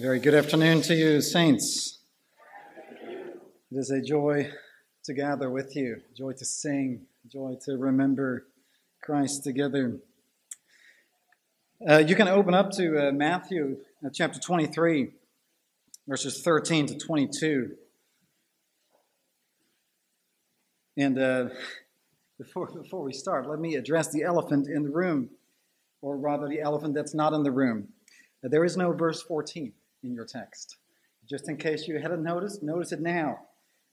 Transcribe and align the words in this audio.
Very 0.00 0.20
good 0.20 0.34
afternoon 0.34 0.80
to 0.82 0.94
you, 0.94 1.20
saints. 1.20 1.98
It 3.02 3.76
is 3.76 3.90
a 3.90 4.00
joy 4.00 4.48
to 5.02 5.12
gather 5.12 5.50
with 5.50 5.74
you, 5.74 6.02
joy 6.16 6.34
to 6.34 6.44
sing, 6.44 7.06
joy 7.26 7.56
to 7.64 7.76
remember 7.76 8.46
Christ 9.02 9.42
together. 9.42 9.98
Uh, 11.84 11.98
you 11.98 12.14
can 12.14 12.28
open 12.28 12.54
up 12.54 12.70
to 12.72 13.08
uh, 13.08 13.10
Matthew 13.10 13.78
uh, 14.06 14.10
chapter 14.14 14.38
23, 14.38 15.08
verses 16.06 16.42
13 16.42 16.86
to 16.86 16.96
22. 16.96 17.72
And 20.96 21.18
uh, 21.18 21.48
before, 22.38 22.68
before 22.68 23.02
we 23.02 23.12
start, 23.12 23.48
let 23.48 23.58
me 23.58 23.74
address 23.74 24.12
the 24.12 24.22
elephant 24.22 24.68
in 24.68 24.84
the 24.84 24.90
room, 24.90 25.30
or 26.02 26.16
rather, 26.16 26.48
the 26.48 26.60
elephant 26.60 26.94
that's 26.94 27.14
not 27.14 27.32
in 27.32 27.42
the 27.42 27.50
room. 27.50 27.88
There 28.44 28.64
is 28.64 28.76
no 28.76 28.92
verse 28.92 29.20
14 29.20 29.72
in 30.02 30.12
your 30.12 30.24
text. 30.24 30.76
Just 31.28 31.48
in 31.48 31.56
case 31.56 31.86
you 31.86 31.98
hadn't 31.98 32.22
noticed, 32.22 32.62
notice 32.62 32.92
it 32.92 33.00
now, 33.00 33.40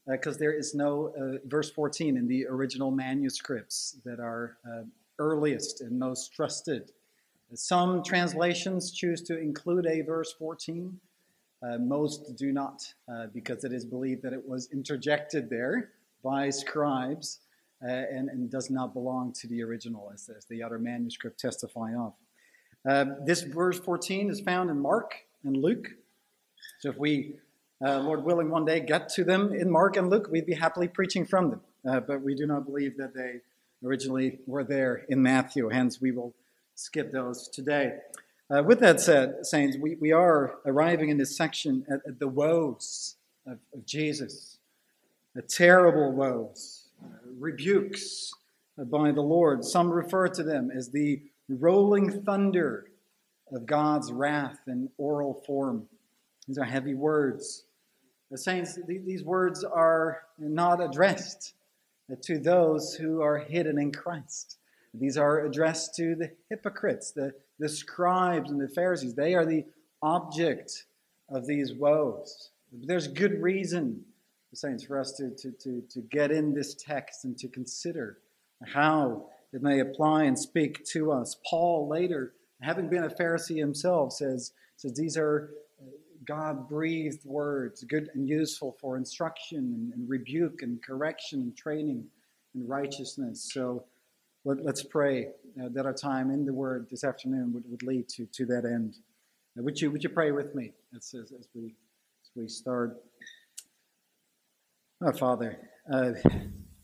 because 0.08 0.38
uh, 0.38 0.40
there 0.40 0.54
is 0.54 0.74
no 0.74 1.14
uh, 1.20 1.40
verse 1.46 1.70
14 1.70 2.16
in 2.16 2.28
the 2.28 2.46
original 2.48 2.92
manuscripts 2.92 3.98
that 4.06 4.20
are 4.20 4.58
uh, 4.66 4.84
earliest 5.20 5.82
and 5.82 6.00
most 6.00 6.34
trusted. 6.34 6.92
Some 7.54 8.04
translations 8.04 8.92
choose 8.92 9.22
to 9.24 9.38
include 9.38 9.86
a 9.86 10.02
verse 10.02 10.34
14. 10.40 10.98
Uh, 11.62 11.78
most 11.78 12.36
do 12.38 12.52
not, 12.52 12.82
uh, 13.12 13.28
because 13.34 13.64
it 13.64 13.74
is 13.74 13.86
believed 13.86 14.22
that 14.24 14.34
it 14.34 14.48
was 14.48 14.70
interjected 14.72 15.50
there 15.50 15.92
by 16.24 16.50
scribes 16.50 17.40
uh, 17.84 17.90
and, 17.90 18.30
and, 18.30 18.50
does 18.50 18.70
not 18.70 18.94
belong 18.94 19.34
to 19.34 19.48
the 19.48 19.62
original, 19.62 20.10
as, 20.14 20.30
as 20.36 20.46
the 20.46 20.62
other 20.62 20.80
manuscript 20.80 21.40
testify 21.40 21.94
of. 21.96 22.14
this 23.26 23.42
verse 23.42 23.80
14 23.80 24.30
is 24.30 24.42
found 24.42 24.70
in 24.70 24.80
Mark 24.80 25.25
and 25.46 25.56
Luke. 25.56 25.90
So 26.80 26.90
if 26.90 26.98
we, 26.98 27.36
uh, 27.86 28.00
Lord 28.00 28.24
willing, 28.24 28.50
one 28.50 28.66
day 28.66 28.80
get 28.80 29.10
to 29.10 29.24
them 29.24 29.54
in 29.54 29.70
Mark 29.70 29.96
and 29.96 30.10
Luke, 30.10 30.28
we'd 30.32 30.46
be 30.46 30.56
happily 30.56 30.88
preaching 30.88 31.26
from 31.26 31.52
them. 31.52 31.62
Uh, 31.88 32.00
but 32.00 32.22
we 32.22 32.36
do 32.36 32.48
not 32.48 32.66
believe 32.66 32.98
that 32.98 33.14
they 33.14 33.42
originally 33.86 34.40
were 34.48 34.64
there 34.64 35.06
in 35.08 35.22
Matthew. 35.22 35.70
Hence, 35.70 36.02
we 36.02 36.12
will 36.12 36.34
skip 36.74 37.12
those 37.12 37.48
today. 37.48 37.94
Uh, 38.50 38.64
with 38.64 38.80
that 38.80 39.00
said, 39.00 39.46
saints, 39.46 39.78
we, 39.78 39.96
we 39.96 40.12
are 40.12 40.56
arriving 40.66 41.10
in 41.10 41.18
this 41.18 41.36
section 41.36 41.86
at, 41.90 42.02
at 42.08 42.20
the 42.20 42.28
woes 42.28 43.16
of, 43.48 43.60
of, 43.74 43.86
Jesus, 43.86 44.58
the 45.34 45.42
terrible 45.42 46.12
woes, 46.12 46.88
uh, 47.04 47.08
rebukes 47.40 48.32
by 48.78 49.12
the 49.12 49.22
Lord. 49.22 49.64
Some 49.64 49.90
refer 49.90 50.28
to 50.28 50.44
them 50.44 50.72
as 50.72 50.90
the 50.90 51.22
rolling 51.50 52.24
thunder 52.24 52.86
of 53.52 53.66
God's 53.66 54.12
wrath 54.12 54.60
in 54.68 54.90
oral 54.98 55.44
form. 55.46 55.88
These 56.48 56.58
are 56.58 56.66
heavy 56.66 56.94
words. 56.94 57.64
The 58.32 58.38
saints, 58.38 58.78
these 58.88 59.24
words 59.24 59.64
are 59.64 60.24
not 60.40 60.82
addressed 60.84 61.54
to 62.24 62.40
those 62.40 62.94
who 62.96 63.22
are 63.22 63.38
hidden 63.38 63.80
in 63.80 63.92
Christ. 63.92 64.58
These 64.94 65.18
are 65.18 65.46
addressed 65.46 65.96
to 65.96 66.16
the 66.16 66.32
hypocrites, 66.50 67.12
the, 67.12 67.34
the 67.60 67.70
scribes 67.70 68.52
and 68.52 68.60
the 68.60 68.68
Pharisees. 68.68 69.14
They 69.14 69.36
are 69.36 69.46
the 69.46 69.66
object 70.02 70.86
of 71.30 71.46
these 71.48 71.74
woes. 71.74 72.50
There's 72.72 73.08
good 73.08 73.42
reason, 73.42 74.04
the 74.52 74.58
saints, 74.58 74.84
for 74.84 75.00
us 75.00 75.14
to, 75.14 75.32
to, 75.32 75.52
to, 75.52 75.84
to 75.90 76.02
get 76.02 76.32
in 76.32 76.54
this 76.54 76.76
text 76.76 77.26
and 77.26 77.38
to 77.40 77.48
consider 77.48 78.18
how 78.66 79.28
it 79.54 79.62
may 79.62 79.80
apply 79.80 80.24
and 80.24 80.38
speak 80.38 80.86
to 80.86 81.12
us. 81.12 81.38
Paul 81.50 81.88
later 81.88 82.34
having 82.62 82.90
been 82.90 83.04
a 83.04 83.10
Pharisee 83.10 83.58
himself, 83.58 84.14
says, 84.14 84.54
says 84.78 84.94
these 84.94 85.18
are 85.18 85.52
God 86.26 86.68
breathed 86.68 87.26
words, 87.26 87.84
good 87.84 88.10
and 88.14 88.28
useful 88.28 88.76
for 88.80 88.98
instruction 88.98 89.58
and, 89.58 89.94
and, 89.94 90.10
rebuke 90.10 90.62
and 90.62 90.82
correction 90.82 91.42
and 91.42 91.56
training 91.56 92.06
and 92.54 92.68
righteousness. 92.68 93.52
So 93.54 93.86
let, 94.44 94.60
us 94.66 94.84
pray 94.84 95.28
uh, 95.62 95.70
that 95.74 95.86
our 95.86 95.94
time 95.94 96.32
in 96.32 96.46
the 96.46 96.54
Word 96.54 96.88
this 96.90 97.04
afternoon 97.04 97.54
would, 97.54 97.64
would 97.70 97.84
lead 97.84 98.10
to, 98.10 98.26
to 98.26 98.46
that 98.48 98.66
end. 98.66 98.96
Uh, 99.58 99.64
would, 99.64 99.80
you, 99.80 99.92
would 99.92 100.04
you 100.04 100.10
pray 100.10 100.32
with 100.32 100.56
me 100.56 100.72
as, 100.96 101.14
as, 101.14 101.32
as 101.32 101.48
we, 101.54 101.66
as 101.66 102.32
we 102.36 102.48
start? 102.48 102.98
Oh, 105.04 105.12
Father, 105.12 105.58
uh, 105.92 106.12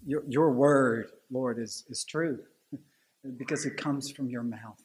your, 0.06 0.24
your 0.28 0.52
Word, 0.52 1.08
Lord, 1.32 1.58
is, 1.58 1.86
is 1.90 2.04
true 2.04 2.40
because 3.38 3.66
it 3.66 3.78
comes 3.78 4.12
from 4.12 4.30
your 4.30 4.44
mouth. 4.44 4.84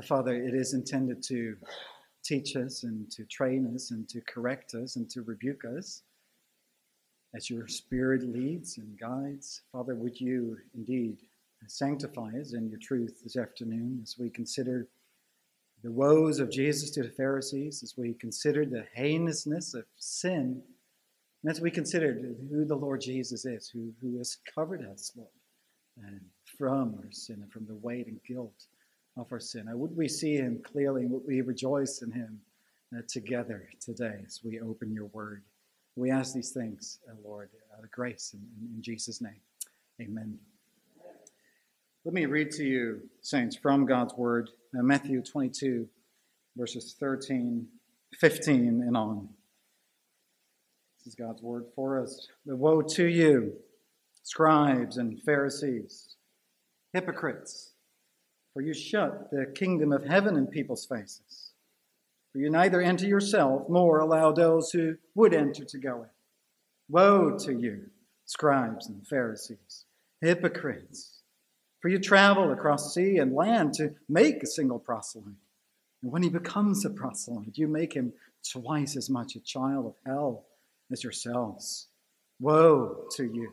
Father, 0.00 0.34
it 0.34 0.54
is 0.54 0.72
intended 0.72 1.22
to 1.24 1.54
teach 2.24 2.56
us 2.56 2.84
and 2.84 3.10
to 3.10 3.24
train 3.26 3.70
us 3.74 3.90
and 3.90 4.08
to 4.08 4.22
correct 4.22 4.74
us 4.74 4.96
and 4.96 5.10
to 5.10 5.20
rebuke 5.22 5.64
us 5.76 6.02
as 7.34 7.50
your 7.50 7.68
Spirit 7.68 8.22
leads 8.22 8.78
and 8.78 8.98
guides. 8.98 9.60
Father, 9.70 9.94
would 9.94 10.18
you 10.18 10.56
indeed 10.74 11.18
sanctify 11.66 12.30
us 12.40 12.54
in 12.54 12.70
your 12.70 12.78
truth 12.78 13.20
this 13.22 13.36
afternoon 13.36 14.00
as 14.02 14.16
we 14.18 14.30
consider 14.30 14.88
the 15.82 15.92
woes 15.92 16.38
of 16.38 16.50
Jesus 16.50 16.90
to 16.92 17.02
the 17.02 17.10
Pharisees, 17.10 17.82
as 17.82 17.94
we 17.96 18.14
consider 18.14 18.64
the 18.64 18.86
heinousness 18.96 19.74
of 19.74 19.84
sin, 19.96 20.62
and 21.42 21.50
as 21.50 21.60
we 21.60 21.70
consider 21.70 22.14
who 22.50 22.64
the 22.64 22.74
Lord 22.74 23.02
Jesus 23.02 23.44
is, 23.44 23.68
who, 23.68 23.92
who 24.00 24.16
has 24.18 24.38
covered 24.54 24.86
us, 24.86 25.12
Lord, 25.16 25.28
from 26.56 26.94
our 26.98 27.10
sin 27.10 27.42
and 27.42 27.52
from 27.52 27.66
the 27.66 27.74
weight 27.74 28.06
and 28.06 28.20
guilt 28.26 28.66
of 29.16 29.26
our 29.30 29.40
sin. 29.40 29.68
I 29.68 29.74
would 29.74 29.96
we 29.96 30.08
see 30.08 30.36
him 30.36 30.60
clearly, 30.62 31.06
would 31.06 31.22
we 31.26 31.40
rejoice 31.40 32.02
in 32.02 32.10
him 32.10 32.40
uh, 32.96 33.02
together 33.08 33.68
today 33.80 34.20
as 34.26 34.40
we 34.44 34.60
open 34.60 34.92
your 34.92 35.06
word. 35.06 35.42
We 35.96 36.10
ask 36.10 36.34
these 36.34 36.50
things, 36.50 36.98
uh, 37.08 37.14
Lord, 37.24 37.50
out 37.76 37.84
of 37.84 37.90
grace 37.90 38.34
in, 38.34 38.40
in, 38.40 38.76
in 38.76 38.82
Jesus' 38.82 39.20
name. 39.20 39.40
Amen. 40.00 40.38
Let 42.04 42.14
me 42.14 42.26
read 42.26 42.50
to 42.52 42.64
you, 42.64 43.02
saints, 43.20 43.54
from 43.54 43.86
God's 43.86 44.14
word, 44.14 44.50
uh, 44.76 44.82
Matthew 44.82 45.22
22, 45.22 45.86
verses 46.56 46.96
13, 46.98 47.66
15, 48.18 48.82
and 48.86 48.96
on. 48.96 49.28
This 50.98 51.08
is 51.08 51.14
God's 51.14 51.42
word 51.42 51.66
for 51.76 52.00
us. 52.00 52.28
But 52.46 52.56
woe 52.56 52.82
to 52.82 53.06
you, 53.06 53.52
scribes 54.22 54.96
and 54.96 55.20
Pharisees, 55.22 56.16
hypocrites! 56.92 57.71
For 58.52 58.62
you 58.62 58.74
shut 58.74 59.30
the 59.30 59.46
kingdom 59.54 59.92
of 59.92 60.04
heaven 60.04 60.36
in 60.36 60.46
people's 60.46 60.84
faces. 60.84 61.52
For 62.32 62.38
you 62.38 62.50
neither 62.50 62.80
enter 62.80 63.06
yourself 63.06 63.68
nor 63.68 63.98
allow 63.98 64.32
those 64.32 64.70
who 64.70 64.96
would 65.14 65.34
enter 65.34 65.64
to 65.64 65.78
go 65.78 66.02
in. 66.02 66.08
Woe 66.88 67.38
to 67.38 67.52
you, 67.52 67.90
scribes 68.24 68.88
and 68.88 69.06
Pharisees, 69.06 69.84
hypocrites! 70.20 71.20
For 71.80 71.88
you 71.88 71.98
travel 71.98 72.52
across 72.52 72.94
sea 72.94 73.18
and 73.18 73.34
land 73.34 73.74
to 73.74 73.94
make 74.08 74.42
a 74.42 74.46
single 74.46 74.78
proselyte. 74.78 75.34
And 76.02 76.12
when 76.12 76.22
he 76.22 76.28
becomes 76.28 76.84
a 76.84 76.90
proselyte, 76.90 77.58
you 77.58 77.68
make 77.68 77.92
him 77.92 78.12
twice 78.48 78.96
as 78.96 79.10
much 79.10 79.34
a 79.34 79.40
child 79.40 79.86
of 79.86 79.94
hell 80.06 80.44
as 80.90 81.02
yourselves. 81.02 81.88
Woe 82.40 83.04
to 83.16 83.24
you, 83.24 83.52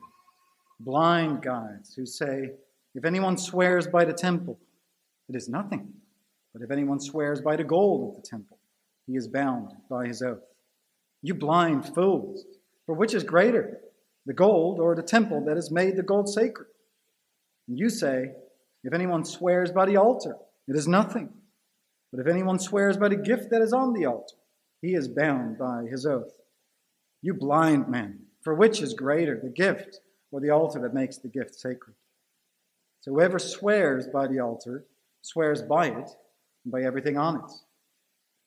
blind 0.79 1.41
guides 1.41 1.93
who 1.95 2.05
say, 2.05 2.51
If 2.95 3.05
anyone 3.05 3.37
swears 3.37 3.87
by 3.87 4.05
the 4.05 4.13
temple, 4.13 4.59
it 5.29 5.35
is 5.35 5.47
nothing. 5.47 5.94
But 6.53 6.63
if 6.63 6.72
anyone 6.72 7.00
swears 7.00 7.41
by 7.41 7.56
the 7.56 7.63
gold 7.63 8.09
of 8.09 8.16
the 8.16 8.28
temple, 8.28 8.57
he 9.06 9.16
is 9.16 9.28
bound 9.28 9.72
by 9.90 10.07
his 10.07 10.22
oath. 10.22 10.44
You 11.22 11.35
blind 11.35 11.85
fools, 11.94 12.44
for 12.85 12.95
which 12.95 13.13
is 13.13 13.23
greater, 13.23 13.79
the 14.25 14.34
gold 14.34 14.79
or 14.79 14.95
the 14.95 15.03
temple 15.03 15.45
that 15.45 15.56
has 15.56 15.72
made 15.72 15.95
the 15.95 16.03
gold 16.03 16.28
sacred? 16.28 16.67
And 17.67 17.78
you 17.78 17.90
say, 17.90 18.31
if 18.84 18.94
anyone 18.94 19.25
swears 19.25 19.72
by 19.72 19.85
the 19.85 19.97
altar, 19.97 20.35
it 20.67 20.75
is 20.75 20.88
nothing. 20.88 21.29
But 22.11 22.22
if 22.22 22.28
anyone 22.28 22.57
swears 22.57 22.97
by 22.97 23.09
the 23.09 23.16
gift 23.16 23.51
that 23.51 23.61
is 23.61 23.73
on 23.73 23.94
the 23.94 24.06
altar, 24.06 24.35
he 24.81 24.96
is 24.96 25.07
bound 25.07 25.59
by 25.59 25.84
his 25.90 26.05
oath. 26.05 26.31
You 27.22 27.34
blind 27.35 27.87
men, 27.90 28.22
for 28.41 28.55
which 28.55 28.81
is 28.81 28.93
greater, 28.93 29.40
the 29.41 29.49
gift 29.49 29.99
or 30.31 30.40
the 30.40 30.49
altar 30.49 30.79
that 30.79 30.93
makes 30.93 31.17
the 31.17 31.28
gift 31.28 31.53
sacred? 31.55 31.96
So 33.02 33.11
whoever 33.11 33.37
swears 33.37 34.08
by 34.08 34.28
the 34.28 34.40
altar 34.40 34.85
swears 35.21 35.61
by 35.61 35.87
it 35.87 36.09
and 36.63 36.71
by 36.71 36.81
everything 36.81 37.17
on 37.17 37.37
it. 37.37 37.51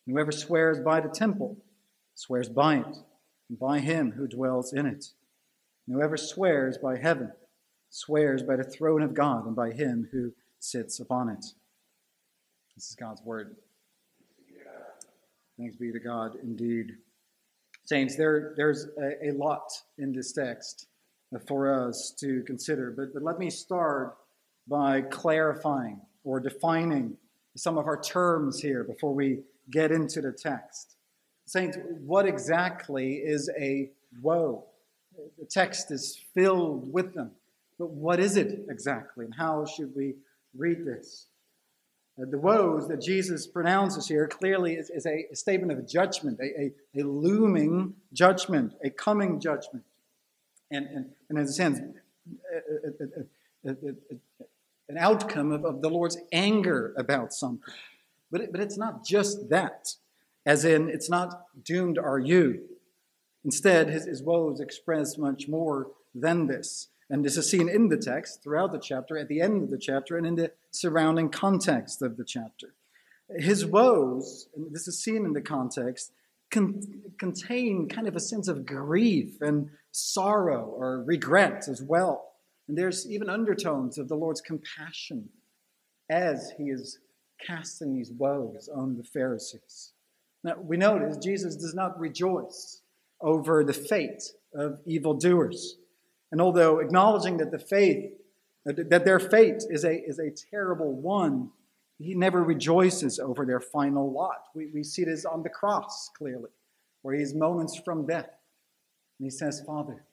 And 0.07 0.15
whoever 0.15 0.33
swears 0.33 0.81
by 0.81 1.01
the 1.01 1.09
temple 1.09 1.57
swears 2.15 2.49
by 2.49 2.77
it 2.77 2.97
and 3.49 3.59
by 3.59 3.79
him 3.81 4.13
who 4.13 4.27
dwells 4.27 4.73
in 4.73 4.87
it. 4.87 5.07
And 5.87 5.97
whoever 5.97 6.17
swears 6.17 6.79
by 6.79 6.99
heaven 6.99 7.33
swears 7.91 8.43
by 8.43 8.57
the 8.57 8.65
throne 8.65 9.03
of 9.03 9.15
God 9.15 9.47
and 9.47 9.55
by 9.55 9.71
him 9.71 10.09
who 10.13 10.33
sits 10.59 11.01
upon 11.01 11.29
it. 11.29 11.45
This 12.75 12.89
is 12.89 12.97
God's 12.97 13.23
word. 13.23 13.57
Thanks 15.59 15.77
be 15.77 15.93
to 15.93 16.01
God 16.01 16.37
indeed. 16.43 16.93
Saints, 17.85 18.17
there, 18.17 18.55
there's 18.57 18.87
a, 18.99 19.29
a 19.29 19.33
lot 19.33 19.71
in 19.99 20.13
this 20.13 20.33
text 20.33 20.87
for 21.47 21.89
us 21.89 22.15
to 22.21 22.43
consider, 22.47 22.93
but, 22.97 23.13
but 23.13 23.23
let 23.23 23.39
me 23.39 23.51
start 23.51 24.17
by 24.69 25.03
clarifying 25.03 26.01
or 26.25 26.41
defining 26.41 27.17
some 27.57 27.79
of 27.79 27.87
our 27.87 28.01
terms 28.01 28.61
here 28.61 28.85
before 28.85 29.15
we 29.15 29.41
get 29.71 29.93
into 29.93 30.21
the 30.21 30.33
text. 30.33 30.97
Saints, 31.47 31.77
what 32.05 32.27
exactly 32.27 33.15
is 33.15 33.51
a 33.59 33.91
woe? 34.23 34.65
The 35.39 35.45
text 35.45 35.91
is 35.91 36.19
filled 36.35 36.93
with 36.93 37.15
them. 37.15 37.33
But 37.79 37.91
what 37.91 38.21
is 38.21 38.37
it 38.37 38.67
exactly, 38.69 39.25
and 39.25 39.35
how 39.35 39.65
should 39.65 39.95
we 39.97 40.15
read 40.57 40.85
this? 40.85 41.27
Uh, 42.21 42.27
the 42.31 42.39
woes 42.39 42.89
that 42.89 43.01
Jesus 43.01 43.47
pronounces 43.47 44.07
here 44.07 44.29
clearly 44.29 44.75
is, 44.75 44.91
is 44.91 45.07
a, 45.07 45.27
statement 45.33 45.73
of 45.73 45.89
judgment, 45.89 46.39
a, 46.41 46.45
a, 46.45 47.01
a, 47.01 47.03
looming 47.03 47.95
judgment, 48.13 48.75
a 48.85 48.91
coming 48.91 49.41
judgment. 49.41 49.85
And, 50.71 50.87
and, 50.87 51.11
and 51.31 51.39
in 51.39 51.45
a 51.45 51.49
sense, 51.49 51.81
uh, 51.81 53.69
uh, 53.69 53.73
uh, 53.73 54.45
an 54.93 54.99
outcome 54.99 55.53
of, 55.53 55.65
of 55.65 55.81
the 55.81 55.89
Lord's 55.89 56.19
anger 56.33 56.93
about 56.99 57.33
something. 57.33 57.73
But, 58.31 58.43
it, 58.43 58.53
but 58.53 58.61
it's 58.61 58.77
not 58.77 59.05
just 59.05 59.49
that, 59.49 59.95
as 60.45 60.67
in, 60.67 60.91
it's 60.91 61.09
not 61.09 61.47
doomed 61.65 61.99
are 61.99 62.19
you. 62.19 62.61
Instead, 63.43 63.89
his, 63.89 64.05
his 64.05 64.23
woes 64.23 64.61
express 64.61 65.17
much 65.17 65.49
more 65.49 65.89
than 66.15 66.47
this. 66.47 66.89
And 67.09 67.25
this 67.25 67.39
is 67.39 67.51
seen 67.51 67.71
in 67.71 67.89
the 67.89 67.97
text 67.97 68.43
throughout 68.43 68.71
the 68.71 68.79
chapter, 68.79 69.17
at 69.17 69.29
the 69.29 69.41
end 69.41 69.63
of 69.63 69.71
the 69.71 69.79
chapter, 69.79 70.19
and 70.19 70.27
in 70.27 70.35
the 70.35 70.53
surrounding 70.71 71.31
context 71.31 72.03
of 72.03 72.19
the 72.19 72.25
chapter. 72.25 72.75
His 73.35 73.65
woes, 73.65 74.49
and 74.55 74.75
this 74.75 74.87
is 74.87 75.03
seen 75.03 75.25
in 75.25 75.33
the 75.33 75.41
context, 75.41 76.13
con- 76.51 76.83
contain 77.19 77.89
kind 77.89 78.07
of 78.09 78.15
a 78.15 78.21
sense 78.21 78.47
of 78.47 78.67
grief 78.67 79.41
and 79.41 79.71
sorrow 79.91 80.65
or 80.65 81.03
regret 81.03 81.67
as 81.67 81.83
well. 81.83 82.32
And 82.69 82.79
there's 82.79 83.11
even 83.11 83.29
undertones 83.29 83.99
of 83.99 84.09
the 84.09 84.15
Lord's 84.15 84.41
compassion 84.41 85.29
as 86.11 86.53
he 86.57 86.65
is 86.65 86.99
casting 87.45 87.95
these 87.95 88.13
woes 88.13 88.69
on 88.75 88.97
the 88.97 89.05
Pharisees. 89.05 89.93
Now, 90.45 90.57
we 90.59 90.77
notice 90.77 91.17
Jesus 91.17 91.57
does 91.57 91.75
not 91.75 91.99
rejoice 91.99 92.83
over 93.21 93.65
the 93.65 93.73
fate 93.73 94.23
of 94.55 94.81
evildoers. 94.87 95.77
And 96.31 96.41
although 96.41 96.81
acknowledging 96.81 97.37
that 97.39 97.51
the 97.51 97.59
faith, 97.59 98.13
that 98.65 99.05
their 99.05 99.21
fate 99.21 99.63
is 99.69 99.85
a, 99.85 100.03
is 100.05 100.19
a 100.19 100.31
terrible 100.51 100.93
one, 100.93 101.51
he 101.99 102.15
never 102.15 102.43
rejoices 102.43 103.19
over 103.19 103.45
their 103.45 103.61
final 103.61 104.13
lot. 104.13 104.45
We, 104.55 104.71
we 104.73 104.83
see 104.83 105.05
this 105.05 105.25
on 105.25 105.43
the 105.43 105.49
cross 105.49 106.11
clearly, 106.17 106.51
where 107.03 107.15
he 107.15 107.23
is 107.23 107.35
moments 107.35 107.79
from 107.85 108.07
death. 108.07 108.31
And 109.19 109.27
he 109.27 109.31
says, 109.31 109.63
Father, 109.65 110.05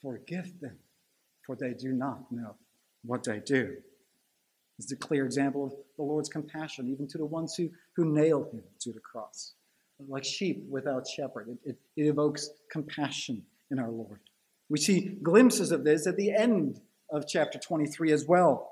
forgive 0.00 0.60
them, 0.60 0.78
for 1.48 1.56
they 1.56 1.72
do 1.72 1.92
not 1.92 2.30
know 2.30 2.54
what 3.02 3.24
they 3.24 3.40
do. 3.40 3.74
It's 4.78 4.92
a 4.92 4.96
clear 4.96 5.24
example 5.24 5.64
of 5.64 5.72
the 5.96 6.02
Lord's 6.02 6.28
compassion, 6.28 6.88
even 6.88 7.08
to 7.08 7.16
the 7.18 7.24
ones 7.24 7.54
who, 7.56 7.70
who 7.96 8.04
nailed 8.04 8.52
him 8.52 8.62
to 8.80 8.92
the 8.92 9.00
cross. 9.00 9.54
Like 10.06 10.24
sheep 10.24 10.66
without 10.68 11.08
shepherd, 11.08 11.48
it, 11.48 11.70
it, 11.70 11.76
it 11.96 12.06
evokes 12.06 12.50
compassion 12.70 13.42
in 13.70 13.78
our 13.78 13.90
Lord. 13.90 14.20
We 14.68 14.78
see 14.78 15.16
glimpses 15.22 15.72
of 15.72 15.84
this 15.84 16.06
at 16.06 16.16
the 16.16 16.32
end 16.32 16.82
of 17.10 17.26
chapter 17.26 17.58
23 17.58 18.12
as 18.12 18.26
well. 18.26 18.70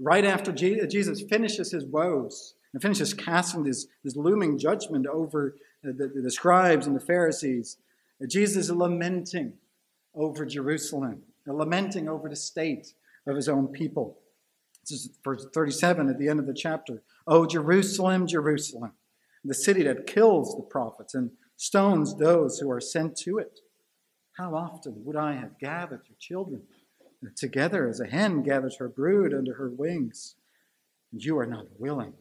Right 0.00 0.24
after 0.24 0.50
Jesus 0.50 1.22
finishes 1.30 1.70
his 1.70 1.84
woes 1.84 2.54
and 2.72 2.82
finishes 2.82 3.14
casting 3.14 3.62
this, 3.62 3.86
this 4.02 4.16
looming 4.16 4.58
judgment 4.58 5.06
over 5.06 5.54
the, 5.84 5.92
the, 5.92 6.20
the 6.22 6.30
scribes 6.30 6.88
and 6.88 6.96
the 6.96 7.00
Pharisees, 7.00 7.78
Jesus 8.28 8.64
is 8.64 8.70
lamenting 8.70 9.52
over 10.16 10.46
Jerusalem, 10.46 11.22
lamenting 11.54 12.08
over 12.08 12.28
the 12.28 12.36
state 12.36 12.94
of 13.26 13.36
his 13.36 13.48
own 13.48 13.68
people. 13.68 14.18
This 14.82 14.92
is 14.92 15.18
verse 15.24 15.46
37 15.52 16.08
at 16.08 16.18
the 16.18 16.28
end 16.28 16.38
of 16.38 16.46
the 16.46 16.54
chapter. 16.54 17.02
Oh, 17.26 17.46
Jerusalem, 17.46 18.26
Jerusalem, 18.26 18.92
the 19.44 19.54
city 19.54 19.82
that 19.82 20.06
kills 20.06 20.54
the 20.56 20.62
prophets 20.62 21.14
and 21.14 21.30
stones 21.56 22.16
those 22.16 22.58
who 22.58 22.70
are 22.70 22.80
sent 22.80 23.16
to 23.18 23.38
it. 23.38 23.60
How 24.36 24.54
often 24.54 25.04
would 25.04 25.16
I 25.16 25.32
have 25.34 25.58
gathered 25.58 26.02
your 26.08 26.16
children 26.18 26.62
together 27.36 27.88
as 27.88 28.00
a 28.00 28.06
hen 28.06 28.42
gathers 28.42 28.76
her 28.76 28.88
brood 28.88 29.32
under 29.32 29.54
her 29.54 29.70
wings, 29.70 30.36
and 31.10 31.22
you 31.22 31.38
are 31.38 31.46
not 31.46 31.66
willing? 31.78 32.12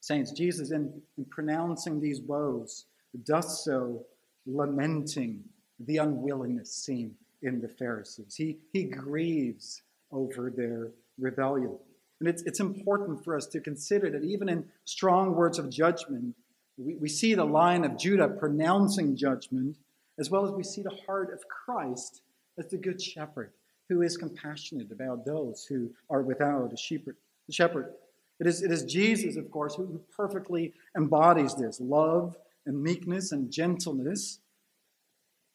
Saints, 0.00 0.32
Jesus, 0.32 0.70
in, 0.70 1.02
in 1.18 1.26
pronouncing 1.26 2.00
these 2.00 2.20
woes, 2.22 2.86
does 3.24 3.64
so 3.64 4.06
lamenting 4.46 5.44
the 5.78 5.98
unwillingness 5.98 6.72
seen 6.72 7.14
in 7.42 7.60
the 7.60 7.68
Pharisees. 7.68 8.34
He, 8.36 8.58
he 8.72 8.84
grieves 8.84 9.82
over 10.12 10.50
their 10.50 10.90
rebellion. 11.18 11.76
And 12.20 12.28
it's, 12.28 12.42
it's 12.42 12.60
important 12.60 13.24
for 13.24 13.36
us 13.36 13.46
to 13.46 13.60
consider 13.60 14.10
that 14.10 14.24
even 14.24 14.48
in 14.48 14.64
strong 14.84 15.34
words 15.34 15.58
of 15.58 15.70
judgment, 15.70 16.34
we, 16.76 16.96
we 16.96 17.08
see 17.08 17.34
the 17.34 17.44
Lion 17.44 17.84
of 17.84 17.96
Judah 17.96 18.28
pronouncing 18.28 19.16
judgment, 19.16 19.78
as 20.18 20.30
well 20.30 20.44
as 20.44 20.50
we 20.50 20.62
see 20.62 20.82
the 20.82 20.96
heart 21.06 21.32
of 21.32 21.40
Christ 21.48 22.22
as 22.58 22.66
the 22.66 22.76
good 22.76 23.00
shepherd 23.00 23.52
who 23.88 24.02
is 24.02 24.16
compassionate 24.16 24.92
about 24.92 25.24
those 25.24 25.66
who 25.68 25.90
are 26.08 26.22
without 26.22 26.72
a 26.72 26.76
shepherd. 26.76 27.16
shepherd. 27.50 27.92
It 28.38 28.46
is, 28.46 28.62
it 28.62 28.70
is 28.70 28.84
Jesus, 28.84 29.36
of 29.36 29.50
course, 29.50 29.74
who, 29.74 30.00
perfectly 30.16 30.72
embodies 30.96 31.54
this 31.54 31.80
love 31.80 32.36
and 32.64 32.82
meekness 32.82 33.32
and 33.32 33.50
gentleness. 33.50 34.38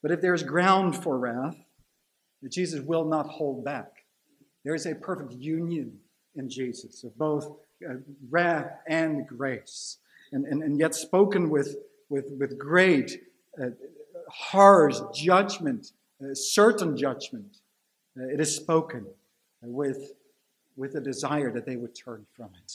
But 0.01 0.11
if 0.11 0.21
there's 0.21 0.43
ground 0.43 1.01
for 1.01 1.17
wrath, 1.17 1.57
Jesus 2.51 2.81
will 2.81 3.06
not 3.06 3.27
hold 3.27 3.63
back. 3.63 4.06
There 4.63 4.75
is 4.75 4.86
a 4.86 4.95
perfect 4.95 5.33
union 5.33 6.00
in 6.36 6.50
Jesus 6.50 7.03
of 7.03 7.18
both 7.18 7.45
uh, 7.88 7.95
wrath 8.30 8.71
and 8.88 9.27
grace, 9.27 9.97
and, 10.31 10.45
and, 10.45 10.63
and 10.63 10.80
yet 10.80 10.95
spoken 10.95 11.50
with, 11.50 11.77
with, 12.09 12.31
with 12.39 12.57
great, 12.57 13.21
uh, 13.62 13.69
harsh 14.30 14.97
judgment, 15.13 15.92
uh, 16.21 16.33
certain 16.33 16.97
judgment. 16.97 17.57
Uh, 18.18 18.27
it 18.27 18.39
is 18.39 18.56
spoken 18.56 19.06
with, 19.62 20.13
with 20.75 20.95
a 20.95 21.01
desire 21.01 21.51
that 21.51 21.65
they 21.65 21.75
would 21.75 21.95
turn 21.95 22.25
from 22.36 22.50
it. 22.63 22.74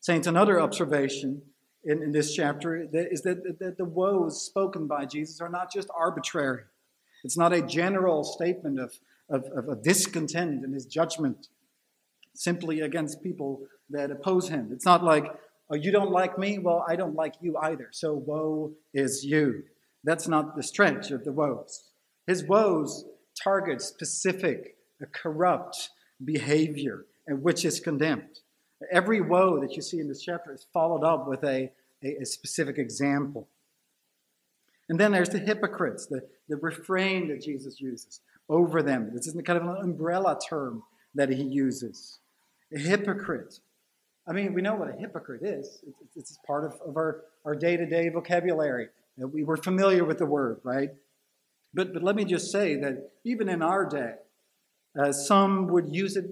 Saints, 0.00 0.26
another 0.26 0.60
observation 0.60 1.42
in, 1.84 2.02
in 2.02 2.12
this 2.12 2.34
chapter 2.34 2.88
is 2.92 3.22
that, 3.22 3.58
that 3.58 3.76
the 3.76 3.84
woes 3.84 4.44
spoken 4.44 4.86
by 4.86 5.04
Jesus 5.04 5.40
are 5.40 5.48
not 5.48 5.72
just 5.72 5.88
arbitrary. 5.96 6.62
It's 7.24 7.36
not 7.36 7.52
a 7.52 7.62
general 7.62 8.24
statement 8.24 8.78
of, 8.78 8.98
of, 9.28 9.44
of, 9.56 9.68
of 9.68 9.82
discontent 9.82 10.64
in 10.64 10.72
his 10.72 10.86
judgment 10.86 11.48
simply 12.34 12.80
against 12.80 13.22
people 13.22 13.62
that 13.90 14.10
oppose 14.10 14.48
him. 14.48 14.70
It's 14.72 14.84
not 14.84 15.02
like, 15.02 15.26
oh, 15.70 15.76
you 15.76 15.90
don't 15.90 16.10
like 16.10 16.38
me? 16.38 16.58
Well, 16.58 16.84
I 16.88 16.96
don't 16.96 17.14
like 17.14 17.34
you 17.40 17.56
either. 17.56 17.88
So 17.90 18.14
woe 18.14 18.72
is 18.94 19.24
you. 19.24 19.64
That's 20.04 20.28
not 20.28 20.56
the 20.56 20.62
stretch 20.62 21.10
of 21.10 21.24
the 21.24 21.32
woes. 21.32 21.84
His 22.26 22.44
woes 22.44 23.04
target 23.42 23.82
specific, 23.82 24.76
uh, 25.02 25.06
corrupt 25.12 25.90
behavior, 26.24 27.06
and 27.26 27.42
which 27.42 27.64
is 27.64 27.80
condemned. 27.80 28.40
Every 28.92 29.20
woe 29.20 29.60
that 29.60 29.74
you 29.74 29.82
see 29.82 29.98
in 29.98 30.08
this 30.08 30.22
chapter 30.22 30.52
is 30.52 30.66
followed 30.72 31.04
up 31.04 31.26
with 31.26 31.42
a, 31.42 31.72
a, 32.04 32.16
a 32.22 32.24
specific 32.24 32.78
example. 32.78 33.48
And 34.88 34.98
then 34.98 35.12
there's 35.12 35.28
the 35.28 35.38
hypocrites, 35.38 36.06
the, 36.06 36.22
the 36.48 36.56
refrain 36.56 37.28
that 37.28 37.42
Jesus 37.42 37.80
uses 37.80 38.20
over 38.48 38.82
them. 38.82 39.10
This 39.14 39.26
is 39.26 39.34
kind 39.42 39.58
of 39.58 39.68
an 39.68 39.76
umbrella 39.82 40.38
term 40.48 40.82
that 41.14 41.28
he 41.28 41.42
uses. 41.42 42.20
A 42.74 42.78
hypocrite. 42.78 43.60
I 44.26 44.32
mean, 44.32 44.54
we 44.54 44.62
know 44.62 44.74
what 44.74 44.88
a 44.88 44.98
hypocrite 44.98 45.42
is. 45.42 45.80
It's, 45.86 46.16
it's 46.16 46.38
part 46.46 46.64
of, 46.64 46.80
of 46.86 46.96
our, 46.96 47.24
our 47.44 47.54
day-to-day 47.54 48.08
vocabulary. 48.10 48.88
We 49.16 49.42
were 49.44 49.56
familiar 49.56 50.04
with 50.04 50.18
the 50.18 50.26
word, 50.26 50.60
right? 50.62 50.90
But, 51.74 51.92
but 51.92 52.02
let 52.02 52.16
me 52.16 52.24
just 52.24 52.50
say 52.50 52.76
that 52.76 53.10
even 53.24 53.48
in 53.48 53.62
our 53.62 53.84
day, 53.84 54.14
uh, 54.98 55.12
some 55.12 55.66
would 55.68 55.94
use 55.94 56.16
it 56.16 56.24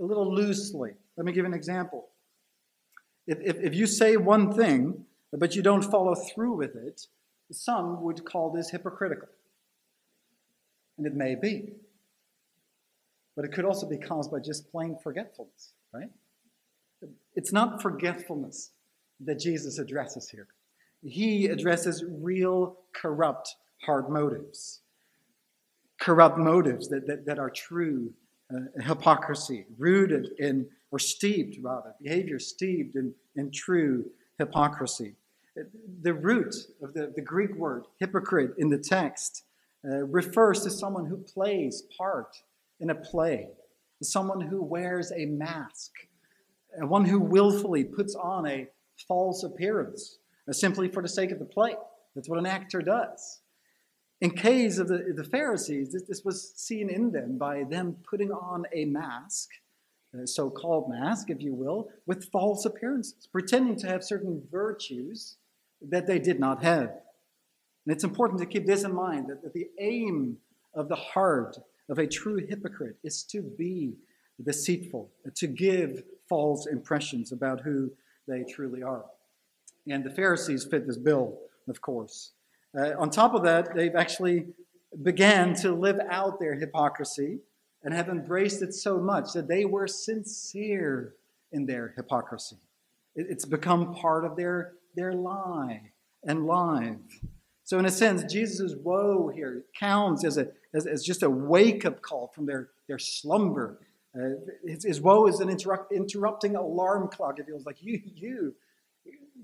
a 0.00 0.04
little 0.04 0.34
loosely. 0.34 0.92
Let 1.16 1.26
me 1.26 1.32
give 1.32 1.44
an 1.44 1.54
example. 1.54 2.08
If, 3.26 3.38
if, 3.40 3.56
if 3.62 3.74
you 3.74 3.86
say 3.86 4.16
one 4.16 4.52
thing, 4.52 5.04
but 5.32 5.54
you 5.54 5.62
don't 5.62 5.82
follow 5.82 6.14
through 6.14 6.54
with 6.54 6.76
it, 6.76 7.06
some 7.52 8.02
would 8.02 8.24
call 8.24 8.50
this 8.50 8.70
hypocritical. 8.70 9.28
And 10.98 11.06
it 11.06 11.14
may 11.14 11.34
be. 11.34 11.72
But 13.36 13.44
it 13.44 13.52
could 13.52 13.64
also 13.64 13.88
be 13.88 13.98
caused 13.98 14.30
by 14.30 14.38
just 14.40 14.70
plain 14.70 14.96
forgetfulness, 15.02 15.72
right? 15.94 16.10
It's 17.34 17.52
not 17.52 17.80
forgetfulness 17.80 18.72
that 19.20 19.38
Jesus 19.38 19.78
addresses 19.78 20.28
here. 20.28 20.48
He 21.02 21.46
addresses 21.46 22.04
real 22.06 22.76
corrupt 22.94 23.56
hard 23.82 24.10
motives. 24.10 24.80
Corrupt 25.98 26.38
motives 26.38 26.88
that, 26.88 27.06
that, 27.06 27.26
that 27.26 27.38
are 27.38 27.50
true 27.50 28.12
uh, 28.54 28.82
hypocrisy, 28.82 29.64
rooted 29.78 30.30
in, 30.38 30.66
or 30.90 30.98
steeped 30.98 31.56
rather, 31.62 31.94
behavior 32.02 32.38
steeped 32.38 32.96
in, 32.96 33.14
in 33.36 33.50
true 33.50 34.04
hypocrisy. 34.38 35.14
The 36.02 36.14
root 36.14 36.54
of 36.82 36.94
the, 36.94 37.12
the 37.14 37.22
Greek 37.22 37.54
word 37.56 37.84
hypocrite 37.98 38.52
in 38.58 38.68
the 38.68 38.78
text 38.78 39.44
uh, 39.84 40.04
refers 40.04 40.62
to 40.62 40.70
someone 40.70 41.06
who 41.06 41.16
plays 41.16 41.82
part 41.96 42.36
in 42.78 42.90
a 42.90 42.94
play, 42.94 43.48
someone 44.02 44.40
who 44.40 44.62
wears 44.62 45.12
a 45.12 45.26
mask, 45.26 45.92
one 46.78 47.04
who 47.04 47.20
willfully 47.20 47.84
puts 47.84 48.14
on 48.14 48.46
a 48.46 48.68
false 49.08 49.42
appearance, 49.42 50.18
uh, 50.48 50.52
simply 50.52 50.88
for 50.88 51.02
the 51.02 51.08
sake 51.08 51.30
of 51.30 51.38
the 51.38 51.44
play. 51.44 51.74
That's 52.14 52.28
what 52.28 52.38
an 52.38 52.46
actor 52.46 52.82
does. 52.82 53.40
In 54.20 54.30
case 54.30 54.78
of 54.78 54.88
the, 54.88 55.14
the 55.16 55.24
Pharisees, 55.24 55.92
this, 55.92 56.02
this 56.02 56.24
was 56.24 56.52
seen 56.54 56.90
in 56.90 57.10
them 57.10 57.38
by 57.38 57.64
them 57.64 57.96
putting 58.08 58.30
on 58.30 58.64
a 58.74 58.84
mask, 58.84 59.48
a 60.12 60.26
so 60.26 60.50
called 60.50 60.90
mask, 60.90 61.30
if 61.30 61.40
you 61.40 61.54
will, 61.54 61.88
with 62.06 62.30
false 62.30 62.66
appearances, 62.66 63.28
pretending 63.32 63.76
to 63.76 63.86
have 63.86 64.04
certain 64.04 64.42
virtues 64.50 65.36
that 65.82 66.06
they 66.06 66.18
did 66.18 66.38
not 66.38 66.62
have. 66.62 66.90
And 67.84 67.94
it's 67.94 68.04
important 68.04 68.40
to 68.40 68.46
keep 68.46 68.66
this 68.66 68.84
in 68.84 68.94
mind 68.94 69.28
that, 69.28 69.52
the 69.52 69.68
aim 69.78 70.38
of 70.74 70.88
the 70.88 70.96
heart 70.96 71.58
of 71.88 71.98
a 71.98 72.06
true 72.06 72.36
hypocrite 72.46 72.96
is 73.02 73.22
to 73.24 73.42
be 73.42 73.94
deceitful, 74.42 75.10
to 75.34 75.46
give 75.46 76.02
false 76.28 76.66
impressions 76.66 77.32
about 77.32 77.60
who 77.62 77.90
they 78.28 78.44
truly 78.44 78.82
are. 78.82 79.04
And 79.88 80.04
the 80.04 80.10
Pharisees 80.10 80.64
fit 80.64 80.86
this 80.86 80.98
bill, 80.98 81.38
of 81.68 81.80
course. 81.80 82.32
Uh, 82.78 82.92
on 82.98 83.10
top 83.10 83.34
of 83.34 83.42
that, 83.42 83.74
they've 83.74 83.96
actually 83.96 84.46
began 85.02 85.54
to 85.54 85.72
live 85.72 85.98
out 86.10 86.38
their 86.38 86.54
hypocrisy 86.54 87.38
and 87.82 87.94
have 87.94 88.08
embraced 88.08 88.62
it 88.62 88.74
so 88.74 88.98
much 88.98 89.32
that 89.32 89.48
they 89.48 89.64
were 89.64 89.88
sincere 89.88 91.14
in 91.52 91.66
their 91.66 91.94
hypocrisy. 91.96 92.56
It, 93.16 93.26
it's 93.30 93.44
become 93.44 93.94
part 93.94 94.24
of 94.24 94.36
their, 94.36 94.74
their 94.94 95.12
lie 95.12 95.92
and 96.24 96.46
life. 96.46 96.96
So, 97.64 97.78
in 97.78 97.86
a 97.86 97.90
sense, 97.90 98.24
Jesus' 98.24 98.74
woe 98.82 99.28
here 99.28 99.64
counts 99.78 100.24
as, 100.24 100.36
a, 100.38 100.48
as, 100.74 100.86
as 100.86 101.04
just 101.04 101.22
a 101.22 101.30
wake 101.30 101.84
up 101.84 102.02
call 102.02 102.32
from 102.34 102.46
their, 102.46 102.70
their 102.88 102.98
slumber. 102.98 103.78
Uh, 104.12 104.30
his, 104.66 104.84
his, 104.84 105.00
woe 105.00 105.28
is 105.28 105.38
an 105.38 105.48
interrupt, 105.48 105.92
interrupting 105.92 106.56
alarm 106.56 107.08
clock. 107.08 107.38
It 107.38 107.46
feels 107.46 107.64
like 107.64 107.76
you, 107.80 108.00
you, 108.04 108.54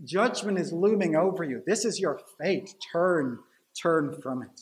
judgment 0.05 0.59
is 0.59 0.73
looming 0.73 1.15
over 1.15 1.45
you. 1.45 1.63
This 1.65 1.85
is 1.85 2.01
your 2.01 2.21
fate. 2.41 2.75
Turn, 2.93 3.39
turn 3.81 4.21
from 4.21 4.43
it. 4.43 4.61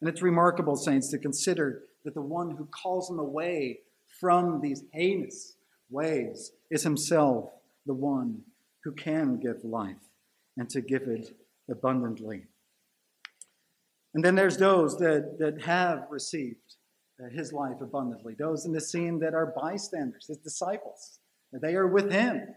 And 0.00 0.08
it's 0.08 0.22
remarkable, 0.22 0.76
saints, 0.76 1.10
to 1.10 1.18
consider 1.18 1.82
that 2.04 2.14
the 2.14 2.22
one 2.22 2.56
who 2.56 2.66
calls 2.66 3.08
them 3.08 3.18
away 3.18 3.80
from 4.20 4.60
these 4.62 4.84
heinous 4.92 5.56
ways 5.90 6.52
is 6.70 6.82
himself 6.82 7.50
the 7.84 7.94
one 7.94 8.40
who 8.84 8.92
can 8.92 9.38
give 9.38 9.62
life 9.64 9.96
and 10.56 10.68
to 10.70 10.80
give 10.80 11.02
it 11.02 11.36
abundantly. 11.70 12.44
And 14.14 14.24
then 14.24 14.34
there's 14.34 14.58
those 14.58 14.98
that, 14.98 15.36
that 15.38 15.62
have 15.62 16.06
received 16.10 16.76
uh, 17.22 17.28
his 17.30 17.52
life 17.52 17.80
abundantly, 17.80 18.34
those 18.38 18.66
in 18.66 18.72
the 18.72 18.80
scene 18.80 19.18
that 19.20 19.34
are 19.34 19.54
bystanders, 19.56 20.26
his 20.26 20.38
disciples. 20.38 21.18
They 21.52 21.74
are 21.74 21.86
with 21.86 22.10
him. 22.10 22.48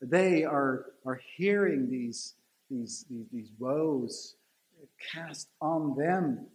They 0.00 0.44
are, 0.44 0.86
are 1.06 1.20
hearing 1.36 1.88
these, 1.90 2.34
these, 2.70 3.04
these, 3.08 3.26
these 3.32 3.50
woes 3.58 4.36
cast 5.12 5.48
on 5.60 5.96
them. 5.96 6.46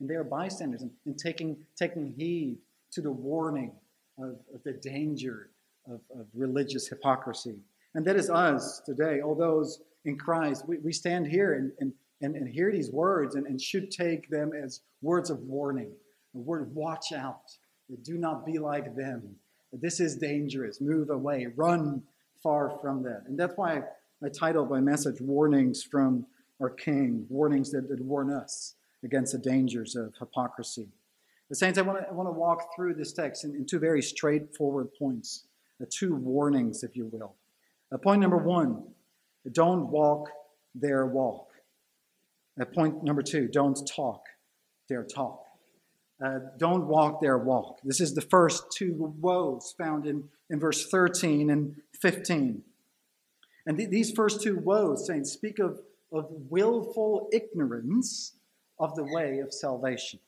And 0.00 0.08
they 0.08 0.14
are 0.14 0.24
bystanders 0.24 0.82
and, 0.82 0.90
and 1.06 1.18
taking, 1.18 1.56
taking 1.76 2.14
heed 2.16 2.58
to 2.92 3.00
the 3.00 3.10
warning 3.10 3.72
of, 4.18 4.36
of 4.54 4.62
the 4.64 4.72
danger 4.72 5.50
of, 5.86 6.00
of 6.18 6.26
religious 6.34 6.88
hypocrisy. 6.88 7.56
And 7.94 8.04
that 8.06 8.16
is 8.16 8.28
us 8.28 8.82
today, 8.84 9.20
all 9.22 9.34
those 9.34 9.80
in 10.06 10.16
Christ. 10.16 10.66
We, 10.66 10.78
we 10.78 10.92
stand 10.92 11.26
here 11.26 11.52
and, 11.54 11.72
and 11.80 11.92
and, 12.20 12.34
and 12.34 12.48
hear 12.48 12.72
these 12.72 12.90
words 12.90 13.34
and, 13.34 13.46
and 13.46 13.60
should 13.60 13.90
take 13.90 14.30
them 14.30 14.52
as 14.52 14.80
words 15.02 15.30
of 15.30 15.40
warning. 15.40 15.92
A 16.34 16.38
word, 16.38 16.74
watch 16.74 17.12
out. 17.12 17.42
Do 18.02 18.16
not 18.16 18.46
be 18.46 18.58
like 18.58 18.96
them. 18.96 19.36
This 19.72 20.00
is 20.00 20.16
dangerous. 20.16 20.80
Move 20.80 21.10
away. 21.10 21.46
Run 21.56 22.02
far 22.42 22.78
from 22.80 23.02
that. 23.02 23.22
And 23.26 23.38
that's 23.38 23.56
why 23.56 23.82
I 24.24 24.28
titled 24.28 24.70
my 24.70 24.80
message 24.80 25.20
Warnings 25.20 25.82
from 25.82 26.26
Our 26.60 26.70
King, 26.70 27.26
warnings 27.28 27.70
that, 27.72 27.88
that 27.88 28.00
warn 28.00 28.32
us 28.32 28.74
against 29.04 29.32
the 29.32 29.38
dangers 29.38 29.94
of 29.94 30.14
hypocrisy. 30.18 30.88
The 31.48 31.54
Saints, 31.54 31.78
I 31.78 31.82
want 31.82 32.00
to, 32.00 32.08
I 32.08 32.12
want 32.12 32.28
to 32.28 32.32
walk 32.32 32.74
through 32.74 32.94
this 32.94 33.12
text 33.12 33.44
in, 33.44 33.54
in 33.54 33.66
two 33.66 33.78
very 33.78 34.02
straightforward 34.02 34.88
points, 34.98 35.46
uh, 35.80 35.84
two 35.90 36.16
warnings, 36.16 36.82
if 36.82 36.96
you 36.96 37.08
will. 37.12 37.34
Uh, 37.92 37.98
point 37.98 38.20
number 38.20 38.38
one 38.38 38.82
don't 39.52 39.90
walk 39.90 40.28
their 40.74 41.06
walk. 41.06 41.48
Uh, 42.60 42.64
point 42.64 43.02
number 43.02 43.22
two 43.22 43.48
don't 43.48 43.78
talk 43.86 44.22
their 44.88 45.04
talk. 45.04 45.42
Uh, 46.24 46.38
don't 46.58 46.86
walk 46.86 47.20
their 47.20 47.36
walk. 47.36 47.80
This 47.84 48.00
is 48.00 48.14
the 48.14 48.22
first 48.22 48.72
two 48.72 49.14
woes 49.20 49.74
found 49.76 50.06
in, 50.06 50.24
in 50.48 50.58
verse 50.58 50.88
13 50.88 51.50
and 51.50 51.76
15. 52.00 52.62
And 53.66 53.76
th- 53.76 53.90
these 53.90 54.12
first 54.12 54.42
two 54.42 54.58
woes, 54.58 55.06
saints, 55.06 55.32
speak 55.32 55.58
of, 55.58 55.80
of 56.10 56.28
willful 56.30 57.28
ignorance 57.32 58.32
of 58.78 58.94
the 58.94 59.04
way 59.04 59.40
of 59.40 59.52
salvation, 59.52 60.20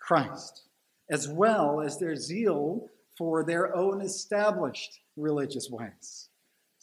Christ, 0.00 0.64
as 1.08 1.28
well 1.28 1.80
as 1.80 1.98
their 1.98 2.16
zeal 2.16 2.88
for 3.16 3.44
their 3.44 3.76
own 3.76 4.00
established 4.00 5.00
religious 5.16 5.68
ways. 5.70 6.30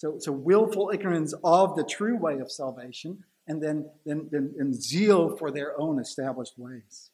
So, 0.03 0.17
so 0.19 0.33
willful 0.33 0.91
ignorance 0.93 1.33
of 1.45 1.77
the 1.77 1.85
true 1.85 2.17
way 2.17 2.39
of 2.39 2.51
salvation 2.51 3.23
and 3.47 3.63
then, 3.63 3.89
then, 4.05 4.27
then 4.29 4.53
and 4.59 4.75
zeal 4.75 5.37
for 5.37 5.49
their 5.49 5.79
own 5.79 5.97
established 5.97 6.59
ways. 6.59 7.09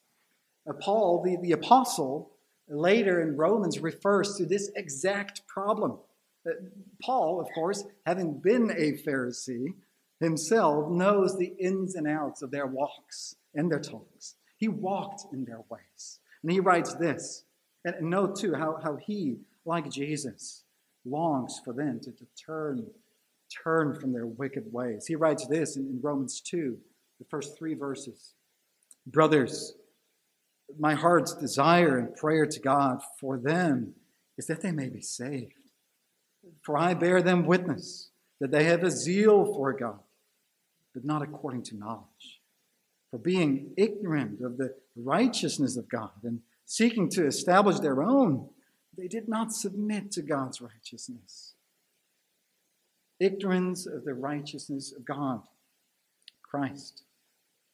Paul, 0.80 1.22
the, 1.24 1.38
the 1.40 1.52
apostle, 1.52 2.32
later 2.68 3.22
in 3.22 3.38
Romans 3.38 3.78
refers 3.80 4.38
to 4.38 4.46
this 4.48 4.72
exact 4.76 5.46
problem. 5.46 6.00
Uh, 6.48 6.54
Paul, 7.00 7.40
of 7.40 7.48
course, 7.54 7.84
having 8.08 8.40
been 8.40 8.72
a 8.72 8.94
Pharisee 9.08 9.76
himself, 10.20 10.90
knows 10.90 11.38
the 11.38 11.54
ins 11.60 11.94
and 11.94 12.08
outs 12.08 12.42
of 12.42 12.50
their 12.50 12.66
walks 12.66 13.36
and 13.54 13.72
their 13.72 13.80
talks. 13.80 14.34
He 14.58 14.68
walked 14.68 15.32
in 15.32 15.46
their 15.46 15.62
ways. 15.70 16.20
And 16.42 16.52
he 16.52 16.60
writes 16.60 16.96
this. 16.96 17.44
And 17.86 18.10
note, 18.10 18.40
too, 18.40 18.56
how, 18.56 18.80
how 18.82 18.96
he, 18.96 19.38
like 19.64 19.92
Jesus, 19.92 20.64
longs 21.10 21.60
for 21.64 21.74
them 21.74 22.00
to, 22.02 22.12
to 22.12 22.26
turn 22.46 22.86
turn 23.64 24.00
from 24.00 24.14
their 24.14 24.28
wicked 24.28 24.72
ways. 24.72 25.08
He 25.08 25.16
writes 25.16 25.48
this 25.48 25.76
in, 25.76 25.84
in 25.84 26.00
Romans 26.02 26.40
2, 26.42 26.78
the 27.20 27.26
first 27.26 27.58
three 27.58 27.74
verses 27.74 28.34
Brothers, 29.08 29.74
my 30.78 30.94
heart's 30.94 31.34
desire 31.34 31.98
and 31.98 32.16
prayer 32.16 32.46
to 32.46 32.60
God 32.60 33.02
for 33.20 33.38
them 33.38 33.96
is 34.38 34.46
that 34.48 34.62
they 34.62 34.72
may 34.72 34.90
be 34.90 35.02
saved. 35.02 35.54
For 36.64 36.78
I 36.78 36.94
bear 36.94 37.22
them 37.22 37.46
witness 37.46 38.10
that 38.40 38.52
they 38.52 38.66
have 38.66 38.84
a 38.84 38.92
zeal 38.92 39.46
for 39.46 39.74
God, 39.74 40.00
but 40.94 41.04
not 41.04 41.22
according 41.22 41.64
to 41.64 41.78
knowledge. 41.78 42.42
For 43.10 43.18
being 43.18 43.72
ignorant 43.78 44.42
of 44.42 44.58
the 44.58 44.76
righteousness 44.96 45.76
of 45.76 45.90
God 45.90 46.12
and 46.24 46.42
seeking 46.66 47.10
to 47.12 47.26
establish 47.26 47.80
their 47.80 48.04
own, 48.04 48.50
they 49.00 49.08
did 49.08 49.28
not 49.28 49.54
submit 49.54 50.12
to 50.12 50.22
God's 50.22 50.62
righteousness 50.62 51.54
ignorance 53.20 53.86
of 53.86 54.06
the 54.06 54.14
righteousness 54.14 54.94
of 54.96 55.06
God, 55.06 55.42
Christ, 56.42 57.04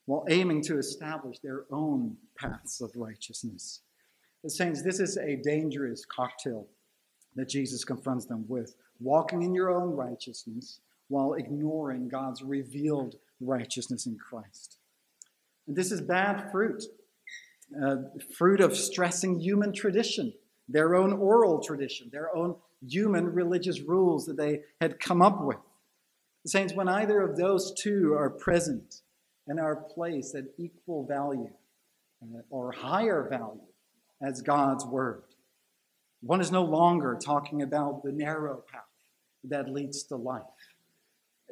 while 0.06 0.26
aiming 0.30 0.62
to 0.64 0.78
establish 0.78 1.40
their 1.40 1.66
own 1.72 2.18
paths 2.38 2.82
of 2.82 2.92
righteousness. 2.96 3.82
The 4.44 4.50
saints, 4.50 4.82
this 4.84 5.00
is 5.00 5.18
a 5.18 5.38
dangerous 5.38 6.06
cocktail 6.06 6.68
that 7.36 7.50
Jesus 7.50 7.84
confronts 7.84 8.26
them 8.26 8.46
with. 8.48 8.76
Walking 9.00 9.44
in 9.44 9.54
your 9.54 9.70
own 9.70 9.92
righteousness 9.96 10.80
while 11.08 11.34
ignoring 11.34 12.08
God's 12.08 12.42
revealed 12.42 13.16
righteousness 13.40 14.06
in 14.06 14.18
Christ. 14.18 14.78
And 15.68 15.76
this 15.76 15.92
is 15.92 16.02
bad 16.02 16.52
fruit, 16.52 16.84
uh, 17.84 17.98
fruit 18.36 18.62
of 18.62 18.78
stressing 18.78 19.40
human 19.40 19.74
tradition, 19.74 20.34
their 20.68 20.96
own 20.96 21.14
oral 21.14 21.60
tradition, 21.60 22.10
their 22.12 22.36
own 22.36 22.56
human 22.88 23.34
religious 23.34 23.80
rules 23.82 24.26
that 24.26 24.38
they 24.38 24.62
had 24.82 25.00
come 25.00 25.22
up 25.22 25.44
with. 25.44 25.58
The 26.44 26.50
saints, 26.50 26.74
when 26.74 26.88
either 26.88 27.22
of 27.22 27.38
those 27.38 27.74
two 27.74 28.14
are 28.14 28.30
present 28.30 29.02
and 29.48 29.60
are 29.60 29.76
placed 29.76 30.36
at 30.36 30.46
equal 30.58 31.06
value 31.06 31.52
or 32.50 32.72
higher 32.72 33.28
value 33.30 33.62
as 34.22 34.42
God's 34.42 34.86
word, 34.86 35.24
one 36.22 36.42
is 36.42 36.52
no 36.52 36.64
longer 36.64 37.18
talking 37.24 37.62
about 37.62 38.04
the 38.04 38.12
narrow 38.12 38.64
path 38.72 38.82
that 39.44 39.72
leads 39.72 40.04
to 40.04 40.16
life. 40.16 40.44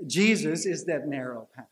Jesus 0.08 0.66
is 0.66 0.86
that 0.86 1.08
narrow 1.08 1.48
path. 1.56 1.68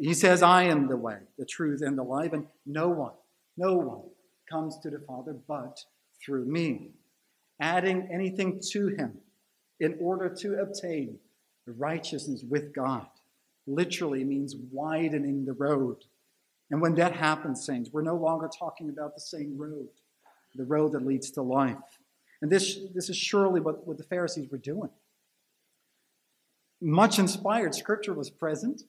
He 0.00 0.14
says, 0.14 0.42
I 0.42 0.64
am 0.64 0.88
the 0.88 0.96
way, 0.96 1.18
the 1.38 1.44
truth, 1.44 1.82
and 1.82 1.98
the 1.98 2.02
life, 2.02 2.32
and 2.32 2.46
no 2.64 2.88
one, 2.88 3.12
no 3.56 3.74
one 3.74 4.02
comes 4.48 4.78
to 4.78 4.90
the 4.90 5.00
Father 5.06 5.36
but 5.46 5.84
through 6.26 6.44
me 6.44 6.90
adding 7.60 8.08
anything 8.12 8.60
to 8.72 8.88
him 8.88 9.18
in 9.80 9.96
order 10.00 10.28
to 10.28 10.60
obtain 10.60 11.18
righteousness 11.66 12.42
with 12.48 12.74
God. 12.74 13.06
Literally 13.66 14.24
means 14.24 14.54
widening 14.70 15.44
the 15.44 15.52
road. 15.52 16.04
And 16.70 16.80
when 16.80 16.94
that 16.96 17.12
happens, 17.12 17.64
saints, 17.64 17.90
we're 17.92 18.02
no 18.02 18.16
longer 18.16 18.48
talking 18.48 18.88
about 18.88 19.14
the 19.14 19.20
same 19.20 19.56
road, 19.56 19.88
the 20.54 20.64
road 20.64 20.92
that 20.92 21.06
leads 21.06 21.30
to 21.32 21.42
life. 21.42 21.98
And 22.42 22.50
this, 22.50 22.78
this 22.94 23.08
is 23.08 23.16
surely 23.16 23.60
what, 23.60 23.86
what 23.86 23.98
the 23.98 24.04
Pharisees 24.04 24.50
were 24.50 24.58
doing. 24.58 24.90
Much 26.80 27.18
inspired 27.18 27.74
scripture 27.74 28.12
was 28.12 28.30
present. 28.30 28.82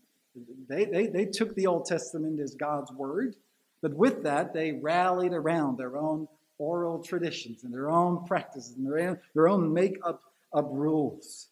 They, 0.67 0.85
they, 0.85 1.07
they 1.07 1.25
took 1.25 1.55
the 1.55 1.67
Old 1.67 1.85
Testament 1.85 2.39
as 2.39 2.53
God's 2.53 2.91
word, 2.91 3.35
but 3.81 3.93
with 3.93 4.23
that, 4.23 4.53
they 4.53 4.73
rallied 4.73 5.33
around 5.33 5.77
their 5.77 5.95
own 5.97 6.27
oral 6.59 7.03
traditions 7.03 7.63
and 7.63 7.73
their 7.73 7.89
own 7.89 8.25
practices 8.25 8.75
and 8.75 8.85
their 8.85 9.09
own, 9.09 9.19
their 9.33 9.47
own 9.47 9.73
make 9.73 9.97
up 10.03 10.21
of 10.53 10.65
rules. 10.71 11.49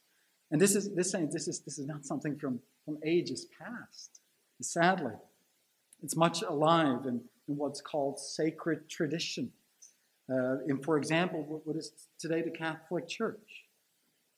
And 0.52 0.62
this 0.62 0.76
is 0.76 0.94
this 0.94 1.12
saying 1.12 1.30
this 1.32 1.48
is 1.48 1.62
this 1.62 1.78
is 1.78 1.88
not 1.88 2.06
something 2.06 2.38
from, 2.38 2.60
from 2.86 2.98
ages 3.06 3.48
past. 3.60 4.22
Sadly, 4.62 5.14
it's 6.02 6.16
much 6.16 6.42
alive 6.42 7.06
in, 7.06 7.22
in 7.48 7.58
what's 7.58 7.82
called 7.82 8.20
sacred 8.20 8.90
tradition. 8.90 9.52
Uh, 10.32 10.58
in, 10.68 10.82
for 10.82 10.98
example, 10.98 11.62
what 11.66 11.76
is 11.76 11.92
today 12.20 12.42
the 12.42 12.52
Catholic 12.52 13.08
Church? 13.08 13.66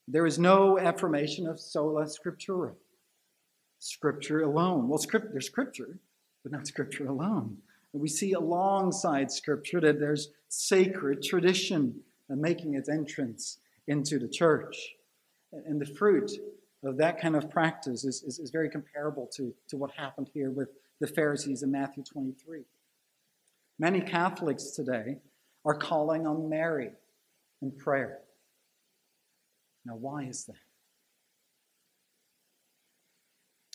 There 0.07 0.25
is 0.25 0.39
no 0.39 0.79
affirmation 0.79 1.47
of 1.47 1.59
sola 1.59 2.05
scriptura, 2.05 2.73
scripture 3.79 4.41
alone. 4.41 4.87
Well, 4.87 4.97
script, 4.97 5.27
there's 5.31 5.45
scripture, 5.45 5.99
but 6.43 6.51
not 6.51 6.67
scripture 6.67 7.07
alone. 7.07 7.57
We 7.93 8.09
see 8.09 8.33
alongside 8.33 9.31
scripture 9.31 9.81
that 9.81 9.99
there's 9.99 10.29
sacred 10.49 11.23
tradition 11.23 12.01
making 12.29 12.75
its 12.75 12.89
entrance 12.89 13.59
into 13.87 14.19
the 14.19 14.27
church. 14.27 14.95
And 15.51 15.79
the 15.79 15.85
fruit 15.85 16.31
of 16.83 16.97
that 16.97 17.21
kind 17.21 17.35
of 17.35 17.49
practice 17.49 18.03
is, 18.03 18.21
is, 18.23 18.39
is, 18.39 18.51
very 18.51 18.69
comparable 18.69 19.29
to, 19.35 19.53
to 19.69 19.77
what 19.77 19.91
happened 19.91 20.29
here 20.33 20.51
with 20.51 20.69
the 20.99 21.07
Pharisees 21.07 21.63
in 21.63 21.71
Matthew 21.71 22.03
23. 22.03 22.61
Many 23.79 24.01
Catholics 24.01 24.71
today 24.71 25.17
are 25.65 25.75
calling 25.75 26.27
on 26.27 26.49
Mary 26.49 26.91
in 27.61 27.71
prayer. 27.71 28.19
Now, 29.85 29.95
why 29.95 30.23
is 30.23 30.45
that? 30.45 30.55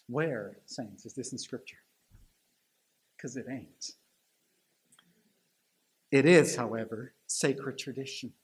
Where, 0.09 0.59
saints, 0.67 1.07
is 1.07 1.15
this 1.15 1.33
in 1.33 1.39
Scripture? 1.39 1.79
Because 3.17 3.37
it 3.37 3.47
ain't. 3.51 3.93
It 6.13 6.27
is, 6.27 6.57
however, 6.57 7.15
sacred 7.27 7.79
tradition 7.79 8.35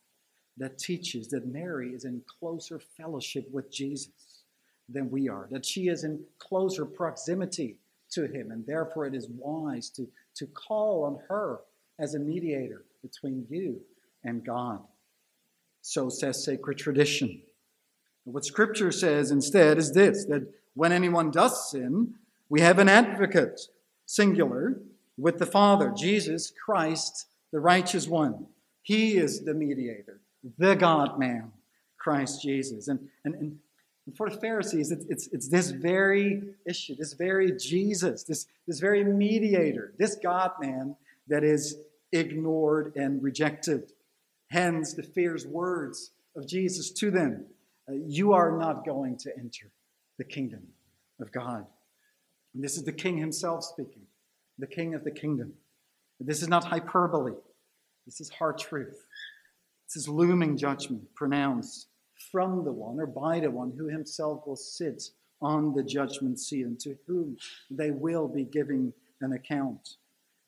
that 0.57 0.79
teaches 0.79 1.29
that 1.29 1.47
Mary 1.47 1.91
is 1.91 2.07
in 2.07 2.23
closer 2.41 2.81
fellowship 2.81 3.47
with 3.53 3.71
Jesus 3.71 4.43
than 4.89 5.11
we 5.11 5.29
are, 5.29 5.47
that 5.51 5.67
she 5.67 5.89
is 5.89 6.03
in 6.03 6.25
closer 6.39 6.87
proximity 6.87 7.77
to 8.11 8.25
him, 8.27 8.51
and 8.51 8.67
therefore 8.67 9.05
it 9.05 9.15
is 9.15 9.29
wise 9.37 9.91
to, 9.91 10.09
to 10.35 10.47
call 10.47 11.05
on 11.05 11.21
her 11.29 11.61
as 11.99 12.15
a 12.15 12.19
mediator 12.19 12.85
between 13.03 13.47
you 13.51 13.81
and 14.25 14.45
God. 14.45 14.81
So 15.83 16.09
says 16.09 16.43
sacred 16.43 16.79
tradition. 16.79 17.43
What 18.25 18.47
Scripture 18.47 18.91
says 18.91 19.31
instead 19.31 19.77
is 19.77 19.93
this 19.93 20.25
that 20.27 20.51
when 20.75 20.93
anyone 20.93 21.31
does 21.31 21.71
sin, 21.71 22.15
we 22.49 22.63
have 22.63 22.79
an 22.79 22.89
advocate, 22.89 23.61
singular, 24.07 24.81
with 25.19 25.39
the 25.39 25.47
Father, 25.47 25.93
Jesus 25.95 26.51
Christ 26.65 27.27
the 27.53 27.61
righteous 27.61 28.07
one. 28.07 28.47
He 28.83 29.17
is 29.17 29.45
the 29.45 29.55
mediator, 29.55 30.21
the 30.59 30.75
God 30.75 31.19
man, 31.19 31.53
Christ 31.99 32.43
Jesus. 32.43 32.89
And, 32.89 33.01
and, 33.25 33.35
and 33.35 33.59
for 34.17 34.31
the 34.31 34.37
Pharisees, 34.37 34.91
it's, 34.91 35.05
it's, 35.09 35.29
it's 35.33 35.49
this 35.49 35.71
very 35.71 36.43
issue, 36.67 36.95
this 36.95 37.13
very 37.13 37.53
Jesus, 37.53 38.25
this, 38.25 38.47
this 38.67 38.81
very 38.81 39.05
mediator, 39.05 39.93
this 39.99 40.17
God 40.17 40.53
man 40.61 40.97
that 41.29 41.45
is 41.45 41.77
ignored 42.13 42.93
and 42.97 43.23
rejected. 43.23 43.93
Hence 44.51 44.95
the 44.95 45.03
fierce 45.03 45.45
words 45.45 46.13
of 46.35 46.47
Jesus 46.47 46.91
to 46.93 47.11
them 47.11 47.45
uh, 47.89 47.93
You 48.07 48.33
are 48.33 48.57
not 48.57 48.87
going 48.87 49.19
to 49.19 49.37
enter 49.37 49.71
the 50.17 50.25
kingdom 50.25 50.63
of 51.21 51.31
God. 51.33 51.67
And 52.55 52.65
this 52.65 52.77
is 52.77 52.85
the 52.85 52.93
king 52.93 53.19
himself 53.19 53.65
speaking, 53.65 54.03
the 54.59 54.67
king 54.67 54.95
of 54.95 55.05
the 55.05 55.11
kingdom. 55.11 55.53
This 56.21 56.43
is 56.43 56.49
not 56.49 56.65
hyperbole. 56.65 57.35
This 58.09 58.23
is 58.23 58.31
hard 58.31 58.57
truth. 58.57 59.07
This 59.87 59.97
is 59.97 60.09
looming 60.09 60.57
judgment 60.57 61.15
pronounced 61.15 61.89
from 62.33 62.65
the 62.65 62.73
one 62.73 62.99
or 62.99 63.07
by 63.07 63.39
the 63.39 63.51
one 63.51 63.71
who 63.77 63.87
himself 63.87 64.47
will 64.47 64.57
sit 64.57 65.11
on 65.43 65.75
the 65.75 65.83
judgment 65.83 66.41
seat 66.41 66.65
and 66.65 66.81
to 66.81 66.97
whom 67.07 67.37
they 67.71 67.91
will 67.91 68.27
be 68.27 68.45
giving 68.45 68.95
an 69.21 69.35
account. 69.35 69.97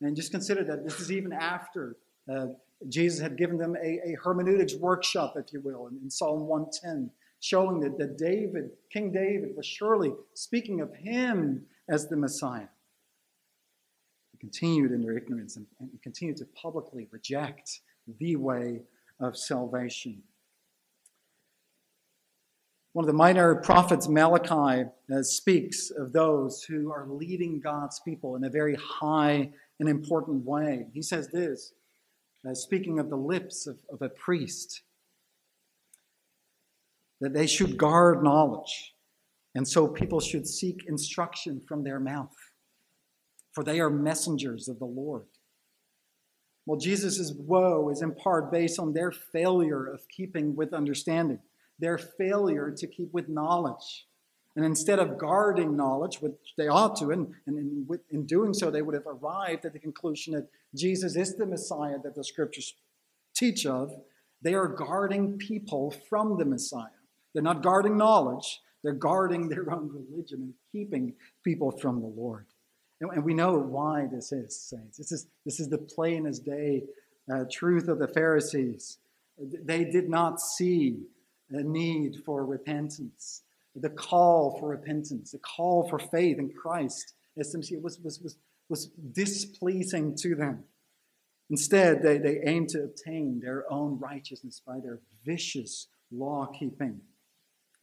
And 0.00 0.16
just 0.16 0.30
consider 0.30 0.64
that 0.64 0.84
this 0.84 1.00
is 1.00 1.12
even 1.12 1.34
after 1.34 1.96
uh, 2.32 2.46
Jesus 2.88 3.20
had 3.20 3.36
given 3.36 3.58
them 3.58 3.76
a, 3.76 4.00
a, 4.08 4.16
hermeneutics 4.24 4.76
workshop, 4.76 5.34
if 5.36 5.52
you 5.52 5.60
will, 5.60 5.88
in, 5.88 5.98
in 6.02 6.08
Psalm 6.08 6.46
110, 6.46 7.10
showing 7.40 7.78
that, 7.80 7.98
that 7.98 8.16
David, 8.16 8.70
King 8.90 9.12
David, 9.12 9.54
was 9.54 9.66
surely 9.66 10.14
speaking 10.32 10.80
of 10.80 10.94
him 10.94 11.66
as 11.90 12.08
the 12.08 12.16
Messiah 12.16 12.68
continued 14.40 14.90
in 14.90 15.02
their 15.02 15.16
ignorance 15.16 15.56
and, 15.56 15.66
and 15.78 15.90
continued 16.02 16.38
to 16.38 16.46
publicly 16.46 17.06
reject 17.10 17.80
the 18.18 18.36
way 18.36 18.80
of 19.20 19.36
salvation. 19.36 20.22
One 22.92 23.04
of 23.04 23.06
the 23.06 23.12
minor 23.12 23.54
prophets, 23.54 24.08
Malachi, 24.08 24.88
uh, 25.14 25.22
speaks 25.22 25.90
of 25.90 26.12
those 26.12 26.64
who 26.64 26.90
are 26.90 27.06
leading 27.06 27.60
God's 27.60 28.00
people 28.00 28.34
in 28.34 28.42
a 28.42 28.50
very 28.50 28.74
high 28.74 29.50
and 29.78 29.88
important 29.88 30.44
way. 30.44 30.86
He 30.92 31.02
says 31.02 31.28
this, 31.28 31.72
uh, 32.48 32.54
speaking 32.54 32.98
of 32.98 33.08
the 33.08 33.16
lips 33.16 33.68
of, 33.68 33.78
of 33.92 34.02
a 34.02 34.08
priest, 34.08 34.82
that 37.20 37.32
they 37.32 37.46
should 37.46 37.76
guard 37.76 38.24
knowledge, 38.24 38.94
and 39.54 39.68
so 39.68 39.86
people 39.86 40.18
should 40.18 40.48
seek 40.48 40.86
instruction 40.88 41.60
from 41.60 41.84
their 41.84 42.00
mouth 42.00 42.34
for 43.52 43.64
they 43.64 43.80
are 43.80 43.90
messengers 43.90 44.68
of 44.68 44.78
the 44.78 44.84
Lord. 44.84 45.26
Well, 46.66 46.78
Jesus' 46.78 47.32
woe 47.36 47.88
is 47.90 48.02
in 48.02 48.14
part 48.14 48.52
based 48.52 48.78
on 48.78 48.92
their 48.92 49.10
failure 49.10 49.86
of 49.86 50.08
keeping 50.08 50.54
with 50.54 50.72
understanding, 50.72 51.40
their 51.78 51.98
failure 51.98 52.72
to 52.76 52.86
keep 52.86 53.12
with 53.12 53.28
knowledge. 53.28 54.06
And 54.56 54.64
instead 54.64 54.98
of 54.98 55.16
guarding 55.16 55.76
knowledge, 55.76 56.20
which 56.20 56.34
they 56.58 56.68
ought 56.68 56.96
to, 56.96 57.10
and, 57.10 57.34
and 57.46 57.58
in, 57.58 57.98
in 58.10 58.26
doing 58.26 58.52
so, 58.52 58.70
they 58.70 58.82
would 58.82 58.94
have 58.94 59.06
arrived 59.06 59.64
at 59.64 59.72
the 59.72 59.78
conclusion 59.78 60.34
that 60.34 60.48
Jesus 60.74 61.16
is 61.16 61.36
the 61.36 61.46
Messiah 61.46 61.98
that 62.02 62.14
the 62.14 62.24
scriptures 62.24 62.74
teach 63.34 63.64
of, 63.64 63.92
they 64.42 64.54
are 64.54 64.68
guarding 64.68 65.38
people 65.38 65.94
from 66.08 66.38
the 66.38 66.44
Messiah. 66.44 66.88
They're 67.32 67.42
not 67.42 67.62
guarding 67.62 67.96
knowledge, 67.96 68.60
they're 68.82 68.92
guarding 68.92 69.48
their 69.48 69.72
own 69.72 69.90
religion 69.92 70.40
and 70.40 70.54
keeping 70.72 71.14
people 71.44 71.70
from 71.70 72.00
the 72.00 72.08
Lord. 72.08 72.46
And 73.00 73.24
we 73.24 73.34
know 73.34 73.58
why 73.58 74.06
this 74.12 74.30
is, 74.30 74.60
saints. 74.60 74.98
This 74.98 75.10
is, 75.10 75.26
this 75.44 75.58
is 75.58 75.68
the 75.68 75.78
plain 75.78 76.26
as 76.26 76.38
day 76.38 76.84
uh, 77.32 77.44
truth 77.50 77.88
of 77.88 77.98
the 77.98 78.08
Pharisees. 78.08 78.98
They 79.38 79.84
did 79.84 80.08
not 80.10 80.40
see 80.40 80.98
a 81.50 81.62
need 81.62 82.22
for 82.26 82.44
repentance, 82.44 83.42
the 83.74 83.88
call 83.88 84.58
for 84.58 84.68
repentance, 84.68 85.32
the 85.32 85.38
call 85.38 85.88
for 85.88 85.98
faith 85.98 86.38
in 86.38 86.50
Christ 86.50 87.14
as 87.38 87.54
was, 87.54 87.98
was, 88.00 88.20
was, 88.20 88.36
was 88.68 88.86
displeasing 89.12 90.14
to 90.16 90.34
them. 90.34 90.64
Instead, 91.48 92.02
they, 92.02 92.18
they 92.18 92.40
aimed 92.44 92.68
to 92.70 92.84
obtain 92.84 93.40
their 93.40 93.64
own 93.72 93.98
righteousness 93.98 94.60
by 94.64 94.78
their 94.78 95.00
vicious 95.24 95.88
law 96.12 96.46
keeping. 96.46 97.00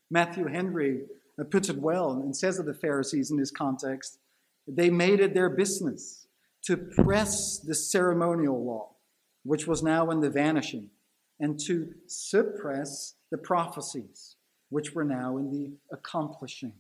Matthew 0.10 0.48
Henry 0.48 1.02
uh, 1.40 1.44
puts 1.44 1.70
it 1.70 1.78
well 1.78 2.12
and 2.12 2.36
says 2.36 2.60
of 2.60 2.66
the 2.66 2.74
Pharisees 2.74 3.32
in 3.32 3.38
this 3.38 3.52
context 3.52 4.20
they 4.68 4.90
made 4.90 5.20
it 5.20 5.34
their 5.34 5.50
business 5.50 6.28
to 6.66 6.78
press 6.78 7.60
the 7.60 7.76
ceremonial 7.76 8.64
law, 8.64 8.90
which 9.44 9.68
was 9.68 9.82
now 9.82 10.10
in 10.12 10.20
the 10.20 10.30
vanishing, 10.30 10.90
and 11.40 11.60
to 11.60 11.94
suppress 12.08 13.16
the 13.32 13.38
prophecies, 13.38 14.36
which 14.70 14.94
were 14.94 15.06
now 15.06 15.38
in 15.38 15.52
the 15.52 15.72
accomplishing. 15.92 16.74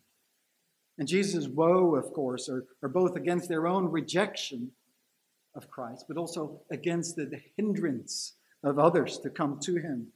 And 0.97 1.07
Jesus' 1.07 1.47
woe, 1.47 1.95
of 1.95 2.11
course, 2.13 2.49
are, 2.49 2.65
are 2.81 2.89
both 2.89 3.15
against 3.15 3.49
their 3.49 3.67
own 3.67 3.85
rejection 3.91 4.71
of 5.55 5.69
Christ, 5.69 6.05
but 6.07 6.17
also 6.17 6.61
against 6.71 7.15
the, 7.15 7.25
the 7.25 7.41
hindrance 7.55 8.33
of 8.63 8.79
others 8.79 9.19
to 9.19 9.29
come 9.29 9.59
to 9.61 9.75
him. 9.75 10.07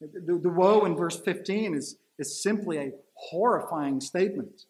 The, 0.00 0.38
the 0.40 0.48
woe 0.48 0.84
in 0.84 0.96
verse 0.96 1.20
15 1.20 1.74
is, 1.74 1.96
is 2.18 2.42
simply 2.42 2.78
a 2.78 2.92
horrifying 3.14 4.00
statement. 4.00 4.62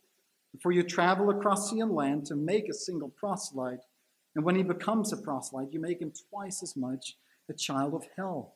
For 0.62 0.72
you 0.72 0.82
travel 0.82 1.30
across 1.30 1.70
sea 1.70 1.80
and 1.80 1.92
land 1.92 2.26
to 2.26 2.36
make 2.36 2.68
a 2.68 2.74
single 2.74 3.10
proselyte, 3.10 3.84
and 4.34 4.44
when 4.44 4.56
he 4.56 4.62
becomes 4.62 5.12
a 5.12 5.16
proselyte, 5.16 5.72
you 5.72 5.80
make 5.80 6.00
him 6.00 6.12
twice 6.30 6.62
as 6.62 6.76
much 6.76 7.16
a 7.48 7.54
child 7.54 7.94
of 7.94 8.04
hell 8.16 8.54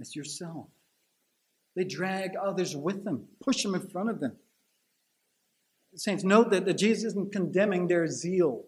as 0.00 0.16
yourself. 0.16 0.66
They 1.76 1.84
drag 1.84 2.36
others 2.36 2.76
with 2.76 3.04
them, 3.04 3.28
push 3.42 3.62
them 3.62 3.74
in 3.74 3.88
front 3.88 4.10
of 4.10 4.20
them. 4.20 4.36
Saints, 5.96 6.24
note 6.24 6.50
that, 6.50 6.78
Jesus 6.78 7.12
isn't 7.12 7.32
condemning 7.32 7.86
their 7.86 8.06
zeal. 8.08 8.64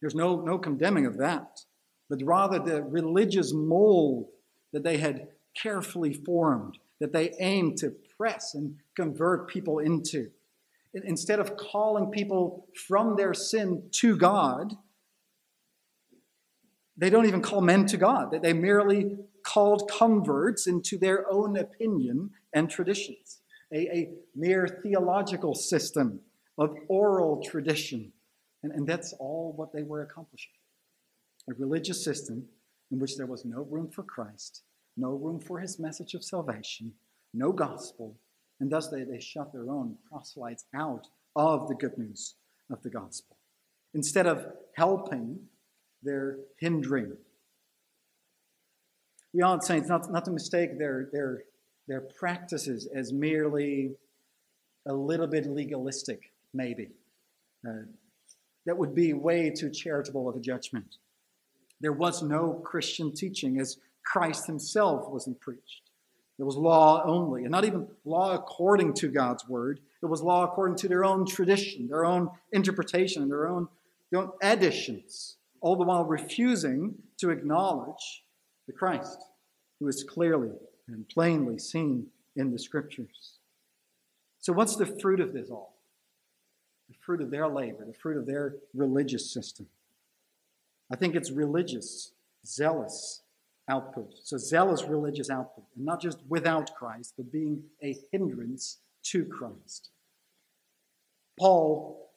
There's 0.00 0.14
no, 0.14 0.40
no 0.40 0.58
condemning 0.58 1.06
of 1.06 1.18
that, 1.18 1.60
but 2.08 2.22
rather 2.22 2.58
the 2.58 2.82
religious 2.82 3.52
mold 3.52 4.28
that 4.72 4.84
they 4.84 4.98
had 4.98 5.28
carefully 5.60 6.12
formed, 6.12 6.78
that 7.00 7.12
they 7.12 7.34
aimed 7.40 7.78
to 7.78 7.94
press 8.16 8.54
and 8.54 8.76
convert 8.94 9.48
people 9.48 9.78
into. 9.78 10.30
Instead 11.04 11.38
of 11.38 11.56
calling 11.56 12.10
people 12.10 12.66
from 12.86 13.16
their 13.16 13.34
sin 13.34 13.82
to 13.92 14.16
God, 14.16 14.74
they 16.96 17.10
don't 17.10 17.26
even 17.26 17.42
call 17.42 17.60
men 17.60 17.86
to 17.86 17.96
God. 17.96 18.34
They 18.42 18.52
merely 18.52 19.16
called 19.44 19.90
converts 19.90 20.66
into 20.66 20.98
their 20.98 21.30
own 21.30 21.56
opinion 21.56 22.30
and 22.52 22.70
traditions, 22.70 23.40
a, 23.72 23.78
a 23.78 24.10
mere 24.34 24.80
theological 24.82 25.54
system 25.54 26.20
of 26.58 26.74
oral 26.88 27.42
tradition. 27.42 28.12
And, 28.62 28.72
and 28.72 28.86
that's 28.86 29.12
all 29.20 29.52
what 29.54 29.72
they 29.72 29.82
were 29.82 30.02
accomplishing 30.02 30.52
a 31.48 31.54
religious 31.54 32.02
system 32.02 32.44
in 32.90 32.98
which 32.98 33.16
there 33.16 33.26
was 33.26 33.44
no 33.44 33.62
room 33.70 33.88
for 33.88 34.02
Christ, 34.02 34.62
no 34.96 35.10
room 35.10 35.38
for 35.38 35.60
his 35.60 35.78
message 35.78 36.14
of 36.14 36.24
salvation, 36.24 36.92
no 37.32 37.52
gospel, 37.52 38.16
and 38.60 38.70
thus 38.70 38.88
they, 38.88 39.04
they 39.04 39.20
shut 39.20 39.52
their 39.52 39.70
own 39.70 39.96
proselytes 40.10 40.64
out 40.74 41.08
of 41.34 41.68
the 41.68 41.74
good 41.74 41.96
news 41.98 42.34
of 42.70 42.82
the 42.82 42.90
gospel. 42.90 43.36
Instead 43.94 44.26
of 44.26 44.46
helping, 44.74 45.38
they're 46.02 46.38
hindering. 46.58 47.16
We 49.32 49.42
ought, 49.42 49.64
saints, 49.64 49.88
not, 49.88 50.10
not 50.10 50.24
to 50.24 50.30
mistake 50.30 50.78
their, 50.78 51.08
their, 51.12 51.42
their 51.88 52.00
practices 52.00 52.88
as 52.94 53.12
merely 53.12 53.92
a 54.86 54.94
little 54.94 55.26
bit 55.26 55.46
legalistic, 55.46 56.32
maybe. 56.54 56.90
Uh, 57.66 57.82
that 58.64 58.76
would 58.76 58.94
be 58.94 59.12
way 59.12 59.50
too 59.50 59.70
charitable 59.70 60.28
of 60.28 60.36
a 60.36 60.40
judgment. 60.40 60.96
There 61.80 61.92
was 61.92 62.22
no 62.22 62.54
Christian 62.64 63.14
teaching 63.14 63.60
as 63.60 63.78
Christ 64.04 64.46
himself 64.46 65.08
wasn't 65.10 65.40
preached. 65.40 65.85
There 66.36 66.46
was 66.46 66.56
law 66.56 67.02
only, 67.04 67.42
and 67.42 67.50
not 67.50 67.64
even 67.64 67.88
law 68.04 68.34
according 68.34 68.94
to 68.94 69.08
God's 69.08 69.48
word. 69.48 69.80
It 70.02 70.06
was 70.06 70.22
law 70.22 70.44
according 70.44 70.76
to 70.78 70.88
their 70.88 71.04
own 71.04 71.24
tradition, 71.24 71.88
their 71.88 72.04
own 72.04 72.30
interpretation, 72.52 73.28
their 73.28 73.48
own, 73.48 73.68
their 74.10 74.20
own 74.20 74.32
additions, 74.42 75.36
all 75.60 75.76
the 75.76 75.84
while 75.84 76.04
refusing 76.04 76.94
to 77.18 77.30
acknowledge 77.30 78.24
the 78.66 78.72
Christ 78.72 79.24
who 79.80 79.88
is 79.88 80.04
clearly 80.04 80.52
and 80.88 81.08
plainly 81.08 81.58
seen 81.58 82.08
in 82.36 82.52
the 82.52 82.58
scriptures. 82.58 83.38
So, 84.40 84.52
what's 84.52 84.76
the 84.76 84.86
fruit 84.86 85.20
of 85.20 85.32
this 85.32 85.50
all? 85.50 85.74
The 86.88 86.94
fruit 87.00 87.22
of 87.22 87.30
their 87.30 87.48
labor, 87.48 87.84
the 87.86 87.94
fruit 87.94 88.18
of 88.18 88.26
their 88.26 88.56
religious 88.74 89.32
system. 89.32 89.66
I 90.92 90.96
think 90.96 91.16
it's 91.16 91.30
religious, 91.30 92.12
zealous 92.44 93.22
output. 93.68 94.14
So, 94.22 94.36
zealous 94.36 94.84
religious 94.84 95.30
output, 95.30 95.64
and 95.76 95.84
not 95.84 96.00
just 96.00 96.18
without 96.28 96.74
Christ, 96.74 97.14
but 97.16 97.32
being 97.32 97.62
a 97.82 97.96
hindrance 98.12 98.78
to 99.04 99.24
Christ. 99.24 99.90
Paul 101.38 102.10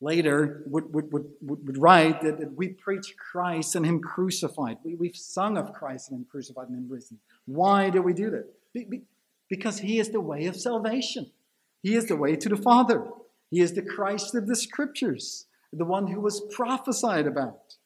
later 0.00 0.62
would, 0.66 0.92
would, 0.94 1.12
would, 1.12 1.26
would 1.42 1.78
write 1.78 2.22
that, 2.22 2.38
that 2.40 2.56
we 2.56 2.68
preach 2.68 3.14
Christ 3.16 3.74
and 3.74 3.84
Him 3.84 4.00
crucified. 4.00 4.78
We, 4.82 4.94
we've 4.94 5.16
sung 5.16 5.56
of 5.56 5.72
Christ 5.72 6.10
and 6.10 6.20
Him 6.20 6.26
crucified 6.30 6.68
and 6.68 6.76
Him 6.76 6.88
risen. 6.88 7.18
Why 7.46 7.90
do 7.90 8.02
we 8.02 8.12
do 8.12 8.30
that? 8.30 8.46
Be, 8.72 8.84
be, 8.84 9.02
because 9.48 9.78
He 9.78 9.98
is 9.98 10.10
the 10.10 10.20
way 10.20 10.46
of 10.46 10.56
salvation, 10.56 11.30
He 11.82 11.94
is 11.94 12.06
the 12.06 12.16
way 12.16 12.36
to 12.36 12.48
the 12.48 12.56
Father, 12.56 13.06
He 13.50 13.60
is 13.60 13.74
the 13.74 13.82
Christ 13.82 14.34
of 14.34 14.46
the 14.46 14.56
Scriptures, 14.56 15.46
the 15.72 15.84
one 15.84 16.08
who 16.08 16.20
was 16.20 16.40
prophesied 16.52 17.26
about. 17.26 17.76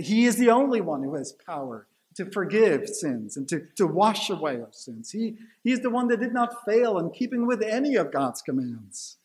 He 0.00 0.26
is 0.26 0.36
the 0.36 0.50
only 0.50 0.80
one 0.82 1.02
who 1.02 1.14
has 1.14 1.32
power 1.32 1.86
to 2.18 2.28
forgive 2.32 2.88
sins 2.88 3.36
and 3.36 3.48
to, 3.48 3.60
to 3.76 3.86
wash 3.86 4.28
away 4.28 4.60
our 4.60 4.72
sins. 4.72 5.12
He, 5.12 5.36
is 5.64 5.82
the 5.82 5.90
one 5.90 6.08
that 6.08 6.18
did 6.18 6.32
not 6.32 6.64
fail 6.64 6.98
in 6.98 7.10
keeping 7.10 7.46
with 7.46 7.62
any 7.62 7.94
of 7.94 8.10
God's 8.10 8.42
commands. 8.42 9.18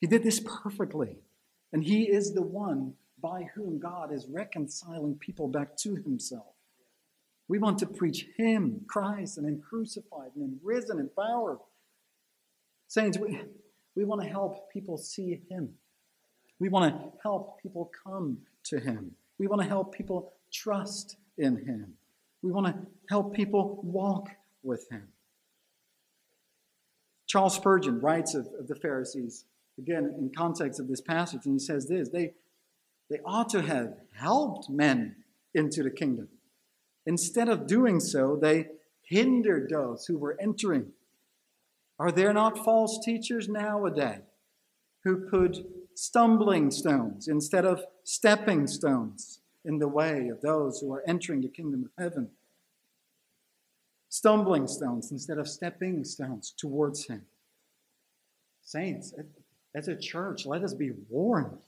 He 0.00 0.06
did 0.06 0.22
this 0.22 0.40
perfectly. 0.40 1.18
And 1.70 1.84
he 1.84 2.04
is 2.04 2.32
the 2.32 2.40
one 2.40 2.94
by 3.20 3.50
whom 3.54 3.78
God 3.78 4.10
is 4.10 4.26
reconciling 4.26 5.16
people 5.16 5.48
back 5.48 5.76
to 5.78 5.96
himself. 5.96 6.54
We 7.46 7.58
want 7.58 7.76
to 7.80 7.86
preach 7.86 8.26
him, 8.38 8.86
Christ, 8.88 9.36
and 9.36 9.46
him 9.46 9.60
crucified 9.60 10.30
and 10.34 10.42
him 10.42 10.60
risen 10.62 10.98
in 10.98 11.10
power. 11.10 11.58
Saints, 12.88 13.18
we, 13.18 13.38
we 13.94 14.06
want 14.06 14.22
to 14.22 14.28
help 14.28 14.72
people 14.72 14.96
see 14.96 15.42
him. 15.50 15.74
We 16.58 16.70
want 16.70 16.94
to 16.94 17.12
help 17.22 17.60
people 17.60 17.92
come 18.02 18.38
to 18.64 18.80
him. 18.80 19.10
We 19.38 19.46
want 19.46 19.60
to 19.60 19.68
help 19.68 19.94
people 19.94 20.32
trust 20.50 21.16
in 21.36 21.58
him. 21.58 21.96
We 22.42 22.50
want 22.50 22.66
to 22.66 22.74
help 23.08 23.34
people 23.34 23.80
walk 23.82 24.28
with 24.62 24.88
him. 24.90 25.08
Charles 27.26 27.54
Spurgeon 27.54 28.00
writes 28.00 28.34
of, 28.34 28.48
of 28.58 28.66
the 28.66 28.74
Pharisees 28.74 29.44
again, 29.80 30.14
in 30.18 30.30
context 30.36 30.78
of 30.78 30.88
this 30.88 31.00
passage, 31.00 31.46
and 31.46 31.54
he 31.54 31.58
says 31.58 31.88
this 31.88 32.08
they, 32.10 32.34
they 33.08 33.18
ought 33.24 33.48
to 33.50 33.62
have 33.62 33.94
helped 34.14 34.68
men 34.70 35.16
into 35.54 35.82
the 35.82 35.90
kingdom. 35.90 36.28
Instead 37.06 37.48
of 37.48 37.66
doing 37.66 37.98
so, 37.98 38.38
they 38.40 38.68
hindered 39.02 39.70
those 39.70 40.06
who 40.06 40.18
were 40.18 40.36
entering. 40.40 40.92
Are 41.98 42.12
there 42.12 42.32
not 42.32 42.64
false 42.64 42.98
teachers 43.04 43.48
nowadays 43.48 44.20
who 45.04 45.28
put 45.28 45.66
stumbling 45.94 46.70
stones 46.70 47.26
instead 47.26 47.64
of 47.64 47.82
stepping 48.04 48.66
stones 48.66 49.39
in 49.64 49.78
the 49.78 49.88
way 49.88 50.28
of 50.28 50.40
those 50.40 50.80
who 50.80 50.92
are 50.92 51.02
entering 51.06 51.40
the 51.40 51.48
kingdom 51.48 51.84
of 51.84 52.02
heaven? 52.02 52.30
Stumbling 54.08 54.66
stones 54.66 55.12
instead 55.12 55.38
of 55.38 55.48
stepping 55.48 56.04
stones 56.04 56.52
towards 56.56 57.06
Him. 57.06 57.22
Saints, 58.62 59.14
as 59.74 59.88
a 59.88 59.96
church, 59.96 60.46
let 60.46 60.62
us 60.62 60.74
be 60.74 60.92
warned. 61.08 61.58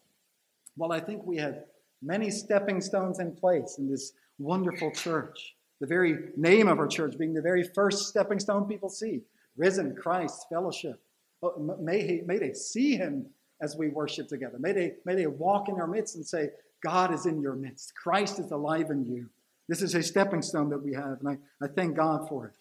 Well, 0.76 0.92
I 0.92 1.00
think 1.00 1.24
we 1.24 1.36
have 1.36 1.64
many 2.02 2.30
stepping 2.30 2.80
stones 2.80 3.20
in 3.20 3.36
place 3.36 3.76
in 3.78 3.88
this 3.88 4.12
wonderful 4.38 4.90
church. 4.90 5.54
The 5.80 5.86
very 5.86 6.30
name 6.36 6.68
of 6.68 6.78
our 6.78 6.86
church 6.86 7.18
being 7.18 7.34
the 7.34 7.42
very 7.42 7.62
first 7.62 8.08
stepping 8.08 8.38
stone 8.38 8.66
people 8.66 8.88
see 8.88 9.22
risen 9.56 9.94
Christ 9.94 10.46
fellowship. 10.48 11.00
Oh, 11.42 11.76
may, 11.80 12.06
he, 12.06 12.20
may 12.24 12.38
they 12.38 12.52
see 12.52 12.96
him 12.96 13.26
as 13.60 13.76
we 13.76 13.88
worship 13.88 14.28
together. 14.28 14.58
May 14.58 14.72
they, 14.72 14.94
may 15.04 15.14
they 15.14 15.26
walk 15.26 15.68
in 15.68 15.80
our 15.80 15.86
midst 15.86 16.16
and 16.16 16.26
say, 16.26 16.50
God 16.82 17.14
is 17.14 17.26
in 17.26 17.40
your 17.40 17.54
midst. 17.54 17.94
Christ 17.94 18.38
is 18.38 18.50
alive 18.50 18.90
in 18.90 19.06
you. 19.06 19.28
This 19.68 19.82
is 19.82 19.94
a 19.94 20.02
stepping 20.02 20.42
stone 20.42 20.68
that 20.70 20.82
we 20.82 20.92
have, 20.94 21.20
and 21.20 21.28
I, 21.28 21.64
I 21.64 21.68
thank 21.68 21.96
God 21.96 22.28
for 22.28 22.46
it. 22.46 22.54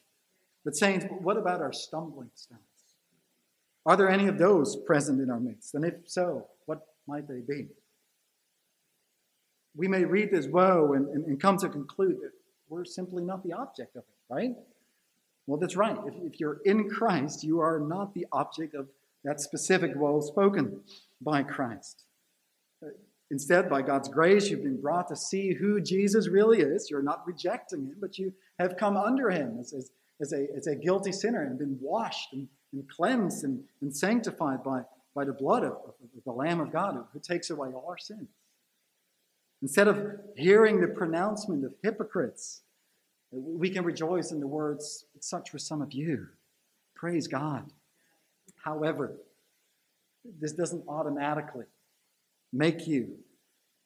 But, 0.63 0.77
saints, 0.77 1.05
what 1.21 1.37
about 1.37 1.61
our 1.61 1.73
stumbling 1.73 2.29
stones? 2.35 2.61
Are 3.85 3.97
there 3.97 4.09
any 4.09 4.27
of 4.27 4.37
those 4.37 4.75
present 4.75 5.19
in 5.19 5.31
our 5.31 5.39
midst? 5.39 5.73
And 5.73 5.83
if 5.83 5.95
so, 6.05 6.47
what 6.67 6.85
might 7.07 7.27
they 7.27 7.39
be? 7.39 7.67
We 9.75 9.87
may 9.87 10.05
read 10.05 10.29
this 10.31 10.45
woe 10.47 10.93
and, 10.93 11.07
and, 11.07 11.25
and 11.25 11.41
come 11.41 11.57
to 11.57 11.69
conclude 11.69 12.17
that 12.21 12.31
we're 12.69 12.85
simply 12.85 13.23
not 13.23 13.43
the 13.43 13.53
object 13.53 13.95
of 13.95 14.03
it, 14.03 14.33
right? 14.33 14.51
Well, 15.47 15.59
that's 15.59 15.75
right. 15.75 15.97
If, 16.05 16.33
if 16.33 16.39
you're 16.39 16.59
in 16.65 16.89
Christ, 16.89 17.43
you 17.43 17.59
are 17.59 17.79
not 17.79 18.13
the 18.13 18.27
object 18.31 18.75
of 18.75 18.87
that 19.23 19.41
specific 19.41 19.95
woe 19.95 20.21
spoken 20.21 20.81
by 21.19 21.43
Christ. 21.43 22.03
Instead, 23.31 23.69
by 23.69 23.81
God's 23.81 24.09
grace, 24.09 24.49
you've 24.49 24.63
been 24.63 24.79
brought 24.79 25.07
to 25.07 25.15
see 25.15 25.53
who 25.53 25.81
Jesus 25.81 26.27
really 26.27 26.59
is. 26.59 26.89
You're 26.91 27.01
not 27.01 27.25
rejecting 27.25 27.87
him, 27.87 27.95
but 27.99 28.19
you 28.19 28.33
have 28.59 28.77
come 28.77 28.95
under 28.95 29.31
him 29.31 29.57
as, 29.59 29.73
as, 29.73 29.91
as, 30.19 30.33
a, 30.33 30.47
as 30.55 30.67
a 30.67 30.75
guilty 30.75 31.11
sinner 31.11 31.43
and 31.43 31.57
been 31.57 31.77
washed 31.81 32.33
and 32.33 32.47
and 32.73 32.87
cleansed 32.89 33.43
and, 33.43 33.63
and 33.81 33.95
sanctified 33.95 34.63
by, 34.63 34.81
by 35.15 35.25
the 35.25 35.33
blood 35.33 35.63
of, 35.63 35.73
of, 35.73 35.93
of 36.17 36.23
the 36.25 36.31
Lamb 36.31 36.59
of 36.59 36.71
God 36.71 37.03
who 37.13 37.19
takes 37.19 37.49
away 37.49 37.69
all 37.69 37.85
our 37.89 37.97
sins. 37.97 38.29
Instead 39.61 39.87
of 39.87 40.19
hearing 40.35 40.81
the 40.81 40.87
pronouncement 40.87 41.63
of 41.63 41.73
hypocrites, 41.83 42.61
we 43.31 43.69
can 43.69 43.83
rejoice 43.83 44.31
in 44.31 44.39
the 44.39 44.47
words, 44.47 45.05
such 45.19 45.53
were 45.53 45.59
some 45.59 45.81
of 45.81 45.93
you. 45.93 46.27
Praise 46.95 47.27
God. 47.27 47.71
However, 48.63 49.13
this 50.39 50.51
doesn't 50.51 50.83
automatically 50.87 51.65
make 52.53 52.87
you 52.87 53.17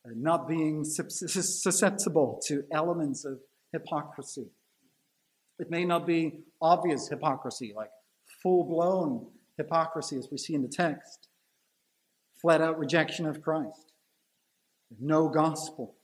uh, 0.05 0.09
not 0.15 0.47
being 0.47 0.83
susceptible 0.83 2.41
to 2.47 2.63
elements 2.71 3.25
of 3.25 3.39
hypocrisy. 3.71 4.47
It 5.59 5.69
may 5.69 5.85
not 5.85 6.05
be 6.05 6.39
obvious 6.61 7.07
hypocrisy, 7.07 7.73
like 7.75 7.89
full 8.41 8.63
blown 8.63 9.27
hypocrisy, 9.57 10.17
as 10.17 10.27
we 10.31 10.37
see 10.37 10.53
in 10.53 10.61
the 10.61 10.67
text. 10.67 11.27
Flat 12.41 12.61
out 12.61 12.77
rejection 12.77 13.25
of 13.25 13.41
Christ. 13.41 13.93
No 14.99 15.29
gospel. 15.29 15.95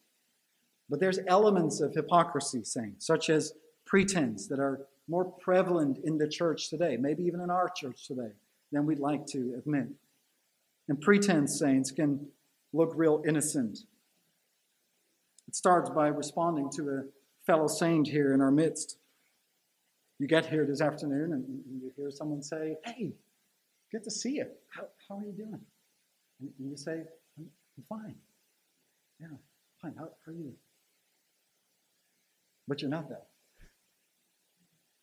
But 0.89 1.00
there's 1.00 1.19
elements 1.28 1.82
of 1.82 1.93
hypocrisy, 1.93 2.63
saints, 2.63 3.06
such 3.06 3.30
as 3.30 3.54
pretense 3.86 4.47
that 4.47 4.60
are 4.60 4.82
more 5.08 5.26
prevalent 5.26 6.00
in 6.04 6.17
the 6.17 6.28
church 6.28 6.69
today, 6.69 6.97
maybe 6.97 7.24
even 7.24 7.41
in 7.41 7.50
our 7.50 7.69
church 7.69 8.08
today, 8.08 8.32
than 8.71 8.86
we'd 8.86 9.00
like 9.00 9.26
to 9.28 9.56
admit. 9.58 9.88
And 10.88 11.00
pretense, 11.00 11.60
saints, 11.60 11.91
can 11.91 12.28
look 12.73 12.93
real 12.95 13.21
innocent. 13.27 13.79
It 15.47 15.55
starts 15.55 15.89
by 15.89 16.07
responding 16.07 16.69
to 16.77 16.89
a 16.89 17.03
fellow 17.45 17.67
saint 17.67 18.07
here 18.07 18.34
in 18.34 18.41
our 18.41 18.51
midst 18.51 18.97
you 20.21 20.27
get 20.27 20.45
here 20.45 20.67
this 20.67 20.81
afternoon 20.81 21.34
and 21.34 21.43
you 21.81 21.91
hear 21.97 22.12
someone 22.12 22.43
say, 22.43 22.77
Hey, 22.86 23.13
good 23.91 24.03
to 24.03 24.12
see 24.12 24.34
you. 24.34 24.45
How, 24.69 24.84
how 25.10 25.17
are 25.17 25.23
you 25.23 25.31
doing? 25.31 25.60
And 26.39 26.51
you 26.60 26.77
say, 26.77 27.01
I'm, 27.39 27.47
I'm 27.75 27.84
fine. 27.89 28.15
Yeah, 29.19 29.36
fine. 29.81 29.95
How, 29.97 30.10
how 30.23 30.31
are 30.31 30.36
you? 30.36 30.53
But 32.67 32.84
you're 32.84 32.91
not 32.91 33.10
that. 33.10 33.25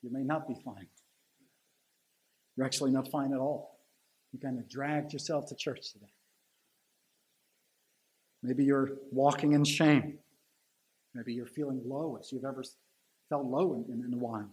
You 0.03 0.13
may 0.13 0.23
not 0.23 0.47
be 0.47 0.55
fine. 0.65 0.87
You're 2.57 2.67
actually 2.67 2.93
not 2.93 3.11
fine 3.11 3.33
at 3.33 3.41
all. 3.41 3.81
You 4.33 4.39
kind 4.39 4.57
of 4.57 4.69
dragged 4.69 5.13
yourself 5.13 5.49
to 5.49 5.57
church 5.57 5.93
today. 5.95 6.13
Maybe 8.43 8.65
you're 8.65 8.93
walking 9.11 9.53
in 9.53 9.65
shame. 9.65 10.19
Maybe 11.15 11.33
you're 11.33 11.47
feeling 11.47 11.81
low 11.85 12.17
as 12.21 12.31
you've 12.33 12.45
ever 12.45 12.63
felt 13.29 13.45
low 13.45 13.75
in, 13.75 13.93
in, 13.93 14.05
in 14.05 14.15
a 14.15 14.17
while. 14.17 14.49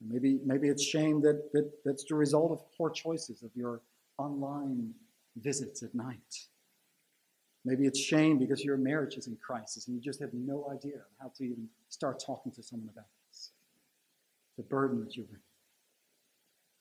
Maybe, 0.00 0.38
maybe 0.44 0.68
it's 0.68 0.82
shame 0.82 1.20
that, 1.22 1.52
that 1.52 1.70
that's 1.84 2.04
the 2.04 2.14
result 2.14 2.52
of 2.52 2.60
poor 2.76 2.90
choices 2.90 3.42
of 3.42 3.50
your 3.54 3.80
online 4.18 4.92
visits 5.36 5.82
at 5.82 5.94
night. 5.94 6.48
Maybe 7.64 7.86
it's 7.86 7.98
shame 7.98 8.38
because 8.38 8.62
your 8.62 8.76
marriage 8.76 9.16
is 9.16 9.26
in 9.26 9.36
crisis 9.36 9.86
and 9.86 9.96
you 9.96 10.02
just 10.02 10.20
have 10.20 10.34
no 10.34 10.70
idea 10.70 10.98
how 11.20 11.32
to 11.36 11.44
even 11.44 11.68
start 11.88 12.22
talking 12.24 12.52
to 12.52 12.62
someone 12.62 12.90
about 12.92 13.06
this. 13.28 13.50
The 14.56 14.62
burden 14.62 15.00
that 15.00 15.16
you 15.16 15.24
bring. 15.24 15.40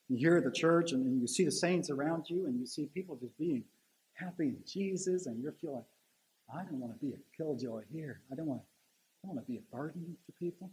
You 0.09 0.17
hear 0.17 0.41
the 0.41 0.51
church 0.51 0.91
and, 0.91 1.05
and 1.05 1.21
you 1.21 1.27
see 1.27 1.45
the 1.45 1.51
saints 1.51 1.89
around 1.89 2.25
you 2.29 2.45
and 2.45 2.59
you 2.59 2.65
see 2.65 2.87
people 2.93 3.15
just 3.15 3.37
being 3.37 3.63
happy 4.13 4.47
in 4.47 4.57
Jesus 4.67 5.25
and 5.25 5.41
you're 5.41 5.53
feeling, 5.53 5.85
I 6.51 6.63
don't 6.63 6.79
want 6.79 6.93
to 6.93 7.05
be 7.05 7.13
a 7.13 7.37
killjoy 7.37 7.83
here. 7.91 8.21
I 8.31 8.35
don't 8.35 8.47
want 8.47 8.61
to, 8.61 8.65
I 8.65 9.27
don't 9.27 9.35
want 9.35 9.45
to 9.45 9.51
be 9.51 9.57
a 9.57 9.75
burden 9.75 10.17
to 10.25 10.31
people. 10.33 10.71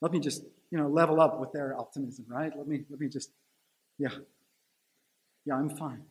Let 0.00 0.12
me 0.12 0.20
just, 0.20 0.42
you 0.70 0.78
know, 0.78 0.88
level 0.88 1.20
up 1.20 1.40
with 1.40 1.52
their 1.52 1.76
optimism, 1.78 2.26
right? 2.28 2.52
Let 2.56 2.68
me, 2.68 2.84
let 2.90 3.00
me 3.00 3.08
just, 3.08 3.30
yeah, 3.98 4.10
yeah, 5.44 5.54
I'm 5.54 5.70
fine. 5.70 6.02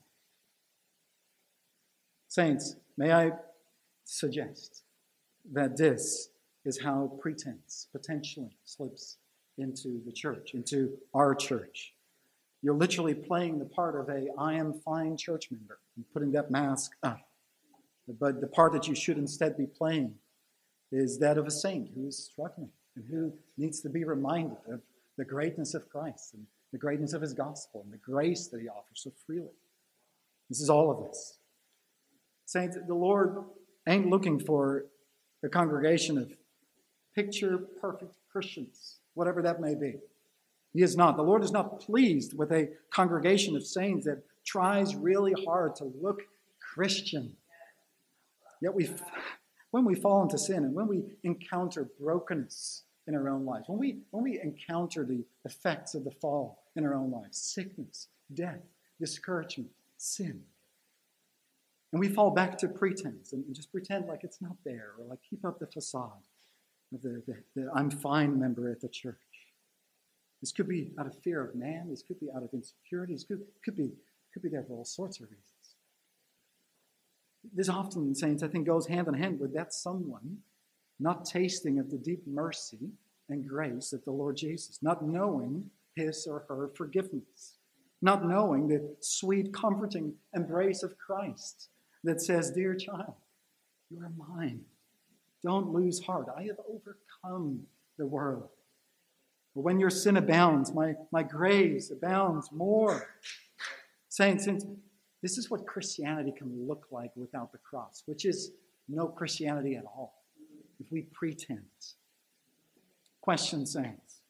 Saints, 2.27 2.75
may 2.97 3.11
I 3.13 3.31
suggest 4.03 4.83
that 5.53 5.77
this 5.77 6.29
is 6.65 6.81
how 6.81 7.13
pretense 7.21 7.87
potentially 7.91 8.57
slips 8.65 9.17
into 9.57 10.01
the 10.05 10.11
church, 10.11 10.53
into 10.53 10.97
our 11.13 11.33
church. 11.33 11.93
You're 12.61 12.75
literally 12.75 13.13
playing 13.13 13.59
the 13.59 13.65
part 13.65 13.95
of 13.95 14.09
a 14.09 14.27
I 14.37 14.53
am 14.53 14.73
fine 14.73 15.15
church 15.15 15.51
member 15.51 15.79
and 15.95 16.05
putting 16.13 16.31
that 16.31 16.49
mask 16.49 16.91
up. 17.03 17.21
But 18.19 18.41
the 18.41 18.47
part 18.47 18.73
that 18.73 18.87
you 18.87 18.95
should 18.95 19.17
instead 19.17 19.57
be 19.57 19.67
playing 19.67 20.15
is 20.91 21.19
that 21.19 21.37
of 21.37 21.45
a 21.45 21.51
saint 21.51 21.89
who 21.93 22.07
is 22.07 22.29
struggling 22.31 22.69
and 22.95 23.05
who 23.09 23.33
needs 23.57 23.81
to 23.81 23.89
be 23.89 24.03
reminded 24.03 24.57
of 24.71 24.81
the 25.17 25.25
greatness 25.25 25.73
of 25.73 25.89
Christ 25.89 26.33
and 26.33 26.45
the 26.71 26.77
greatness 26.77 27.13
of 27.13 27.21
his 27.21 27.33
gospel 27.33 27.81
and 27.83 27.91
the 27.91 27.97
grace 27.97 28.47
that 28.47 28.61
he 28.61 28.69
offers 28.69 29.01
so 29.03 29.11
freely. 29.25 29.53
This 30.49 30.61
is 30.61 30.69
all 30.69 30.89
of 30.89 31.05
this. 31.07 31.37
Saints, 32.45 32.77
the 32.87 32.93
Lord 32.93 33.43
ain't 33.87 34.09
looking 34.09 34.39
for 34.39 34.85
a 35.43 35.49
congregation 35.49 36.17
of 36.17 36.31
picture 37.13 37.57
perfect 37.81 38.15
Christians, 38.31 38.99
whatever 39.15 39.41
that 39.41 39.59
may 39.59 39.75
be. 39.75 39.95
He 40.77 40.83
is 40.83 40.95
not. 40.95 41.17
The 41.17 41.23
Lord 41.23 41.43
is 41.43 41.51
not 41.51 41.79
pleased 41.79 42.37
with 42.37 42.51
a 42.51 42.69
congregation 42.91 43.55
of 43.55 43.65
saints 43.65 44.05
that 44.05 44.21
tries 44.45 44.95
really 44.95 45.33
hard 45.43 45.75
to 45.77 45.91
look 45.99 46.21
Christian. 46.59 47.35
Yet 48.61 48.75
we, 48.75 48.87
when 49.71 49.85
we 49.85 49.95
fall 49.95 50.21
into 50.21 50.37
sin 50.37 50.57
and 50.57 50.75
when 50.75 50.87
we 50.87 51.17
encounter 51.23 51.89
brokenness 51.99 52.83
in 53.07 53.15
our 53.15 53.27
own 53.27 53.43
lives, 53.43 53.67
when 53.67 53.79
we, 53.79 54.01
when 54.11 54.23
we 54.23 54.39
encounter 54.39 55.03
the 55.03 55.25
effects 55.45 55.95
of 55.95 56.03
the 56.03 56.11
fall 56.11 56.61
in 56.75 56.85
our 56.85 56.93
own 56.93 57.09
lives, 57.09 57.39
sickness, 57.39 58.09
death, 58.31 58.61
discouragement, 58.99 59.71
sin, 59.97 60.43
and 61.91 61.99
we 61.99 62.07
fall 62.07 62.29
back 62.29 62.55
to 62.59 62.67
pretense 62.67 63.33
and 63.33 63.43
just 63.51 63.71
pretend 63.71 64.05
like 64.05 64.23
it's 64.23 64.43
not 64.43 64.57
there 64.63 64.91
or 64.99 65.05
like 65.09 65.19
keep 65.27 65.43
up 65.43 65.57
the 65.57 65.65
facade 65.65 66.21
of 66.93 67.01
the, 67.01 67.23
the, 67.25 67.35
the 67.55 67.71
I'm 67.73 67.89
fine 67.89 68.39
member 68.39 68.69
at 68.69 68.81
the 68.81 68.89
church. 68.89 69.17
This 70.41 70.51
could 70.51 70.67
be 70.67 70.91
out 70.99 71.07
of 71.07 71.17
fear 71.23 71.43
of 71.43 71.55
man. 71.55 71.87
This 71.89 72.03
could 72.03 72.19
be 72.19 72.29
out 72.35 72.43
of 72.43 72.49
insecurity. 72.53 73.13
This 73.13 73.23
could, 73.23 73.41
could, 73.63 73.75
be, 73.75 73.91
could 74.33 74.43
be 74.43 74.49
there 74.49 74.63
for 74.63 74.77
all 74.77 74.85
sorts 74.85 75.19
of 75.19 75.25
reasons. 75.25 75.47
This 77.53 77.69
often, 77.69 78.13
saints, 78.13 78.43
I 78.43 78.47
think, 78.47 78.67
goes 78.67 78.87
hand 78.87 79.07
in 79.07 79.13
hand 79.13 79.39
with 79.39 79.53
that 79.53 79.73
someone 79.73 80.39
not 80.99 81.25
tasting 81.25 81.79
of 81.79 81.89
the 81.89 81.97
deep 81.97 82.25
mercy 82.27 82.91
and 83.29 83.47
grace 83.47 83.93
of 83.93 84.03
the 84.05 84.11
Lord 84.11 84.37
Jesus, 84.37 84.79
not 84.81 85.05
knowing 85.05 85.69
his 85.95 86.27
or 86.27 86.45
her 86.47 86.71
forgiveness, 86.75 87.57
not 88.01 88.25
knowing 88.25 88.67
the 88.67 88.95
sweet, 88.99 89.53
comforting 89.53 90.13
embrace 90.35 90.83
of 90.83 90.97
Christ 90.97 91.69
that 92.03 92.21
says, 92.21 92.51
Dear 92.51 92.75
child, 92.75 93.13
you 93.89 93.99
are 93.99 94.11
mine. 94.35 94.61
Don't 95.43 95.71
lose 95.71 96.03
heart. 96.03 96.27
I 96.35 96.43
have 96.43 96.57
overcome 96.67 97.61
the 97.97 98.05
world. 98.05 98.49
But 99.57 99.63
when 99.63 99.79
your 99.79 99.89
sin 99.89 100.17
abounds, 100.17 100.71
my, 100.71 100.93
my 101.11 101.23
grace 101.23 101.89
abounds 101.89 102.51
more. 102.51 103.07
Saints, 104.07 104.47
this 105.23 105.39
is 105.39 105.49
what 105.49 105.65
Christianity 105.65 106.31
can 106.37 106.67
look 106.67 106.85
like 106.91 107.09
without 107.15 107.51
the 107.51 107.57
cross, 107.57 108.03
which 108.05 108.23
is 108.23 108.51
no 108.87 109.07
Christianity 109.07 109.75
at 109.75 109.83
all, 109.83 110.13
if 110.79 110.91
we 110.91 111.07
pretend. 111.11 111.63
Question, 113.19 113.65
saints. 113.65 114.21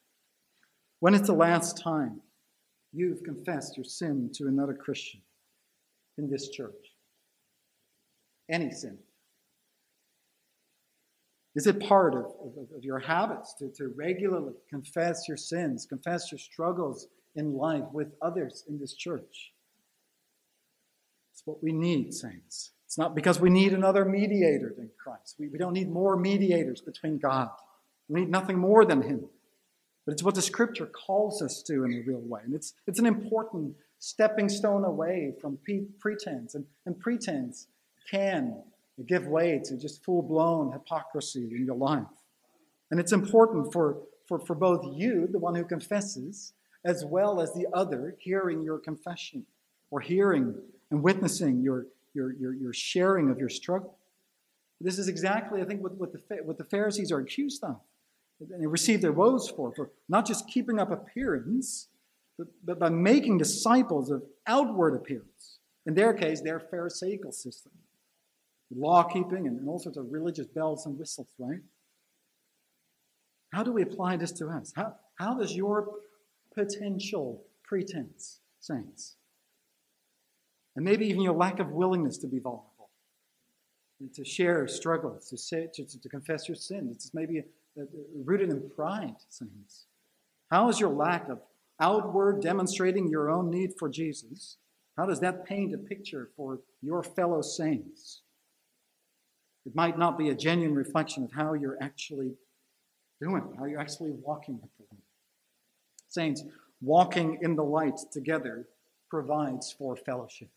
When 1.00 1.12
is 1.12 1.26
the 1.26 1.34
last 1.34 1.78
time 1.78 2.22
you've 2.94 3.22
confessed 3.22 3.76
your 3.76 3.84
sin 3.84 4.30
to 4.36 4.46
another 4.46 4.72
Christian 4.72 5.20
in 6.16 6.30
this 6.30 6.48
church? 6.48 6.72
Any 8.50 8.70
sin. 8.70 8.96
Is 11.58 11.66
it 11.66 11.80
part 11.80 12.14
of, 12.14 12.26
of, 12.40 12.76
of, 12.76 12.84
your 12.84 13.00
habits 13.00 13.52
to, 13.54 13.68
to 13.78 13.88
regularly 13.96 14.52
confess 14.70 15.26
your 15.26 15.36
sins, 15.36 15.86
confess 15.86 16.30
your 16.30 16.38
struggles 16.38 17.08
in 17.34 17.54
life 17.54 17.82
with 17.92 18.12
others 18.22 18.62
in 18.68 18.78
this 18.78 18.94
church? 18.94 19.50
It's 21.32 21.42
what 21.44 21.60
we 21.60 21.72
need, 21.72 22.14
saints. 22.14 22.70
It's 22.86 22.96
not 22.96 23.16
because 23.16 23.40
we 23.40 23.50
need 23.50 23.72
another 23.72 24.04
mediator 24.04 24.72
than 24.76 24.90
Christ. 25.02 25.34
We, 25.40 25.48
we 25.48 25.58
don't 25.58 25.72
need 25.72 25.90
more 25.90 26.16
mediators 26.16 26.80
between 26.80 27.18
God. 27.18 27.48
We 28.08 28.20
need 28.20 28.30
nothing 28.30 28.56
more 28.56 28.84
than 28.84 29.02
Him. 29.02 29.28
But 30.06 30.12
it's 30.12 30.22
what 30.22 30.36
the 30.36 30.42
Scripture 30.42 30.86
calls 30.86 31.42
us 31.42 31.60
to 31.64 31.82
in 31.82 31.92
a 31.92 32.08
real 32.08 32.20
way. 32.20 32.42
And 32.44 32.54
it's, 32.54 32.74
it's 32.86 33.00
an 33.00 33.06
important 33.06 33.74
stepping 33.98 34.48
stone 34.48 34.84
away 34.84 35.34
from 35.40 35.58
pretense. 35.98 36.54
And, 36.54 36.66
and 36.86 37.00
pretense 37.00 37.66
can 38.08 38.62
give 39.04 39.26
way 39.26 39.60
to 39.64 39.76
just 39.76 40.04
full 40.04 40.22
blown 40.22 40.72
hypocrisy 40.72 41.48
in 41.52 41.64
your 41.64 41.76
life. 41.76 42.06
And 42.90 42.98
it's 42.98 43.12
important 43.12 43.72
for, 43.72 43.98
for, 44.26 44.38
for 44.38 44.54
both 44.54 44.84
you, 44.96 45.28
the 45.30 45.38
one 45.38 45.54
who 45.54 45.64
confesses, 45.64 46.52
as 46.84 47.04
well 47.04 47.40
as 47.40 47.52
the 47.52 47.66
other 47.72 48.16
hearing 48.18 48.62
your 48.62 48.78
confession 48.78 49.44
or 49.90 50.00
hearing 50.00 50.54
and 50.90 51.02
witnessing 51.02 51.60
your, 51.60 51.86
your, 52.14 52.32
your, 52.32 52.54
your 52.54 52.72
sharing 52.72 53.30
of 53.30 53.38
your 53.38 53.48
struggle. 53.48 53.96
This 54.80 54.98
is 54.98 55.08
exactly, 55.08 55.60
I 55.60 55.64
think, 55.64 55.82
what, 55.82 55.94
what, 55.96 56.12
the, 56.12 56.36
what 56.44 56.56
the 56.56 56.64
Pharisees 56.64 57.10
are 57.10 57.18
accused 57.18 57.62
of. 57.64 57.80
And 58.40 58.62
they 58.62 58.66
receive 58.66 59.00
their 59.00 59.12
woes 59.12 59.48
for, 59.48 59.72
for 59.74 59.90
not 60.08 60.26
just 60.26 60.48
keeping 60.48 60.78
up 60.78 60.92
appearance, 60.92 61.88
but, 62.38 62.46
but 62.64 62.78
by 62.78 62.88
making 62.88 63.38
disciples 63.38 64.10
of 64.10 64.22
outward 64.46 64.94
appearance. 64.94 65.58
In 65.86 65.94
their 65.94 66.14
case, 66.14 66.40
their 66.40 66.60
Pharisaical 66.60 67.32
system 67.32 67.72
law 68.74 69.02
keeping 69.02 69.46
and, 69.46 69.66
all 69.68 69.78
sorts 69.78 69.98
of 69.98 70.06
religious 70.10 70.46
bells 70.46 70.86
and 70.86 70.98
whistles, 70.98 71.28
right? 71.38 71.60
How 73.52 73.62
do 73.62 73.72
we 73.72 73.82
apply 73.82 74.16
this 74.16 74.32
to 74.32 74.48
us? 74.48 74.72
How, 74.76 74.94
how 75.18 75.34
does 75.34 75.56
your 75.56 75.88
potential 76.54 77.44
pretense, 77.64 78.40
saints, 78.60 79.16
and 80.76 80.84
maybe 80.84 81.06
even 81.06 81.22
your 81.22 81.34
lack 81.34 81.60
of 81.60 81.70
willingness 81.70 82.18
to 82.18 82.26
be 82.26 82.38
vulnerable, 82.38 82.90
and 84.00 84.12
to 84.14 84.24
share 84.24 84.68
struggles, 84.68 85.28
to, 85.30 85.36
say, 85.36 85.68
to, 85.74 85.84
to 85.84 86.08
confess 86.08 86.48
your 86.48 86.56
sin, 86.56 86.88
it's 86.92 87.12
maybe 87.14 87.42
rooted 88.24 88.50
in 88.50 88.70
pride, 88.70 89.14
saints. 89.28 89.86
How 90.50 90.68
is 90.68 90.80
your 90.80 90.90
lack 90.90 91.28
of 91.28 91.40
outward 91.80 92.42
demonstrating 92.42 93.08
your 93.08 93.30
own 93.30 93.50
need 93.50 93.72
for 93.78 93.88
Jesus? 93.88 94.56
How 94.96 95.06
does 95.06 95.20
that 95.20 95.44
paint 95.44 95.74
a 95.74 95.78
picture 95.78 96.30
for 96.36 96.60
your 96.82 97.02
fellow 97.02 97.42
saints? 97.42 98.22
It 99.68 99.76
might 99.76 99.98
not 99.98 100.16
be 100.16 100.30
a 100.30 100.34
genuine 100.34 100.74
reflection 100.74 101.22
of 101.24 101.30
how 101.30 101.52
you're 101.52 101.76
actually 101.82 102.32
doing, 103.20 103.42
how 103.58 103.66
you're 103.66 103.78
actually 103.78 104.12
walking 104.12 104.54
with 104.54 104.70
the 104.78 104.84
Lord. 104.90 105.02
Saints, 106.08 106.42
walking 106.80 107.38
in 107.42 107.54
the 107.54 107.62
light 107.62 107.98
together 108.10 108.66
provides 109.10 109.70
for 109.70 109.94
fellowship. 109.94 110.48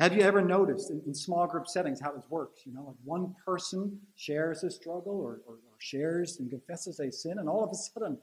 Have 0.00 0.12
you 0.12 0.22
ever 0.22 0.42
noticed 0.42 0.90
in, 0.90 1.00
in, 1.06 1.14
small 1.14 1.46
group 1.46 1.68
settings 1.68 2.00
how 2.00 2.10
this 2.10 2.24
works? 2.28 2.62
You 2.66 2.72
know, 2.72 2.82
like 2.82 2.96
one 3.04 3.36
person 3.46 4.00
shares 4.16 4.64
a 4.64 4.72
struggle 4.72 5.20
or, 5.20 5.42
or, 5.46 5.54
or 5.54 5.78
shares 5.78 6.40
and 6.40 6.50
confesses 6.50 6.98
a 6.98 7.12
sin, 7.12 7.38
and 7.38 7.48
all 7.48 7.62
of 7.62 7.70
a 7.70 7.76
sudden, 7.76 8.18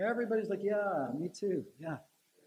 everybody's 0.00 0.50
like, 0.50 0.62
yeah, 0.62 1.08
me 1.18 1.28
too, 1.28 1.64
yeah. 1.80 1.96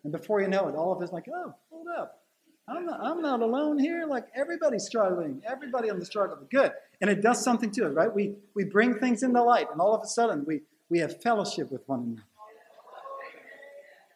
And 0.05 0.13
before 0.13 0.39
you 0.39 0.47
know 0.47 0.69
it, 0.69 0.75
all 0.75 0.93
of 0.93 1.03
us 1.03 1.11
like, 1.11 1.25
oh, 1.27 1.53
hold 1.69 1.87
up. 1.99 2.21
I'm 2.67 2.85
not, 2.85 2.99
I'm 3.01 3.21
not 3.21 3.41
alone 3.41 3.77
here. 3.77 4.05
Like 4.07 4.25
everybody's 4.35 4.85
struggling. 4.85 5.41
Everybody 5.45 5.89
on 5.89 5.99
the 5.99 6.05
struggle. 6.05 6.37
Good. 6.49 6.71
And 7.01 7.09
it 7.09 7.21
does 7.21 7.43
something 7.43 7.71
to 7.71 7.85
it, 7.85 7.89
right? 7.89 8.13
We, 8.13 8.35
we 8.55 8.63
bring 8.63 8.95
things 8.99 9.23
into 9.23 9.41
light, 9.43 9.67
and 9.71 9.81
all 9.81 9.93
of 9.93 10.01
a 10.03 10.07
sudden 10.07 10.45
we, 10.45 10.61
we 10.89 10.99
have 10.99 11.21
fellowship 11.21 11.71
with 11.71 11.81
one 11.87 12.01
another. 12.01 12.23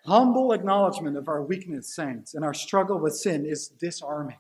Humble 0.05 0.53
acknowledgement 0.53 1.17
of 1.17 1.27
our 1.27 1.41
weakness, 1.41 1.93
saints, 1.93 2.33
and 2.33 2.43
our 2.43 2.53
struggle 2.53 2.97
with 2.97 3.15
sin 3.15 3.45
is 3.45 3.67
disarming. 3.67 4.37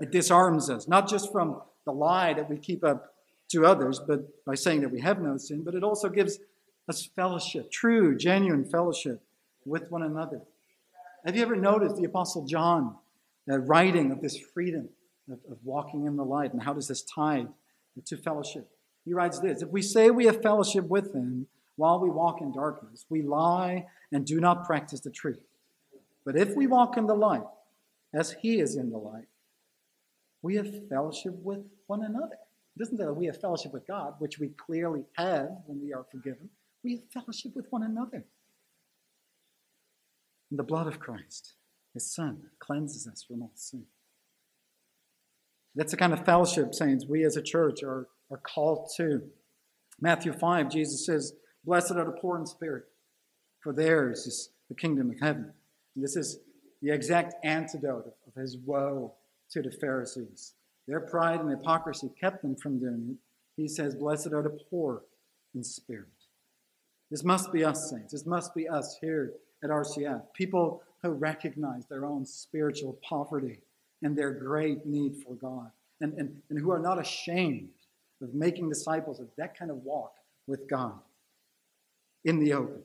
It 0.00 0.10
disarms 0.10 0.70
us, 0.70 0.88
not 0.88 1.08
just 1.08 1.30
from 1.30 1.60
the 1.84 1.92
lie 1.92 2.34
that 2.34 2.48
we 2.48 2.56
keep 2.56 2.82
up 2.82 3.14
to 3.50 3.66
others, 3.66 4.00
but 4.04 4.44
by 4.44 4.54
saying 4.54 4.80
that 4.80 4.90
we 4.90 5.00
have 5.00 5.20
no 5.20 5.36
sin, 5.36 5.62
but 5.62 5.74
it 5.74 5.84
also 5.84 6.08
gives 6.08 6.38
us 6.88 7.08
fellowship, 7.14 7.70
true, 7.70 8.16
genuine 8.16 8.64
fellowship 8.64 9.22
with 9.64 9.90
one 9.90 10.02
another. 10.02 10.40
Have 11.24 11.36
you 11.36 11.42
ever 11.42 11.56
noticed 11.56 11.96
the 11.96 12.04
Apostle 12.04 12.44
John 12.46 12.96
uh, 13.50 13.58
writing 13.58 14.10
of 14.10 14.20
this 14.20 14.36
freedom 14.36 14.88
of, 15.30 15.38
of 15.50 15.58
walking 15.64 16.06
in 16.06 16.16
the 16.16 16.24
light 16.24 16.52
and 16.52 16.62
how 16.62 16.72
does 16.72 16.88
this 16.88 17.02
tie 17.02 17.46
to 18.04 18.16
fellowship? 18.16 18.68
He 19.04 19.12
writes 19.12 19.38
this 19.38 19.62
If 19.62 19.68
we 19.70 19.82
say 19.82 20.10
we 20.10 20.26
have 20.26 20.42
fellowship 20.42 20.86
with 20.88 21.14
him 21.14 21.46
while 21.76 22.00
we 22.00 22.10
walk 22.10 22.40
in 22.40 22.52
darkness, 22.52 23.04
we 23.08 23.22
lie 23.22 23.86
and 24.12 24.24
do 24.24 24.40
not 24.40 24.64
practice 24.64 25.00
the 25.00 25.10
truth. 25.10 25.40
But 26.24 26.36
if 26.36 26.54
we 26.56 26.66
walk 26.66 26.96
in 26.96 27.06
the 27.06 27.14
light, 27.14 27.42
as 28.14 28.32
he 28.40 28.60
is 28.60 28.76
in 28.76 28.90
the 28.90 28.98
light, 28.98 29.26
we 30.40 30.56
have 30.56 30.88
fellowship 30.88 31.34
with 31.42 31.60
one 31.86 32.04
another. 32.04 32.38
It 32.76 32.78
doesn't 32.78 32.96
that 32.98 33.14
we 33.14 33.26
have 33.26 33.40
fellowship 33.40 33.72
with 33.72 33.86
God, 33.86 34.14
which 34.18 34.38
we 34.38 34.48
clearly 34.48 35.04
have 35.16 35.48
when 35.66 35.80
we 35.82 35.92
are 35.92 36.04
forgiven. 36.10 36.48
We 36.82 36.92
have 36.92 37.10
fellowship 37.12 37.52
with 37.54 37.66
one 37.70 37.82
another. 37.82 38.24
And 40.50 40.58
the 40.58 40.64
blood 40.64 40.86
of 40.86 41.00
Christ, 41.00 41.54
his 41.92 42.10
Son, 42.10 42.42
cleanses 42.58 43.06
us 43.06 43.22
from 43.22 43.42
all 43.42 43.52
sin. 43.54 43.84
That's 45.74 45.90
the 45.90 45.96
kind 45.96 46.12
of 46.12 46.24
fellowship, 46.24 46.74
saints, 46.74 47.04
we 47.06 47.24
as 47.24 47.36
a 47.36 47.42
church 47.42 47.82
are, 47.82 48.06
are 48.30 48.38
called 48.38 48.90
to. 48.96 49.22
Matthew 50.00 50.32
5, 50.32 50.70
Jesus 50.70 51.04
says, 51.04 51.34
Blessed 51.64 51.92
are 51.92 52.04
the 52.04 52.12
poor 52.12 52.38
in 52.38 52.46
spirit, 52.46 52.84
for 53.60 53.72
theirs 53.72 54.26
is 54.26 54.50
the 54.68 54.74
kingdom 54.74 55.10
of 55.10 55.20
heaven. 55.20 55.52
And 55.94 56.04
this 56.04 56.16
is 56.16 56.38
the 56.82 56.92
exact 56.92 57.34
antidote 57.44 58.14
of 58.26 58.40
his 58.40 58.56
woe 58.58 59.14
to 59.50 59.62
the 59.62 59.70
Pharisees. 59.70 60.54
Their 60.86 61.00
pride 61.00 61.40
and 61.40 61.50
hypocrisy 61.50 62.10
kept 62.20 62.42
them 62.42 62.56
from 62.56 62.78
doing 62.78 63.08
it. 63.10 63.16
He 63.56 63.68
says, 63.68 63.94
Blessed 63.94 64.32
are 64.32 64.42
the 64.42 64.58
poor 64.70 65.02
in 65.54 65.64
spirit. 65.64 66.08
This 67.10 67.24
must 67.24 67.52
be 67.52 67.64
us, 67.64 67.90
saints. 67.90 68.12
This 68.12 68.26
must 68.26 68.54
be 68.54 68.68
us 68.68 68.98
here 69.00 69.32
at 69.62 69.70
RCF. 69.70 70.22
People 70.34 70.82
who 71.02 71.10
recognize 71.10 71.86
their 71.86 72.04
own 72.04 72.26
spiritual 72.26 72.98
poverty 73.08 73.60
and 74.04 74.16
their 74.16 74.30
great 74.30 74.86
need 74.86 75.16
for 75.26 75.34
God, 75.34 75.72
and, 76.00 76.12
and, 76.14 76.36
and 76.50 76.58
who 76.60 76.70
are 76.70 76.78
not 76.78 77.00
ashamed 77.00 77.70
of 78.22 78.32
making 78.34 78.68
disciples 78.68 79.18
of 79.18 79.26
that 79.36 79.58
kind 79.58 79.70
of 79.70 79.78
walk 79.78 80.12
with 80.46 80.68
God 80.68 81.00
in 82.24 82.38
the 82.38 82.52
open, 82.52 82.82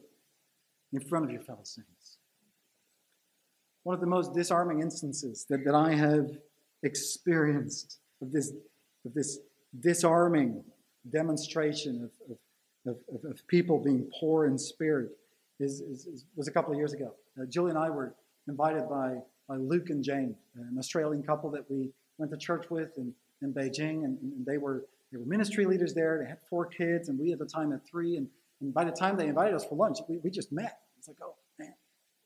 in 0.94 1.02
front 1.02 1.26
of 1.26 1.32
your 1.32 1.42
fellow 1.42 1.64
saints. 1.64 2.18
One 3.84 3.94
of 3.94 4.02
the 4.02 4.08
most 4.08 4.34
disarming 4.34 4.82
instances 4.82 5.46
that, 5.50 5.64
that 5.66 5.76
I 5.76 5.94
have 5.94 6.38
experienced 6.84 8.00
of 8.22 8.32
this, 8.32 8.54
of 9.06 9.14
this 9.14 9.40
disarming 9.80 10.64
demonstration 11.12 12.10
of, 12.30 12.38
of, 12.88 12.98
of, 13.14 13.32
of 13.32 13.48
people 13.48 13.78
being 13.80 14.10
poor 14.20 14.46
in 14.46 14.58
spirit 14.58 15.12
is, 15.60 15.82
is, 15.82 16.06
is, 16.06 16.26
was 16.36 16.48
a 16.48 16.52
couple 16.52 16.72
of 16.72 16.78
years 16.78 16.94
ago. 16.94 17.14
Uh, 17.40 17.46
Julie 17.46 17.72
and 17.72 17.80
I 17.80 17.90
were 17.90 18.16
invited 18.48 18.90
by, 18.90 19.18
by 19.50 19.56
Luke 19.56 19.90
and 19.90 20.04
Jane, 20.04 20.36
an 20.56 20.76
Australian 20.78 21.24
couple 21.24 21.50
that 21.50 21.70
we 21.70 21.90
went 22.20 22.32
to 22.32 22.38
church 22.38 22.70
with 22.70 22.96
in, 22.98 23.14
in 23.42 23.52
Beijing, 23.52 24.06
and, 24.06 24.18
and 24.22 24.46
they 24.46 24.60
were 24.60 24.86
they 25.12 25.18
were 25.18 25.26
ministry 25.26 25.66
leaders 25.66 25.96
there. 25.96 26.20
They 26.22 26.30
had 26.30 26.38
four 26.48 26.68
kids, 26.68 27.10
and 27.10 27.18
we 27.18 27.34
at 27.34 27.40
the 27.40 27.46
time 27.46 27.72
had 27.72 27.84
three. 27.84 28.16
And, 28.16 28.28
and 28.62 28.72
by 28.72 28.84
the 28.84 28.92
time 28.92 29.18
they 29.18 29.28
invited 29.28 29.56
us 29.56 29.66
for 29.66 29.74
lunch, 29.74 29.98
we, 30.08 30.18
we 30.18 30.30
just 30.30 30.52
met. 30.52 30.78
It's 31.00 31.08
like, 31.08 31.18
oh 31.24 31.34
man, 31.58 31.74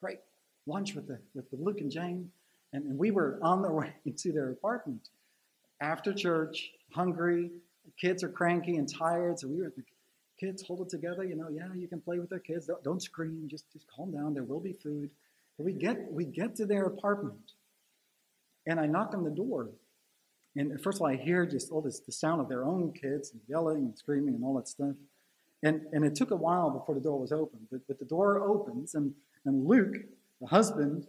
great 0.02 0.20
lunch 0.68 0.94
with 0.94 1.08
the 1.08 1.18
with, 1.34 1.46
Luke 1.54 1.80
and 1.80 1.90
Jane. 1.90 2.30
And, 2.74 2.84
and 2.86 2.98
we 3.00 3.12
were 3.12 3.40
on 3.42 3.62
the 3.62 3.72
way 3.72 3.94
to 4.18 4.32
their 4.34 4.50
apartment 4.50 5.08
after 5.80 6.14
church, 6.14 6.72
hungry. 6.92 7.52
Kids 8.00 8.24
are 8.24 8.30
cranky 8.30 8.76
and 8.76 8.92
tired. 8.92 9.40
So 9.40 9.48
we 9.48 9.62
were 9.62 9.72
the 9.76 9.84
kids 10.38 10.66
hold 10.68 10.82
it 10.82 10.90
together. 10.90 11.24
You 11.24 11.36
know, 11.36 11.48
yeah, 11.50 11.74
you 11.74 11.88
can 11.88 12.02
play 12.02 12.20
with 12.20 12.30
their 12.30 12.40
kids. 12.40 12.66
Don't, 12.66 12.84
don't 12.84 13.02
scream. 13.02 13.48
Just 13.50 13.72
just 13.72 13.86
calm 13.88 14.12
down. 14.12 14.34
There 14.34 14.44
will 14.44 14.60
be 14.60 14.74
food. 14.74 15.10
We 15.58 15.74
get 15.74 16.12
we 16.12 16.26
get 16.26 16.56
to 16.58 16.66
their 16.66 16.86
apartment, 16.86 17.54
and 18.66 18.80
I 18.80 18.86
knock 18.86 19.14
on 19.14 19.24
the 19.24 19.30
door. 19.30 19.70
And 20.56 20.80
first 20.82 20.98
of 20.98 21.02
all, 21.02 21.08
I 21.08 21.16
hear 21.16 21.46
just 21.46 21.72
all 21.72 21.82
this 21.82 22.00
the 22.00 22.12
sound 22.12 22.42
of 22.42 22.50
their 22.50 22.64
own 22.64 22.94
kids 22.94 23.32
and 23.32 23.42
yelling 23.48 23.78
and 23.78 23.98
screaming 23.98 24.36
and 24.36 24.44
all 24.44 24.56
that 24.56 24.68
stuff. 24.68 24.96
And, 25.64 25.82
and 25.94 26.04
it 26.04 26.14
took 26.14 26.32
a 26.32 26.36
while 26.36 26.70
before 26.70 26.94
the 26.94 27.02
door 27.02 27.20
was 27.20 27.32
open. 27.32 27.60
But, 27.72 27.88
but 27.88 27.98
the 27.98 28.06
door 28.06 28.42
opens, 28.42 28.96
and, 28.96 29.14
and 29.46 29.66
Luke, 29.66 29.96
the 30.42 30.48
husband, 30.48 31.08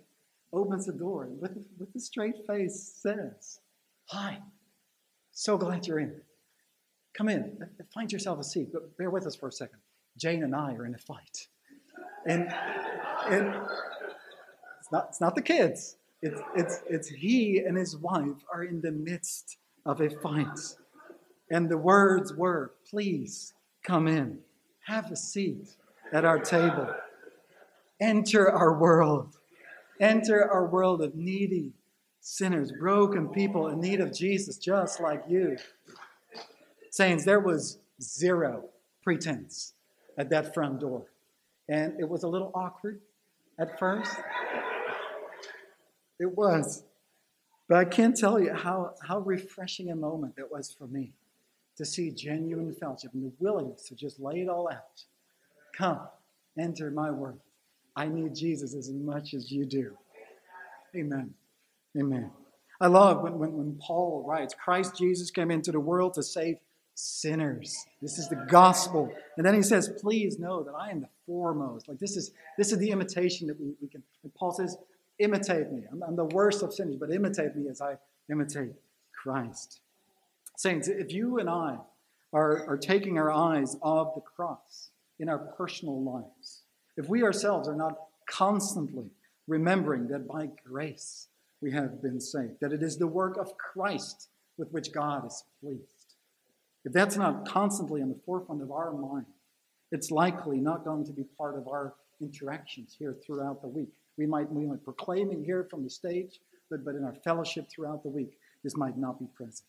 opens 0.54 0.86
the 0.86 0.92
door 0.92 1.24
and 1.24 1.40
with, 1.40 1.52
with 1.78 1.88
a 1.94 2.00
straight 2.00 2.46
face 2.46 2.98
says, 3.02 3.58
Hi, 4.10 4.38
so 5.32 5.58
glad 5.58 5.86
you're 5.86 5.98
in. 5.98 6.20
Come 7.16 7.28
in, 7.28 7.58
find 7.92 8.12
yourself 8.12 8.38
a 8.38 8.44
seat, 8.44 8.68
but 8.72 8.96
bear 8.96 9.10
with 9.10 9.26
us 9.26 9.34
for 9.34 9.48
a 9.48 9.52
second. 9.52 9.78
Jane 10.16 10.42
and 10.42 10.54
I 10.54 10.74
are 10.74 10.86
in 10.86 10.94
a 10.94 10.98
fight. 10.98 11.48
And, 12.26 12.52
and 13.28 13.54
not, 14.94 15.06
it's 15.10 15.20
not 15.20 15.34
the 15.34 15.42
kids, 15.42 15.96
it's, 16.22 16.40
it's, 16.56 16.80
it's 16.88 17.08
he 17.08 17.58
and 17.58 17.76
his 17.76 17.96
wife 17.96 18.44
are 18.52 18.64
in 18.64 18.80
the 18.80 18.92
midst 18.92 19.58
of 19.84 20.00
a 20.00 20.08
fight. 20.08 20.58
And 21.50 21.68
the 21.68 21.78
words 21.78 22.32
were, 22.32 22.72
Please 22.90 23.52
come 23.82 24.08
in, 24.08 24.38
have 24.86 25.10
a 25.10 25.16
seat 25.16 25.68
at 26.12 26.24
our 26.24 26.38
table, 26.38 26.88
enter 28.00 28.50
our 28.50 28.78
world 28.78 29.36
enter 30.00 30.50
our 30.50 30.66
world 30.66 31.02
of 31.02 31.14
needy 31.14 31.72
sinners, 32.20 32.72
broken 32.72 33.28
people 33.28 33.68
in 33.68 33.80
need 33.80 34.00
of 34.00 34.12
Jesus, 34.12 34.56
just 34.56 35.00
like 35.00 35.22
you. 35.28 35.56
Saints, 36.90 37.24
there 37.24 37.40
was 37.40 37.78
zero 38.00 38.64
pretense 39.02 39.74
at 40.16 40.30
that 40.30 40.54
front 40.54 40.80
door. 40.80 41.06
And 41.68 41.98
it 41.98 42.08
was 42.08 42.22
a 42.22 42.28
little 42.28 42.50
awkward 42.54 43.00
at 43.58 43.78
first. 43.78 44.16
It 46.18 46.36
was. 46.36 46.84
But 47.68 47.78
I 47.78 47.84
can't 47.84 48.16
tell 48.16 48.38
you 48.38 48.52
how, 48.52 48.94
how 49.02 49.20
refreshing 49.20 49.90
a 49.90 49.96
moment 49.96 50.36
that 50.36 50.50
was 50.50 50.72
for 50.72 50.86
me 50.86 51.12
to 51.76 51.84
see 51.84 52.10
genuine 52.10 52.72
fellowship 52.74 53.12
and 53.14 53.24
the 53.24 53.32
willingness 53.38 53.82
to 53.88 53.94
just 53.94 54.20
lay 54.20 54.42
it 54.42 54.48
all 54.48 54.68
out. 54.70 55.04
Come, 55.76 56.00
enter 56.58 56.90
my 56.90 57.10
world. 57.10 57.40
I 57.96 58.06
need 58.06 58.34
Jesus 58.34 58.74
as 58.74 58.90
much 58.90 59.34
as 59.34 59.50
you 59.50 59.64
do. 59.64 59.96
Amen. 60.94 61.34
Amen. 61.98 62.30
I 62.80 62.88
love 62.88 63.22
when, 63.22 63.38
when, 63.38 63.52
when 63.56 63.78
Paul 63.80 64.24
writes, 64.26 64.54
Christ 64.54 64.96
Jesus 64.96 65.30
came 65.30 65.50
into 65.50 65.72
the 65.72 65.80
world 65.80 66.14
to 66.14 66.22
save 66.22 66.56
sinners. 66.94 67.86
This 68.02 68.18
is 68.18 68.28
the 68.28 68.44
gospel. 68.48 69.10
And 69.36 69.46
then 69.46 69.54
he 69.54 69.62
says, 69.62 69.90
please 70.00 70.38
know 70.38 70.62
that 70.62 70.72
I 70.72 70.90
am 70.90 71.00
the 71.00 71.08
foremost. 71.26 71.88
Like 71.88 71.98
this 71.98 72.16
is 72.16 72.32
this 72.58 72.72
is 72.72 72.78
the 72.78 72.90
imitation 72.90 73.48
that 73.48 73.60
we, 73.60 73.74
we 73.80 73.88
can. 73.88 74.02
Paul 74.36 74.52
says, 74.52 74.76
imitate 75.18 75.70
me. 75.70 75.82
I'm, 75.90 76.02
I'm 76.02 76.16
the 76.16 76.24
worst 76.24 76.62
of 76.62 76.72
sinners, 76.72 76.96
but 76.96 77.10
imitate 77.10 77.56
me 77.56 77.68
as 77.68 77.80
I 77.80 77.96
imitate 78.30 78.72
Christ. 79.12 79.80
Saints, 80.56 80.88
if 80.88 81.12
you 81.12 81.38
and 81.38 81.48
I 81.48 81.78
are, 82.32 82.66
are 82.68 82.76
taking 82.76 83.18
our 83.18 83.32
eyes 83.32 83.76
off 83.82 84.14
the 84.14 84.20
cross 84.20 84.90
in 85.18 85.28
our 85.28 85.38
personal 85.38 86.02
lives, 86.02 86.62
if 86.96 87.08
we 87.08 87.22
ourselves 87.22 87.68
are 87.68 87.76
not 87.76 87.98
constantly 88.28 89.10
remembering 89.46 90.08
that 90.08 90.28
by 90.28 90.48
grace 90.64 91.28
we 91.60 91.72
have 91.72 92.02
been 92.02 92.20
saved, 92.20 92.60
that 92.60 92.72
it 92.72 92.82
is 92.82 92.96
the 92.96 93.06
work 93.06 93.36
of 93.36 93.56
Christ 93.56 94.28
with 94.56 94.70
which 94.70 94.92
God 94.92 95.26
is 95.26 95.44
pleased. 95.60 96.14
If 96.84 96.92
that's 96.92 97.16
not 97.16 97.48
constantly 97.48 98.00
in 98.00 98.08
the 98.08 98.20
forefront 98.26 98.62
of 98.62 98.70
our 98.70 98.92
mind, 98.92 99.26
it's 99.90 100.10
likely 100.10 100.58
not 100.58 100.84
going 100.84 101.04
to 101.06 101.12
be 101.12 101.24
part 101.38 101.56
of 101.56 101.66
our 101.68 101.94
interactions 102.20 102.94
here 102.98 103.16
throughout 103.24 103.62
the 103.62 103.68
week. 103.68 103.92
We 104.16 104.26
might, 104.26 104.50
we 104.50 104.64
might 104.64 104.84
proclaim 104.84 105.30
it 105.30 105.44
here 105.44 105.66
from 105.68 105.82
the 105.82 105.90
stage, 105.90 106.40
but, 106.70 106.84
but 106.84 106.94
in 106.94 107.04
our 107.04 107.14
fellowship 107.24 107.68
throughout 107.68 108.02
the 108.02 108.08
week, 108.08 108.38
this 108.62 108.76
might 108.76 108.96
not 108.96 109.18
be 109.18 109.26
present. 109.34 109.68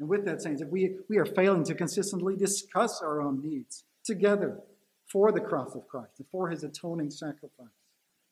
And 0.00 0.08
with 0.08 0.24
that, 0.26 0.42
saints, 0.42 0.62
if 0.62 0.68
we, 0.68 0.96
we 1.08 1.18
are 1.18 1.26
failing 1.26 1.64
to 1.64 1.74
consistently 1.74 2.36
discuss 2.36 3.02
our 3.02 3.20
own 3.20 3.42
needs 3.42 3.84
together 4.04 4.60
for 5.10 5.32
the 5.32 5.40
cross 5.40 5.74
of 5.74 5.88
Christ 5.88 6.12
and 6.18 6.28
for 6.30 6.50
his 6.50 6.62
atoning 6.62 7.10
sacrifice, 7.10 7.66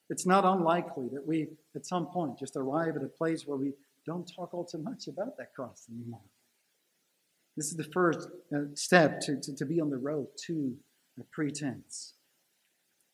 it's 0.08 0.26
not 0.26 0.44
unlikely 0.44 1.08
that 1.12 1.26
we, 1.26 1.48
at 1.74 1.86
some 1.86 2.06
point, 2.06 2.38
just 2.38 2.56
arrive 2.56 2.96
at 2.96 3.02
a 3.02 3.08
place 3.08 3.46
where 3.46 3.58
we 3.58 3.72
don't 4.04 4.30
talk 4.32 4.54
all 4.54 4.64
too 4.64 4.78
much 4.78 5.08
about 5.08 5.36
that 5.38 5.52
cross 5.54 5.86
anymore. 5.90 6.20
This 7.56 7.66
is 7.66 7.76
the 7.76 7.84
first 7.84 8.28
uh, 8.54 8.60
step 8.74 9.20
to, 9.22 9.40
to, 9.40 9.56
to 9.56 9.64
be 9.64 9.80
on 9.80 9.90
the 9.90 9.96
road 9.96 10.28
to 10.46 10.76
a 11.18 11.24
pretense. 11.24 12.12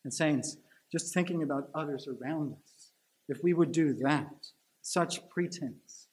And, 0.05 0.13
saints, 0.13 0.59
just 0.93 1.13
thinking 1.13 1.43
about 1.43 1.71
others 1.75 2.07
around 2.07 2.53
us, 2.53 2.91
if 3.29 3.43
we 3.43 3.55
would 3.55 3.73
do 3.73 3.95
that, 3.95 4.47
such 4.83 5.29
pretense 5.31 6.09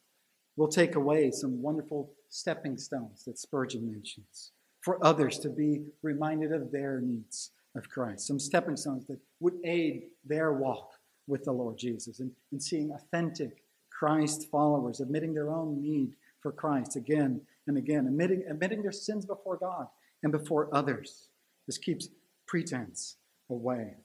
will 0.55 0.69
take 0.69 0.95
away 0.95 1.31
some 1.31 1.61
wonderful 1.61 2.13
stepping 2.29 2.77
stones 2.77 3.25
that 3.25 3.37
Spurgeon 3.37 3.91
mentions 3.91 4.51
for 4.81 5.03
others 5.05 5.39
to 5.39 5.49
be 5.49 5.83
reminded 6.01 6.53
of 6.53 6.71
their 6.71 7.01
needs 7.01 7.51
of 7.75 7.89
Christ. 7.89 8.27
Some 8.27 8.39
stepping 8.39 8.77
stones 8.77 9.05
that 9.07 9.19
would 9.39 9.55
aid 9.63 10.03
their 10.25 10.53
walk 10.53 10.91
with 11.27 11.43
the 11.43 11.51
Lord 11.51 11.77
Jesus 11.77 12.19
and, 12.19 12.31
and 12.51 12.61
seeing 12.61 12.91
authentic 12.91 13.63
Christ 13.91 14.47
followers 14.49 15.01
admitting 15.01 15.33
their 15.33 15.51
own 15.51 15.81
need 15.81 16.15
for 16.41 16.51
Christ 16.51 16.95
again 16.95 17.41
and 17.67 17.77
again, 17.77 18.07
admitting, 18.07 18.43
admitting 18.49 18.81
their 18.81 18.91
sins 18.91 19.25
before 19.25 19.57
God 19.57 19.87
and 20.23 20.31
before 20.31 20.73
others. 20.73 21.27
This 21.67 21.77
keeps 21.77 22.07
pretense 22.47 23.17
away. 23.49 23.95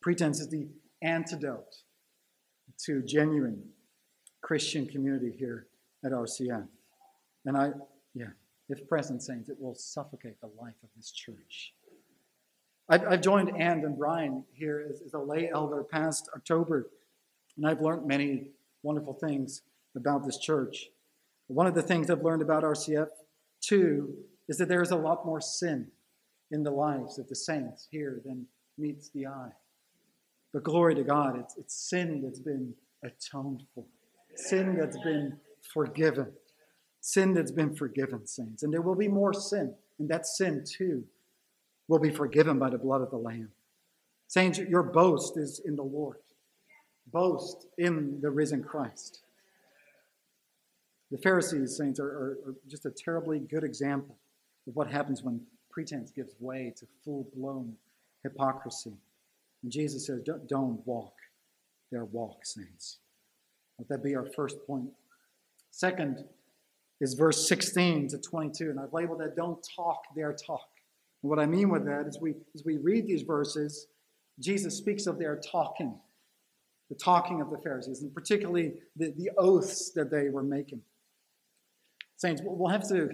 Pretense 0.00 0.40
is 0.40 0.48
the 0.48 0.68
antidote 1.02 1.76
to 2.84 3.02
genuine 3.02 3.62
Christian 4.40 4.86
community 4.86 5.34
here 5.36 5.66
at 6.04 6.12
RCF. 6.12 6.66
And 7.44 7.56
I, 7.56 7.70
yeah, 8.14 8.28
if 8.68 8.86
present 8.88 9.22
saints, 9.22 9.48
it 9.48 9.56
will 9.60 9.74
suffocate 9.74 10.40
the 10.40 10.50
life 10.60 10.74
of 10.82 10.88
this 10.96 11.10
church. 11.10 11.72
I've, 12.88 13.04
I've 13.06 13.20
joined 13.20 13.50
Ann 13.56 13.84
and 13.84 13.98
Brian 13.98 14.44
here 14.52 14.86
as, 14.88 15.02
as 15.02 15.14
a 15.14 15.18
lay 15.18 15.50
elder 15.52 15.82
past 15.82 16.28
October, 16.34 16.88
and 17.56 17.66
I've 17.66 17.80
learned 17.80 18.06
many 18.06 18.50
wonderful 18.82 19.14
things 19.14 19.62
about 19.96 20.24
this 20.24 20.38
church. 20.38 20.88
One 21.48 21.66
of 21.66 21.74
the 21.74 21.82
things 21.82 22.10
I've 22.10 22.22
learned 22.22 22.42
about 22.42 22.62
RCF, 22.62 23.08
too, 23.60 24.14
is 24.48 24.58
that 24.58 24.68
there 24.68 24.82
is 24.82 24.90
a 24.90 24.96
lot 24.96 25.26
more 25.26 25.40
sin 25.40 25.88
in 26.50 26.62
the 26.62 26.70
lives 26.70 27.18
of 27.18 27.28
the 27.28 27.34
saints 27.34 27.88
here 27.90 28.20
than 28.24 28.46
meets 28.78 29.10
the 29.10 29.26
eye. 29.26 29.50
But 30.52 30.64
glory 30.64 30.94
to 30.94 31.04
God, 31.04 31.38
it's, 31.38 31.56
it's 31.56 31.74
sin 31.74 32.22
that's 32.22 32.40
been 32.40 32.74
atoned 33.04 33.64
for, 33.74 33.84
sin 34.34 34.76
that's 34.76 34.98
been 34.98 35.38
forgiven, 35.72 36.32
sin 37.00 37.34
that's 37.34 37.52
been 37.52 37.74
forgiven, 37.74 38.26
saints. 38.26 38.62
And 38.62 38.72
there 38.72 38.80
will 38.80 38.94
be 38.94 39.08
more 39.08 39.34
sin, 39.34 39.74
and 39.98 40.08
that 40.08 40.26
sin, 40.26 40.64
too, 40.66 41.04
will 41.86 41.98
be 41.98 42.10
forgiven 42.10 42.58
by 42.58 42.70
the 42.70 42.78
blood 42.78 43.02
of 43.02 43.10
the 43.10 43.16
Lamb. 43.16 43.50
Saints, 44.26 44.58
your 44.58 44.82
boast 44.82 45.36
is 45.36 45.60
in 45.64 45.76
the 45.76 45.82
Lord, 45.82 46.18
boast 47.12 47.66
in 47.78 48.20
the 48.20 48.30
risen 48.30 48.62
Christ. 48.62 49.20
The 51.10 51.18
Pharisees, 51.18 51.76
saints, 51.76 51.98
are, 51.98 52.06
are, 52.06 52.38
are 52.46 52.54
just 52.68 52.84
a 52.84 52.90
terribly 52.90 53.38
good 53.38 53.64
example 53.64 54.16
of 54.66 54.76
what 54.76 54.90
happens 54.90 55.22
when 55.22 55.40
pretense 55.70 56.10
gives 56.10 56.34
way 56.38 56.72
to 56.76 56.86
full 57.02 57.26
blown 57.34 57.74
hypocrisy. 58.22 58.92
And 59.62 59.72
Jesus 59.72 60.06
says, 60.06 60.20
don't, 60.48 60.86
walk 60.86 61.14
their 61.90 62.04
walk, 62.04 62.44
saints. 62.44 62.98
Let 63.78 63.88
that 63.88 64.04
be 64.04 64.14
our 64.14 64.26
first 64.36 64.56
point. 64.66 64.90
Second 65.70 66.24
is 67.00 67.14
verse 67.14 67.48
16 67.48 68.08
to 68.08 68.18
22, 68.18 68.70
and 68.70 68.80
I've 68.80 68.92
labeled 68.92 69.20
that 69.20 69.36
don't 69.36 69.64
talk 69.76 70.02
their 70.16 70.32
talk. 70.32 70.68
And 71.22 71.30
what 71.30 71.38
I 71.38 71.46
mean 71.46 71.70
with 71.70 71.84
that 71.86 72.06
is 72.06 72.18
we, 72.20 72.34
as 72.54 72.64
we 72.64 72.76
read 72.76 73.06
these 73.06 73.22
verses, 73.22 73.86
Jesus 74.40 74.76
speaks 74.76 75.06
of 75.06 75.18
their 75.18 75.36
talking, 75.36 75.98
the 76.88 76.94
talking 76.94 77.40
of 77.40 77.50
the 77.50 77.58
Pharisees, 77.58 78.02
and 78.02 78.14
particularly 78.14 78.74
the, 78.96 79.12
the 79.16 79.30
oaths 79.36 79.90
that 79.90 80.10
they 80.10 80.28
were 80.28 80.42
making. 80.42 80.82
Saints, 82.16 82.42
we'll 82.44 82.70
have 82.70 82.88
to 82.88 83.10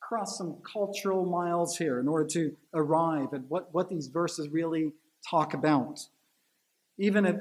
cross 0.00 0.36
some 0.36 0.56
cultural 0.70 1.24
miles 1.24 1.78
here 1.78 1.98
in 1.98 2.08
order 2.08 2.26
to 2.28 2.54
arrive 2.74 3.28
at 3.32 3.42
what, 3.48 3.72
what 3.72 3.88
these 3.88 4.08
verses 4.08 4.48
really 4.48 4.92
talk 5.28 5.54
about. 5.54 6.00
Even 6.98 7.24
if, 7.26 7.36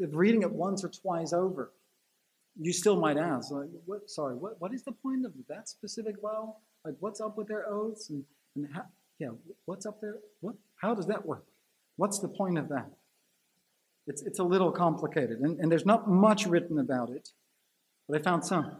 if 0.00 0.10
reading 0.12 0.42
it 0.42 0.52
once 0.52 0.84
or 0.84 0.88
twice 0.88 1.32
over, 1.32 1.72
you 2.58 2.72
still 2.72 2.98
might 2.98 3.16
ask, 3.16 3.50
like, 3.50 3.68
what, 3.84 4.08
sorry, 4.08 4.36
what, 4.36 4.60
what 4.60 4.72
is 4.72 4.82
the 4.84 4.92
point 4.92 5.26
of 5.26 5.32
that 5.48 5.68
specific 5.68 6.16
vow? 6.22 6.56
Like, 6.84 6.94
what's 7.00 7.20
up 7.20 7.36
with 7.36 7.48
their 7.48 7.68
oaths? 7.68 8.10
And, 8.10 8.24
and 8.56 8.68
how, 8.72 8.84
yeah, 9.18 9.28
what's 9.64 9.86
up 9.86 10.00
there? 10.00 10.16
What, 10.40 10.54
how 10.76 10.94
does 10.94 11.06
that 11.06 11.26
work? 11.26 11.44
What's 11.96 12.18
the 12.20 12.28
point 12.28 12.58
of 12.58 12.68
that? 12.68 12.90
It's, 14.06 14.22
it's 14.22 14.38
a 14.38 14.44
little 14.44 14.70
complicated, 14.70 15.40
and, 15.40 15.58
and 15.58 15.72
there's 15.72 15.86
not 15.86 16.08
much 16.08 16.46
written 16.46 16.78
about 16.78 17.10
it, 17.10 17.30
but 18.06 18.20
I 18.20 18.22
found 18.22 18.44
some. 18.44 18.76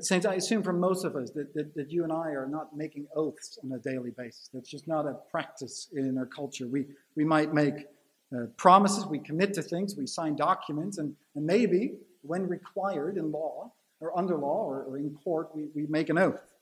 Saints, 0.00 0.26
I 0.26 0.34
assume 0.34 0.62
for 0.62 0.72
most 0.72 1.04
of 1.04 1.16
us 1.16 1.30
that, 1.32 1.52
that, 1.54 1.74
that, 1.74 1.90
you 1.90 2.04
and 2.04 2.12
I 2.12 2.30
are 2.30 2.46
not 2.46 2.76
making 2.76 3.06
oaths 3.14 3.58
on 3.62 3.72
a 3.72 3.78
daily 3.78 4.10
basis. 4.10 4.48
That's 4.52 4.70
just 4.70 4.88
not 4.88 5.06
a 5.06 5.14
practice 5.30 5.88
in 5.94 6.16
our 6.16 6.26
culture. 6.26 6.66
We, 6.66 6.86
we 7.16 7.24
might 7.24 7.52
make 7.52 7.86
uh, 8.34 8.46
promises, 8.56 9.06
we 9.06 9.18
commit 9.18 9.54
to 9.54 9.62
things, 9.62 9.94
we 9.96 10.06
sign 10.06 10.36
documents, 10.36 10.98
and, 10.98 11.14
and 11.34 11.46
maybe 11.46 11.94
when 12.22 12.48
required 12.48 13.16
in 13.16 13.30
law 13.30 13.72
or 14.00 14.16
under 14.18 14.36
law 14.36 14.64
or, 14.64 14.84
or 14.84 14.98
in 14.98 15.16
court, 15.22 15.50
we, 15.54 15.68
we 15.74 15.86
make 15.86 16.08
an 16.08 16.18
oath. 16.18 16.54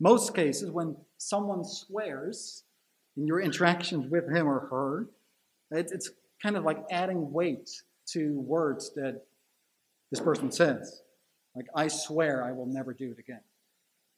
Most 0.00 0.34
cases, 0.34 0.70
when 0.70 0.96
someone 1.18 1.64
swears 1.64 2.64
in 3.16 3.26
your 3.26 3.40
interactions 3.40 4.10
with 4.10 4.28
him 4.28 4.46
or 4.48 4.60
her, 4.70 5.08
it, 5.78 5.90
it's 5.92 6.10
kind 6.42 6.56
of 6.56 6.64
like 6.64 6.78
adding 6.90 7.32
weight 7.32 7.70
to 8.06 8.38
words 8.40 8.92
that 8.94 9.22
this 10.10 10.20
person 10.20 10.50
says. 10.50 11.02
Like, 11.54 11.66
I 11.74 11.88
swear 11.88 12.42
I 12.44 12.52
will 12.52 12.66
never 12.66 12.92
do 12.92 13.12
it 13.12 13.18
again. 13.18 13.40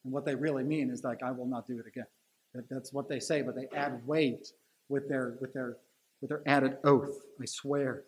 And 0.04 0.12
what 0.12 0.24
they 0.24 0.34
really 0.34 0.64
mean 0.64 0.90
is 0.90 1.04
like, 1.04 1.22
I 1.22 1.32
will 1.32 1.46
not 1.46 1.66
do 1.66 1.78
it 1.78 1.86
again. 1.86 2.06
That, 2.54 2.68
that's 2.70 2.92
what 2.92 3.08
they 3.08 3.20
say, 3.20 3.42
but 3.42 3.54
they 3.54 3.68
add 3.76 4.06
weight 4.06 4.52
with 4.88 5.08
their, 5.08 5.34
with, 5.40 5.52
their, 5.52 5.76
with 6.20 6.30
their 6.30 6.42
added 6.46 6.78
oath. 6.84 7.18
I 7.40 7.44
swear. 7.44 8.04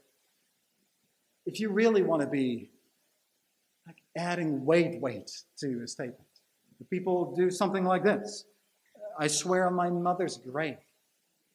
If 1.45 1.61
you 1.61 1.71
really 1.71 2.03
want 2.03 2.23
to 2.23 2.29
be 2.29 2.71
like 3.87 3.97
adding 4.17 4.65
weight, 4.65 5.01
weight 5.01 5.31
to 5.59 5.83
a 5.83 5.89
statement, 5.89 6.23
people 6.91 7.35
do 7.35 7.51
something 7.51 7.85
like 7.85 8.05
this 8.05 8.45
I 9.19 9.27
swear 9.27 9.67
on 9.67 9.75
my 9.75 9.91
mother's 9.91 10.37
grave. 10.37 10.77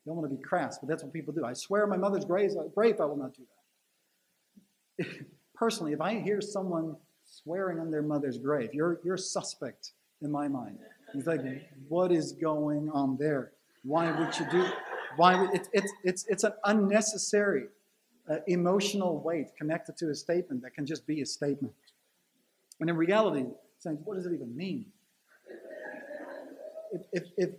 You 0.03 0.09
don't 0.09 0.17
want 0.17 0.29
to 0.29 0.35
be 0.35 0.43
crass, 0.43 0.77
but 0.79 0.89
that's 0.89 1.01
what 1.01 1.13
people 1.13 1.33
do. 1.33 1.45
I 1.45 1.53
swear 1.53 1.83
on 1.83 1.89
my 1.89 1.97
mother's 1.97 2.25
grave, 2.25 2.51
grave 2.75 2.99
I 2.99 3.05
will 3.05 3.15
not 3.15 3.33
do 3.33 3.43
that. 4.99 5.07
Personally, 5.55 5.93
if 5.93 6.01
I 6.01 6.19
hear 6.19 6.41
someone 6.41 6.97
swearing 7.41 7.79
on 7.79 7.89
their 7.89 8.01
mother's 8.01 8.37
grave. 8.37 8.69
You're, 8.73 8.99
you're 9.03 9.17
suspect 9.17 9.91
in 10.21 10.31
my 10.31 10.47
mind. 10.47 10.77
He's 11.13 11.27
like, 11.27 11.41
what 11.87 12.11
is 12.11 12.33
going 12.33 12.89
on 12.91 13.17
there? 13.17 13.51
Why 13.83 14.11
would 14.11 14.37
you 14.39 14.45
do? 14.49 14.65
Why 15.15 15.39
would, 15.39 15.53
it, 15.53 15.67
it's 15.73 15.93
it's 16.03 16.25
it's 16.27 16.43
an 16.43 16.53
unnecessary 16.63 17.65
uh, 18.29 18.37
emotional 18.47 19.21
weight 19.21 19.47
connected 19.57 19.97
to 19.97 20.09
a 20.09 20.15
statement 20.15 20.63
that 20.63 20.73
can 20.73 20.85
just 20.85 21.05
be 21.05 21.21
a 21.21 21.25
statement. 21.25 21.73
And 22.79 22.89
in 22.89 22.95
reality, 22.95 23.45
saying, 23.79 23.99
what 24.03 24.15
does 24.15 24.25
it 24.25 24.33
even 24.33 24.55
mean? 24.55 24.85
If, 26.93 27.01
if, 27.11 27.23
if, 27.37 27.49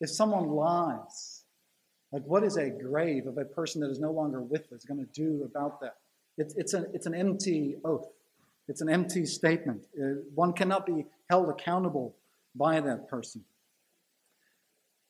if 0.00 0.10
someone 0.10 0.48
lies, 0.48 1.44
like 2.12 2.24
what 2.24 2.44
is 2.44 2.56
a 2.56 2.70
grave 2.70 3.26
of 3.26 3.38
a 3.38 3.44
person 3.44 3.80
that 3.82 3.90
is 3.90 4.00
no 4.00 4.10
longer 4.10 4.42
with 4.42 4.72
us 4.72 4.84
going 4.84 5.00
to 5.00 5.10
do 5.12 5.44
about 5.44 5.80
that? 5.80 5.96
It's, 6.36 6.54
it's, 6.56 6.74
an, 6.74 6.86
it's 6.92 7.06
an 7.06 7.14
empty 7.14 7.76
oath. 7.84 8.08
It's 8.68 8.80
an 8.80 8.88
empty 8.88 9.26
statement. 9.26 9.86
Uh, 9.98 10.20
one 10.34 10.52
cannot 10.52 10.86
be 10.86 11.06
held 11.28 11.48
accountable 11.48 12.16
by 12.54 12.80
that 12.80 13.08
person. 13.08 13.44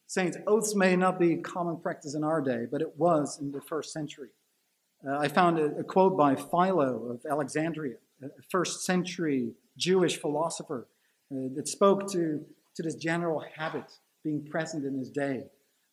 Saints, 0.06 0.36
oaths 0.46 0.74
may 0.74 0.96
not 0.96 1.18
be 1.18 1.36
common 1.36 1.78
practice 1.78 2.14
in 2.14 2.24
our 2.24 2.40
day, 2.40 2.66
but 2.70 2.80
it 2.80 2.98
was 2.98 3.38
in 3.40 3.52
the 3.52 3.60
first 3.60 3.92
century. 3.92 4.28
Uh, 5.06 5.18
I 5.18 5.28
found 5.28 5.58
a, 5.58 5.66
a, 5.76 5.84
quote 5.84 6.16
by 6.16 6.34
Philo 6.34 7.10
of 7.10 7.26
Alexandria, 7.30 7.96
a 8.22 8.28
first 8.48 8.84
century 8.84 9.52
Jewish 9.76 10.20
philosopher, 10.20 10.86
uh, 11.32 11.48
that 11.56 11.68
spoke 11.68 12.10
to, 12.12 12.44
to 12.76 12.82
this 12.82 12.94
general 12.94 13.44
habit 13.56 13.92
being 14.22 14.46
present 14.46 14.84
in 14.84 14.96
his 14.98 15.10
day 15.10 15.44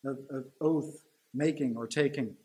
of, 0.06 0.18
of 0.30 0.46
oath 0.62 1.04
making 1.34 1.76
or 1.76 1.88
taking. 1.88 2.36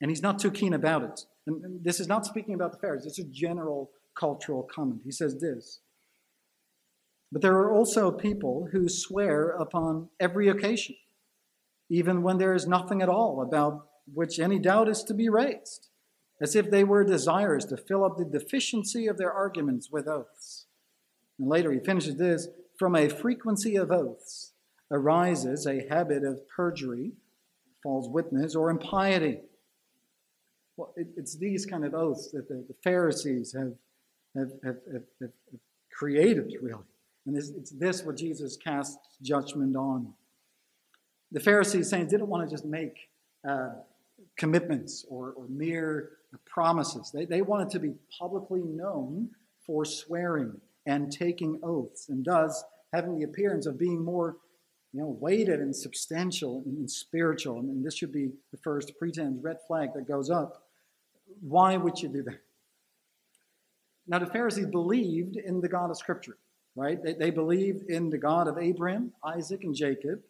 And 0.00 0.10
he's 0.10 0.22
not 0.22 0.38
too 0.38 0.50
keen 0.50 0.74
about 0.74 1.02
it. 1.02 1.20
And, 1.46 1.64
and 1.64 1.84
this 1.84 2.00
is 2.00 2.06
not 2.06 2.26
speaking 2.26 2.54
about 2.54 2.72
the 2.72 2.78
Pharisees, 2.78 3.06
it's 3.06 3.18
a 3.18 3.24
general 3.24 3.90
cultural 4.16 4.62
comment. 4.62 5.02
He 5.04 5.12
says 5.12 5.40
this 5.40 5.80
But 7.30 7.42
there 7.42 7.56
are 7.56 7.72
also 7.72 8.10
people 8.10 8.68
who 8.72 8.88
swear 8.88 9.50
upon 9.50 10.08
every 10.18 10.48
occasion, 10.48 10.96
even 11.88 12.22
when 12.22 12.38
there 12.38 12.54
is 12.54 12.66
nothing 12.66 13.02
at 13.02 13.08
all 13.08 13.42
about 13.42 13.86
which 14.12 14.38
any 14.38 14.58
doubt 14.58 14.88
is 14.88 15.02
to 15.04 15.14
be 15.14 15.28
raised, 15.28 15.88
as 16.40 16.54
if 16.54 16.70
they 16.70 16.84
were 16.84 17.04
desirous 17.04 17.64
to 17.66 17.76
fill 17.76 18.04
up 18.04 18.16
the 18.16 18.24
deficiency 18.24 19.06
of 19.06 19.18
their 19.18 19.32
arguments 19.32 19.90
with 19.90 20.08
oaths. 20.08 20.66
And 21.38 21.48
later 21.48 21.72
he 21.72 21.80
finishes 21.80 22.16
this 22.16 22.48
from 22.78 22.94
a 22.94 23.08
frequency 23.08 23.76
of 23.76 23.90
oaths 23.90 24.52
arises 24.90 25.66
a 25.66 25.86
habit 25.88 26.24
of 26.24 26.48
perjury, 26.48 27.12
false 27.82 28.06
witness, 28.08 28.54
or 28.54 28.70
impiety. 28.70 29.40
Well, 30.76 30.92
it, 30.96 31.08
it's 31.16 31.36
these 31.36 31.66
kind 31.66 31.84
of 31.84 31.94
oaths 31.94 32.30
that 32.32 32.48
the 32.48 32.74
Pharisees 32.84 33.54
have 33.54 33.72
have, 34.36 34.52
have, 34.64 34.76
have, 34.92 35.02
have 35.20 35.30
created, 35.92 36.52
really. 36.60 36.84
And 37.26 37.36
this, 37.36 37.50
it's 37.50 37.70
this 37.70 38.04
what 38.04 38.16
Jesus 38.16 38.56
casts 38.56 39.16
judgment 39.22 39.76
on. 39.76 40.12
The 41.32 41.40
Pharisees, 41.40 41.90
saints, 41.90 42.12
didn't 42.12 42.28
want 42.28 42.48
to 42.48 42.54
just 42.54 42.64
make 42.64 43.08
uh, 43.48 43.70
commitments 44.36 45.04
or, 45.08 45.32
or 45.36 45.46
mere 45.48 46.10
promises. 46.44 47.10
They, 47.12 47.24
they 47.24 47.42
wanted 47.42 47.70
to 47.70 47.80
be 47.80 47.94
publicly 48.18 48.62
known 48.62 49.30
for 49.66 49.84
swearing 49.84 50.60
and 50.86 51.10
taking 51.10 51.58
oaths, 51.64 52.08
and 52.08 52.24
thus 52.24 52.62
having 52.92 53.18
the 53.18 53.24
appearance 53.24 53.66
of 53.66 53.76
being 53.76 54.04
more 54.04 54.36
you 54.92 55.00
know, 55.00 55.18
weighted 55.20 55.60
and 55.60 55.74
substantial 55.74 56.62
and 56.64 56.90
spiritual. 56.90 57.58
And 57.58 57.84
this 57.84 57.96
should 57.96 58.12
be 58.12 58.30
the 58.52 58.58
first 58.58 58.92
pretense, 58.98 59.42
red 59.42 59.58
flag 59.66 59.90
that 59.94 60.06
goes 60.06 60.30
up. 60.30 60.62
Why 61.40 61.76
would 61.76 62.00
you 62.00 62.08
do 62.08 62.22
that? 62.22 62.38
Now, 64.08 64.18
the 64.18 64.26
Pharisees 64.26 64.66
believed 64.66 65.36
in 65.36 65.60
the 65.60 65.68
God 65.68 65.90
of 65.90 65.98
Scripture, 65.98 66.36
right? 66.76 67.02
They, 67.02 67.14
they 67.14 67.30
believed 67.30 67.90
in 67.90 68.10
the 68.10 68.18
God 68.18 68.46
of 68.46 68.58
Abraham, 68.58 69.12
Isaac, 69.24 69.64
and 69.64 69.74
Jacob, 69.74 70.20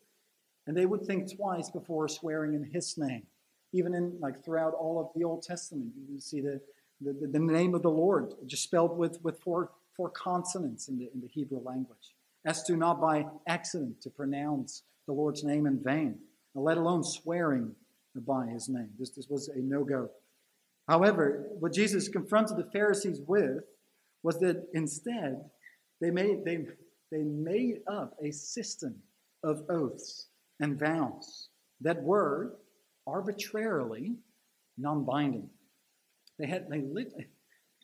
and 0.66 0.76
they 0.76 0.86
would 0.86 1.02
think 1.02 1.34
twice 1.36 1.70
before 1.70 2.08
swearing 2.08 2.54
in 2.54 2.64
his 2.64 2.96
name. 2.96 3.26
Even 3.72 3.94
in, 3.94 4.16
like, 4.20 4.44
throughout 4.44 4.72
all 4.74 4.98
of 5.00 5.08
the 5.14 5.24
Old 5.24 5.42
Testament, 5.42 5.92
you 6.10 6.20
see 6.20 6.40
the, 6.40 6.60
the, 7.00 7.28
the 7.30 7.38
name 7.38 7.74
of 7.74 7.82
the 7.82 7.90
Lord 7.90 8.34
just 8.46 8.62
spelled 8.62 8.96
with, 8.96 9.22
with 9.22 9.38
four, 9.40 9.70
four 9.94 10.08
consonants 10.08 10.88
in 10.88 10.98
the, 10.98 11.10
in 11.12 11.20
the 11.20 11.28
Hebrew 11.28 11.60
language 11.62 12.14
as 12.46 12.62
to 12.62 12.76
not 12.76 13.00
by 13.00 13.26
accident 13.46 14.00
to 14.00 14.08
pronounce 14.08 14.82
the 15.06 15.12
Lord's 15.12 15.44
name 15.44 15.66
in 15.66 15.78
vain, 15.82 16.18
let 16.54 16.78
alone 16.78 17.04
swearing 17.04 17.74
by 18.14 18.46
his 18.46 18.68
name. 18.68 18.88
This, 18.98 19.10
this 19.10 19.28
was 19.28 19.48
a 19.48 19.58
no 19.58 19.84
go. 19.84 20.08
However, 20.88 21.48
what 21.58 21.72
Jesus 21.72 22.08
confronted 22.08 22.56
the 22.56 22.70
Pharisees 22.70 23.20
with 23.26 23.64
was 24.22 24.38
that 24.40 24.68
instead 24.72 25.44
they 26.00 26.10
made, 26.10 26.44
they, 26.44 26.66
they 27.10 27.22
made 27.22 27.80
up 27.90 28.14
a 28.22 28.30
system 28.30 28.96
of 29.42 29.64
oaths 29.68 30.28
and 30.60 30.78
vows 30.78 31.48
that 31.80 32.02
were 32.02 32.56
arbitrarily 33.06 34.16
non 34.78 35.04
binding. 35.04 35.48
They 36.38 36.46
had, 36.46 36.68
they 36.68 36.82
lit, 36.82 37.12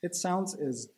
it 0.03 0.15
sounds 0.15 0.55
as 0.55 0.89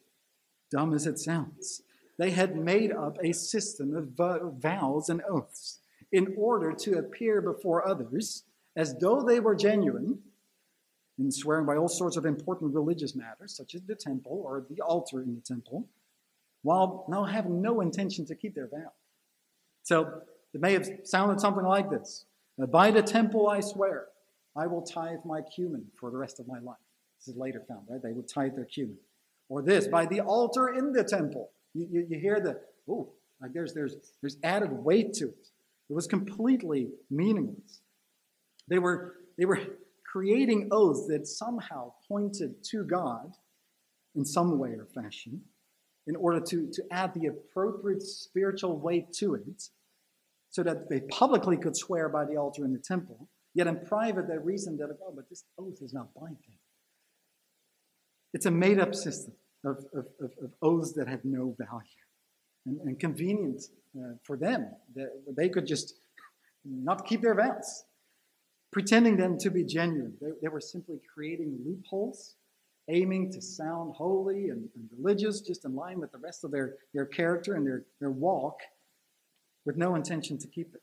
dumb 0.71 0.95
as 0.95 1.07
it 1.07 1.19
sounds. 1.19 1.83
They 2.19 2.31
had 2.31 2.57
made 2.57 2.93
up 2.93 3.19
a 3.23 3.33
system 3.33 3.95
of 3.97 4.61
vows 4.61 5.09
and 5.09 5.23
oaths 5.29 5.81
in 6.13 6.35
order 6.37 6.73
to 6.73 6.99
appear 6.99 7.41
before 7.41 7.87
others 7.87 8.45
as 8.77 8.95
though 8.99 9.23
they 9.23 9.41
were 9.41 9.55
genuine 9.55 10.19
in 11.19 11.31
swearing 11.31 11.67
by 11.67 11.77
all 11.77 11.89
sorts 11.89 12.17
of 12.17 12.27
important 12.27 12.75
religious 12.75 13.15
matters, 13.15 13.57
such 13.57 13.75
as 13.75 13.83
the 13.83 13.95
temple 13.95 14.43
or 14.45 14.67
the 14.69 14.81
altar 14.81 15.23
in 15.23 15.35
the 15.35 15.41
temple, 15.41 15.89
while 16.63 17.05
now 17.09 17.25
having 17.25 17.61
no 17.63 17.81
intention 17.81 18.27
to 18.27 18.35
keep 18.35 18.55
their 18.55 18.69
vow. 18.69 18.93
So 19.83 20.23
it 20.53 20.61
may 20.61 20.73
have 20.73 20.89
sounded 21.05 21.41
something 21.41 21.65
like 21.65 21.91
this 21.91 22.25
By 22.59 22.91
the 22.91 23.03
temple 23.03 23.49
I 23.49 23.61
swear, 23.61 24.07
I 24.57 24.67
will 24.67 24.83
tithe 24.83 25.25
my 25.25 25.43
cumin 25.43 25.87
for 25.99 26.11
the 26.11 26.17
rest 26.17 26.41
of 26.41 26.49
my 26.49 26.59
life. 26.59 26.77
This 27.19 27.35
is 27.35 27.37
later 27.37 27.63
found, 27.69 27.87
right? 27.89 28.03
They 28.03 28.13
would 28.13 28.29
tithe 28.29 28.55
their 28.57 28.65
cumin. 28.65 28.97
Or 29.49 29.63
this, 29.63 29.89
by 29.89 30.07
the 30.07 30.21
altar 30.21 30.69
in 30.69 30.93
the 30.93 31.05
temple, 31.05 31.51
you, 31.75 31.87
you, 31.91 32.07
you 32.09 32.19
hear 32.19 32.41
the, 32.41 32.61
oh, 32.89 33.11
like 33.41 33.53
there's, 33.53 33.75
there's, 33.75 33.97
there's 34.21 34.37
added 34.43 34.73
weight 34.73 35.13
to 35.15 35.27
it. 35.27 35.49
It 35.91 35.93
was 35.93 36.07
completely 36.07 36.89
meaningless. 37.11 37.81
They 38.69 38.79
were, 38.79 39.17
they 39.37 39.45
were 39.45 39.61
creating 40.15 40.69
oaths 40.71 41.09
that 41.09 41.27
somehow 41.27 41.93
pointed 42.07 42.63
to 42.63 42.85
God 42.85 43.33
in 44.15 44.25
some 44.25 44.61
way 44.61 44.69
or 44.69 44.87
fashion 44.95 45.41
in 46.07 46.15
order 46.15 46.39
to, 46.39 46.71
to 46.73 46.83
add 46.93 47.13
the 47.15 47.27
appropriate 47.27 48.01
spiritual 48.01 48.79
weight 48.79 49.13
to 49.13 49.35
it 49.35 49.61
so 50.51 50.63
that 50.63 50.89
they 50.89 51.01
publicly 51.11 51.57
could 51.57 51.77
swear 51.77 52.09
by 52.09 52.25
the 52.25 52.37
altar 52.37 52.65
in 52.65 52.73
the 52.73 52.79
temple, 52.79 53.29
yet 53.55 53.67
in 53.67 53.77
private 53.87 54.29
they 54.29 54.39
reasoned 54.39 54.79
that, 54.79 54.97
oh, 55.05 55.13
but 55.17 55.29
this 55.29 55.43
oath 55.59 55.79
is 55.83 55.93
not 55.93 56.15
binding. 56.15 56.59
It's 58.33 58.47
a 58.47 58.53
made 58.53 58.79
up 58.79 58.95
system 58.95 59.35
of, 59.65 59.79
of, 59.93 60.07
of, 60.21 60.31
of 60.45 60.51
oaths 60.63 60.93
that 60.93 61.09
had 61.09 61.25
no 61.25 61.57
value 61.59 62.05
and, 62.67 62.79
and 62.83 63.01
convenient 63.01 63.65
uh, 63.99 64.13
for 64.23 64.37
them. 64.37 64.71
That 64.95 65.09
they 65.37 65.49
could 65.49 65.67
just 65.67 65.95
not 66.65 67.05
keep 67.05 67.21
their 67.21 67.35
vows, 67.35 67.85
pretending 68.75 69.17
them 69.17 69.39
to 69.39 69.51
be 69.51 69.63
genuine. 69.63 70.15
They, 70.21 70.31
they 70.43 70.49
were 70.49 70.61
simply 70.61 71.01
creating 71.15 71.57
loopholes, 71.65 72.35
aiming 72.89 73.33
to 73.33 73.41
sound 73.41 73.95
holy 73.95 74.49
and, 74.49 74.69
and 74.75 74.89
religious, 74.99 75.41
just 75.41 75.65
in 75.65 75.77
line 75.77 76.01
with 76.01 76.11
the 76.11 76.19
rest 76.19 76.43
of 76.43 76.51
their, 76.51 76.75
their 76.93 77.07
character 77.07 77.55
and 77.55 77.65
their, 77.65 77.85
their 78.01 78.11
walk, 78.11 78.59
with 79.65 79.77
no 79.77 79.95
intention 79.95 80.37
to 80.39 80.49
keep 80.49 80.75
it. 80.75 80.83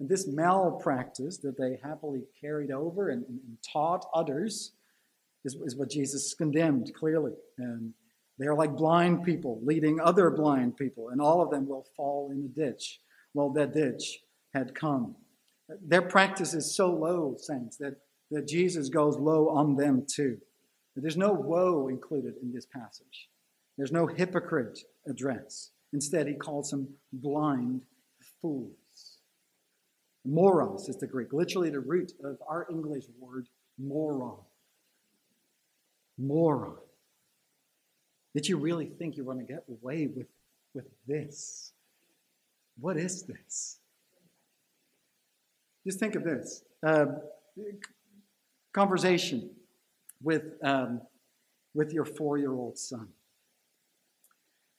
And 0.00 0.08
this 0.08 0.26
malpractice 0.26 1.36
that 1.38 1.58
they 1.58 1.78
happily 1.84 2.22
carried 2.40 2.70
over 2.70 3.10
and, 3.10 3.24
and, 3.26 3.40
and 3.46 3.58
taught 3.70 4.06
others 4.14 4.72
is, 5.44 5.54
is 5.66 5.76
what 5.76 5.90
Jesus 5.90 6.32
condemned 6.32 6.92
clearly. 6.94 7.34
And 7.58 7.92
they 8.38 8.46
are 8.46 8.56
like 8.56 8.74
blind 8.74 9.22
people 9.22 9.60
leading 9.62 10.00
other 10.00 10.30
blind 10.30 10.78
people, 10.78 11.10
and 11.10 11.20
all 11.20 11.42
of 11.42 11.50
them 11.50 11.68
will 11.68 11.86
fall 11.94 12.30
in 12.32 12.42
the 12.42 12.48
ditch. 12.48 13.00
Well, 13.34 13.50
that 13.50 13.74
ditch 13.74 14.20
had 14.54 14.74
come. 14.74 15.14
Their 15.82 16.02
practice 16.02 16.54
is 16.54 16.74
so 16.74 16.90
low, 16.90 17.36
saints, 17.38 17.76
that, 17.78 17.96
that 18.30 18.48
Jesus 18.48 18.88
goes 18.88 19.16
low 19.16 19.48
on 19.48 19.76
them 19.76 20.06
too. 20.06 20.38
There's 20.96 21.16
no 21.16 21.32
woe 21.32 21.88
included 21.88 22.34
in 22.42 22.52
this 22.52 22.66
passage. 22.66 23.28
There's 23.76 23.92
no 23.92 24.06
hypocrite 24.06 24.80
address. 25.06 25.70
Instead, 25.92 26.26
he 26.26 26.34
calls 26.34 26.70
them 26.70 26.88
blind 27.12 27.82
fools. 28.42 28.72
Moros 30.24 30.88
is 30.88 30.98
the 30.98 31.06
Greek, 31.06 31.32
literally 31.32 31.70
the 31.70 31.80
root 31.80 32.12
of 32.24 32.38
our 32.48 32.66
English 32.70 33.04
word 33.20 33.46
moron 33.78 34.38
moron. 36.18 36.76
Did 38.34 38.48
you 38.48 38.58
really 38.58 38.86
think 38.86 39.16
you 39.16 39.24
were 39.24 39.34
going 39.34 39.46
to 39.46 39.52
get 39.52 39.64
away 39.68 40.08
with, 40.08 40.26
with 40.74 40.86
this? 41.06 41.72
What 42.78 42.96
is 42.96 43.22
this? 43.22 43.78
Just 45.88 46.00
think 46.00 46.16
of 46.16 46.22
this 46.22 46.64
uh, 46.86 47.06
conversation 48.74 49.48
with, 50.22 50.42
um, 50.62 51.00
with 51.72 51.94
your 51.94 52.04
four 52.04 52.36
year 52.36 52.52
old 52.52 52.76
son. 52.76 53.08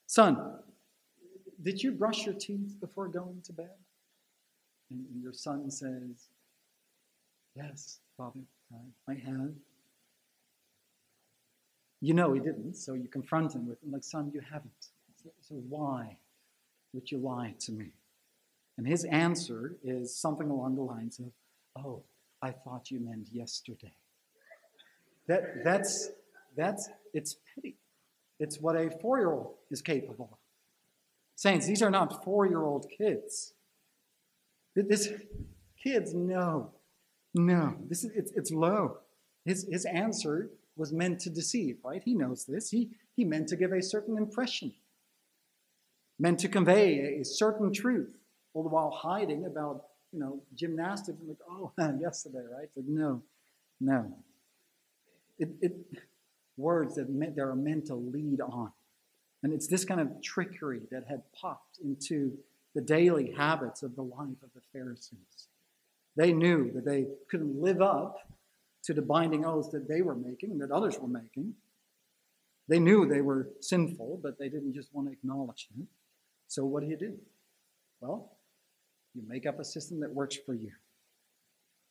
Son, 0.06 0.60
did 1.64 1.82
you 1.82 1.94
brush 1.94 2.28
your 2.28 2.36
teeth 2.36 2.76
before 2.80 3.08
going 3.08 3.42
to 3.46 3.54
bed? 3.54 3.72
And 4.92 5.04
your 5.20 5.34
son 5.34 5.72
says, 5.72 6.28
Yes, 7.56 8.02
Father, 8.16 8.42
I, 9.08 9.14
have. 9.16 9.50
You 12.02 12.14
know 12.14 12.34
he 12.34 12.40
didn't, 12.40 12.76
so 12.76 12.94
you 12.94 13.08
confront 13.08 13.56
him 13.56 13.68
with, 13.68 13.80
like, 13.90 14.04
son, 14.04 14.30
you 14.32 14.42
haven't. 14.42 14.90
So 15.42 15.56
why 15.56 16.20
would 16.94 17.10
you 17.10 17.18
lie 17.18 17.56
to 17.62 17.72
me? 17.72 17.94
And 18.80 18.88
his 18.88 19.04
answer 19.04 19.76
is 19.84 20.16
something 20.16 20.50
along 20.50 20.76
the 20.78 20.82
lines 20.84 21.20
of, 21.20 21.34
oh, 21.84 22.02
I 22.42 22.52
thought 22.52 22.90
you 22.90 23.02
meant 23.02 23.28
yesterday. 23.30 23.92
That, 25.28 25.66
that's, 25.66 26.12
that's, 26.56 26.88
it's 27.14 27.36
pity. 27.54 27.76
It's 28.40 28.62
what 28.62 28.78
a 28.78 28.90
four 29.02 29.18
year 29.18 29.34
old 29.34 29.56
is 29.70 29.82
capable 29.82 30.30
of. 30.32 30.38
Saints, 31.36 31.68
these 31.68 31.82
are 31.82 31.90
not 31.90 32.24
four 32.24 32.46
year 32.46 32.64
old 32.64 32.86
kids. 32.90 33.52
This, 34.78 35.10
kids, 35.84 36.14
no, 36.14 36.72
no, 37.34 37.76
this 37.90 38.06
is, 38.06 38.12
it's, 38.16 38.32
it's 38.32 38.50
low. 38.50 39.00
His, 39.44 39.68
his 39.70 39.84
answer 39.84 40.52
was 40.78 40.94
meant 40.94 41.20
to 41.20 41.30
deceive, 41.30 41.80
right? 41.84 42.02
He 42.02 42.14
knows 42.14 42.46
this. 42.46 42.70
He, 42.70 42.92
he 43.14 43.26
meant 43.26 43.50
to 43.50 43.58
give 43.58 43.74
a 43.74 43.82
certain 43.82 44.18
impression, 44.18 44.72
meant 46.18 46.40
to 46.40 46.48
convey 46.48 47.20
a, 47.20 47.26
certain 47.26 47.74
truth, 47.74 48.16
all 48.54 48.64
the 48.64 48.70
while 48.70 48.92
hiding 48.92 49.46
about, 49.46 49.86
you 50.12 50.20
know, 50.20 50.42
gymnastics. 50.56 51.18
Like, 51.28 51.38
oh, 51.50 51.72
yesterday, 52.00 52.44
right? 52.52 52.70
But 52.76 52.86
no, 52.88 53.22
no. 53.80 54.14
It, 55.38 55.50
it, 55.62 55.74
words 56.58 56.96
that, 56.96 57.10
meant, 57.10 57.40
are 57.40 57.56
meant 57.56 57.88
to 57.88 57.96
lead 57.96 58.42
on. 58.42 58.72
And 59.42 59.54
it's 59.54 59.68
this 59.68 59.86
kind 59.86 60.02
of 60.02 60.22
trickery 60.22 60.82
that 60.92 61.06
had 61.08 61.24
popped 61.34 61.80
into 61.84 62.38
the 62.76 62.82
daily 62.82 63.32
habits 63.32 63.82
of 63.82 63.96
the 63.96 64.02
life 64.02 64.44
of 64.44 64.50
the 64.54 64.62
Pharisees. 64.74 65.48
They 66.16 66.34
knew 66.34 66.72
that 66.74 66.86
they 66.86 67.08
couldn't 67.32 67.62
live 67.62 67.82
up 67.82 68.30
to 68.84 68.94
the 68.94 69.02
binding 69.02 69.46
oaths 69.46 69.70
that 69.70 69.88
they 69.88 70.02
were 70.02 70.16
making 70.16 70.58
that 70.60 70.72
others 70.72 71.00
were 71.00 71.08
making. 71.08 71.54
They 72.68 72.80
knew 72.80 73.08
they 73.08 73.22
were 73.22 73.50
sinful, 73.62 74.20
but 74.22 74.38
they 74.38 74.50
didn't 74.50 74.74
just 74.74 74.94
want 74.94 75.08
to 75.08 75.14
acknowledge 75.14 75.68
it. 75.78 75.86
So 76.48 76.66
what 76.66 76.84
do 76.84 76.90
you 76.90 76.98
do? 76.98 77.18
Well, 78.02 78.32
you 79.14 79.24
make 79.28 79.46
up 79.46 79.60
a 79.60 79.66
system 79.66 80.00
that 80.02 80.14
works 80.14 80.38
for 80.46 80.54
you. 80.54 80.72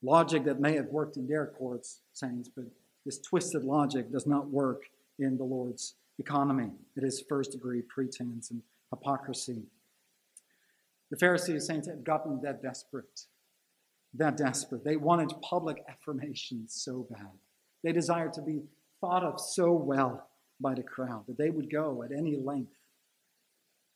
Logic 0.02 0.44
that 0.44 0.60
may 0.60 0.74
have 0.76 0.86
worked 0.86 1.16
in 1.16 1.26
their 1.26 1.46
courts, 1.46 2.00
saints, 2.12 2.48
but 2.54 2.64
this 3.04 3.18
twisted 3.18 3.64
logic 3.64 4.12
does 4.12 4.26
not 4.26 4.48
work 4.48 4.82
in 5.18 5.36
the 5.36 5.44
Lord's 5.44 5.94
economy. 6.18 6.70
It 6.96 7.04
is 7.04 7.24
first 7.28 7.52
degree 7.52 7.82
pretense 7.82 8.50
and 8.50 8.62
hypocrisy. 8.90 9.62
The 11.10 11.16
Pharisees, 11.16 11.66
saints, 11.66 11.88
had 11.88 12.04
gotten 12.04 12.40
that 12.42 12.62
desperate 12.62 13.26
that 14.14 14.36
desperate. 14.36 14.84
They 14.84 14.96
wanted 14.96 15.32
public 15.42 15.84
affirmation 15.88 16.64
so 16.68 17.06
bad. 17.10 17.30
They 17.84 17.92
desired 17.92 18.32
to 18.34 18.42
be 18.42 18.62
thought 19.00 19.22
of 19.22 19.40
so 19.40 19.72
well 19.72 20.28
by 20.60 20.74
the 20.74 20.82
crowd 20.82 21.24
that 21.28 21.38
they 21.38 21.50
would 21.50 21.70
go 21.70 22.02
at 22.02 22.10
any 22.10 22.36
length 22.36 22.72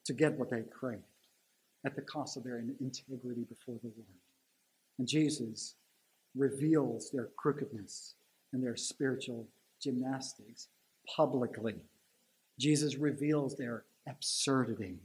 to 0.05 0.13
get 0.13 0.39
what 0.39 0.51
they 0.51 0.63
craved 0.63 1.03
at 1.85 1.97
the 1.97 2.03
cost 2.03 2.37
of 2.37 2.45
their 2.45 2.59
integrity 2.81 3.45
before 3.49 3.77
the 3.83 3.89
Lord. 3.89 4.21
And 4.99 5.09
Jesus 5.09 5.75
reveals 6.35 7.11
their 7.11 7.29
crookedness 7.37 8.15
and 8.53 8.63
their 8.63 8.77
spiritual 8.77 9.47
gymnastics 9.81 10.69
publicly. 11.17 11.77
Jesus 12.59 12.97
reveals 12.97 13.57
their 13.57 13.85
absurdity. 14.07 14.99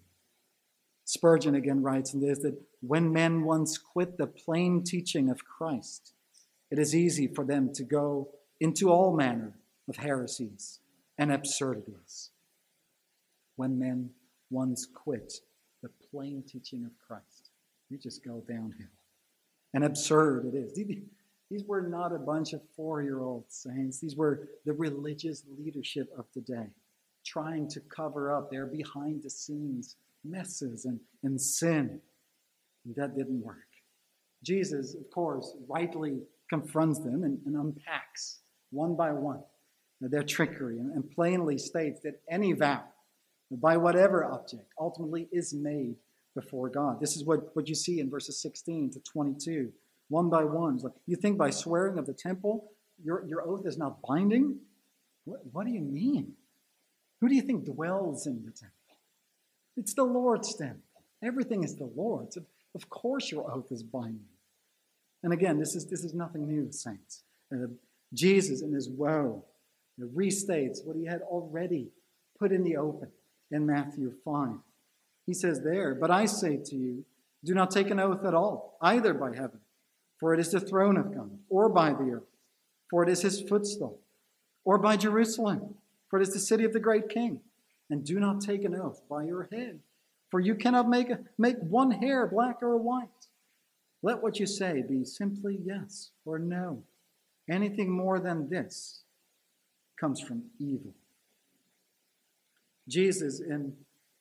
Spurgeon 1.06 1.56
again 1.56 1.82
writes 1.82 2.14
in 2.14 2.20
this 2.20 2.40
that 2.40 2.60
when 2.82 3.12
men 3.12 3.44
once 3.44 3.78
quit 3.78 4.18
the 4.18 4.28
plain 4.28 4.84
teaching 4.84 5.30
of 5.30 5.46
Christ, 5.46 6.14
it 6.70 6.78
is 6.78 6.94
easy 6.94 7.28
for 7.28 7.46
them 7.46 7.74
to 7.74 7.84
go 7.84 8.30
into 8.60 8.90
all 8.90 9.16
manner 9.16 9.54
of 9.88 9.96
heresies 9.96 10.80
and 11.18 11.32
absurdities. 11.32 12.32
When 13.56 13.80
men 13.80 14.12
once 14.52 14.86
quit 14.86 15.40
plain 16.18 16.44
teaching 16.48 16.84
of 16.84 16.92
Christ, 17.08 17.52
you 17.90 17.98
just 18.00 18.26
go 18.26 18.44
downhill. 18.48 18.88
And 19.76 19.84
absurd 19.84 20.52
it 20.52 20.58
is. 20.58 20.74
These 21.52 21.64
were 21.66 21.84
not 21.84 22.12
a 22.12 22.18
bunch 22.18 22.54
of 22.54 22.62
four 22.76 23.04
year 23.04 23.22
old 23.22 23.44
saints, 23.48 24.00
these 24.00 24.16
were 24.16 24.50
the 24.66 24.74
religious 24.74 25.44
leadership 25.60 26.10
of 26.18 26.26
the 26.34 26.42
day, 26.42 26.70
trying 27.24 27.68
to 27.70 27.80
cover 27.82 28.36
up 28.36 28.50
their 28.50 28.66
behind 28.66 29.22
the 29.22 29.30
scenes 29.30 29.96
messes 30.26 30.86
and, 30.86 31.00
and 31.24 31.40
sin. 31.40 32.02
And 32.84 32.96
that 32.96 33.16
didn't 33.16 33.44
work. 33.44 33.58
Jesus, 34.44 34.96
of 34.96 35.10
course, 35.12 35.54
rightly 35.70 36.22
confronts 36.50 37.00
them 37.00 37.24
and, 37.24 37.40
and 37.46 37.56
unpacks 37.56 38.40
one 38.72 38.96
by 38.96 39.12
one 39.12 39.44
their 40.02 40.24
trickery 40.24 40.80
and, 40.80 40.92
and 40.94 41.10
plainly 41.12 41.58
states 41.58 42.00
that 42.04 42.22
any 42.30 42.54
vow, 42.54 42.84
by 43.52 43.78
whatever 43.78 44.26
object, 44.26 44.72
ultimately 44.80 45.28
is 45.32 45.54
made 45.54 45.96
before 46.40 46.70
God. 46.70 47.00
This 47.00 47.16
is 47.16 47.26
what, 47.26 47.56
what 47.56 47.68
you 47.68 47.74
see 47.74 48.00
in 48.00 48.12
verses 48.12 48.40
16 48.40 48.92
to 48.92 49.00
22, 49.00 49.74
one 50.10 50.30
by 50.30 50.44
one. 50.44 50.80
You 51.08 51.16
think 51.16 51.36
by 51.36 51.50
swearing 51.50 51.98
of 51.98 52.06
the 52.06 52.14
temple, 52.14 52.70
your, 53.04 53.26
your 53.28 53.42
oath 53.42 53.66
is 53.66 53.76
not 53.76 53.98
binding? 54.08 54.60
What, 55.26 55.40
what 55.52 55.66
do 55.66 55.74
you 55.74 55.82
mean? 55.82 56.34
Who 57.20 57.28
do 57.28 57.34
you 57.34 57.42
think 57.42 57.66
dwells 57.66 58.28
in 58.28 58.46
the 58.46 58.52
temple? 58.52 58.76
It's 59.76 59.96
the 59.96 60.04
Lord's 60.04 60.54
temple. 60.56 60.84
Everything 61.24 61.64
is 61.64 61.76
the 61.76 61.90
Lord's. 61.96 62.38
Of 62.76 62.90
course, 62.90 63.32
your 63.32 63.52
oath 63.52 63.72
is 63.72 63.82
binding. 63.82 64.30
And 65.24 65.34
again, 65.34 65.58
this 65.58 65.76
is, 65.76 65.88
this 65.88 66.04
is 66.04 66.14
nothing 66.14 66.48
new, 66.48 66.72
saints. 66.72 67.24
Uh, 67.52 67.68
Jesus, 68.14 68.62
in 68.62 68.74
his 68.74 68.90
woe, 68.90 69.44
restates 70.00 70.86
what 70.86 70.96
he 70.96 71.06
had 71.06 71.22
already 71.22 71.90
put 72.38 72.52
in 72.52 72.64
the 72.64 72.78
open 72.78 73.10
in 73.50 73.66
Matthew 73.66 74.14
5. 74.24 74.50
He 75.28 75.34
says 75.34 75.62
there, 75.62 75.94
But 75.94 76.10
I 76.10 76.26
say 76.26 76.58
to 76.58 76.76
you, 76.76 77.06
do 77.44 77.54
not 77.54 77.70
take 77.70 77.92
an 77.92 78.00
oath 78.00 78.26
at 78.26 78.34
all, 78.34 78.78
either 78.82 79.14
by 79.14 79.36
heaven, 79.36 79.60
for 80.18 80.34
it 80.34 80.40
is 80.40 80.52
the 80.52 80.60
throne 80.60 80.98
of 80.98 81.14
God, 81.14 81.38
or 81.50 81.70
by 81.70 81.92
the 81.92 82.12
earth, 82.12 82.30
for 82.90 83.04
it 83.04 83.10
is 83.10 83.22
his 83.22 83.42
footstool, 83.42 84.00
or 84.66 84.80
by 84.80 84.98
Jerusalem, 84.98 85.76
for 86.10 86.20
it 86.20 86.24
is 86.24 86.34
the 86.34 86.40
city 86.40 86.64
of 86.64 86.74
the 86.74 86.80
great 86.80 87.10
king. 87.10 87.42
And 87.90 88.04
do 88.04 88.20
not 88.20 88.42
take 88.42 88.64
an 88.64 88.76
oath 88.76 89.02
by 89.10 89.24
your 89.26 89.48
head, 89.52 89.80
for 90.32 90.40
you 90.40 90.56
cannot 90.56 90.90
make, 90.90 91.10
a, 91.10 91.20
make 91.38 91.58
one 91.60 91.92
hair 91.92 92.26
black 92.26 92.64
or 92.64 92.76
white. 92.78 93.28
Let 94.02 94.22
what 94.22 94.40
you 94.40 94.46
say 94.46 94.82
be 94.82 95.06
simply 95.06 95.60
yes 95.64 96.12
or 96.26 96.40
no. 96.40 96.84
Anything 97.50 97.90
more 97.90 98.20
than 98.20 98.50
this 98.50 99.02
comes 100.00 100.20
from 100.20 100.44
evil. 100.60 100.94
Jesus, 102.90 103.40
in 103.40 103.74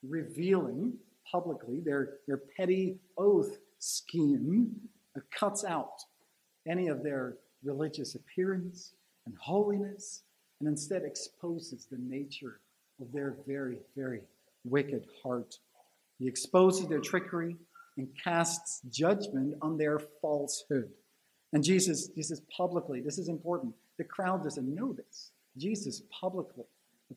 revealing 0.09 0.95
publicly 1.31 1.81
their, 1.81 2.15
their 2.27 2.41
petty 2.57 2.97
oath 3.19 3.59
scheme, 3.79 4.71
cuts 5.31 5.65
out 5.65 6.05
any 6.67 6.89
of 6.89 7.03
their 7.03 7.37
religious 7.65 8.15
appearance 8.15 8.95
and 9.27 9.35
holiness 9.39 10.23
and 10.61 10.69
instead 10.69 11.03
exposes 11.03 11.87
the 11.87 11.99
nature 11.99 12.61
of 13.01 13.13
their 13.13 13.37
very, 13.47 13.79
very 13.97 14.21
wicked 14.65 15.07
heart. 15.23 15.59
He 16.19 16.27
exposes 16.27 16.87
their 16.89 17.01
trickery 17.01 17.57
and 17.97 18.09
casts 18.23 18.81
judgment 18.91 19.55
on 19.63 19.77
their 19.77 19.99
falsehood. 20.21 20.91
And 21.53 21.63
Jesus, 21.63 22.09
Jesus 22.09 22.41
publicly, 22.55 23.01
this 23.01 23.19
is 23.19 23.29
important. 23.29 23.75
The 23.99 24.05
crowd 24.05 24.43
doesn't 24.45 24.75
know 24.75 24.93
this. 24.93 25.31
Jesus 25.57 26.03
publicly 26.11 26.65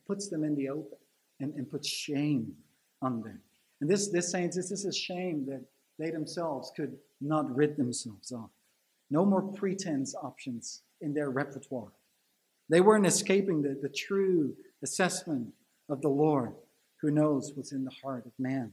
puts 0.08 0.30
them 0.30 0.44
in 0.44 0.56
the 0.56 0.70
open 0.70 0.98
and, 1.40 1.54
and 1.56 1.70
puts 1.70 1.88
shame 1.88 2.54
on 3.02 3.22
them. 3.22 3.40
And 3.82 3.90
this, 3.90 4.10
this 4.10 4.32
saints, 4.32 4.56
this 4.56 4.72
is 4.72 4.86
a 4.86 4.94
shame 4.94 5.46
that 5.48 5.64
they 5.98 6.12
themselves 6.12 6.72
could 6.76 6.98
not 7.22 7.54
rid 7.56 7.78
themselves 7.78 8.32
of. 8.32 8.50
No 9.10 9.26
more 9.26 9.42
pretense 9.42 10.16
options 10.16 10.82
in 11.02 11.14
their 11.14 11.30
repertoire. 11.30 11.92
They 12.70 12.82
weren't 12.82 13.08
escaping 13.08 13.62
the, 13.62 13.78
the 13.82 13.90
true 13.90 14.54
assessment 14.84 15.48
of 15.90 16.02
the 16.02 16.10
Lord 16.10 16.54
who 17.02 17.12
knows 17.12 17.52
what's 17.56 17.72
in 17.72 17.84
the 17.84 17.96
heart 18.04 18.26
of 18.26 18.32
man. 18.38 18.72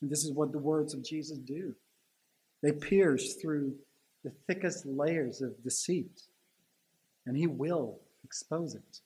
And 0.00 0.10
this 0.10 0.24
is 0.24 0.32
what 0.32 0.52
the 0.52 0.58
words 0.58 0.94
of 0.94 1.04
Jesus 1.04 1.38
do. 1.38 1.74
They 2.62 2.72
pierce 2.72 3.34
through 3.34 3.74
the 4.24 4.32
thickest 4.46 4.86
layers 4.86 5.42
of 5.42 5.62
deceit, 5.64 6.22
and 7.26 7.36
he 7.36 7.46
will 7.46 7.98
expose 8.24 8.74
it. 8.74 9.00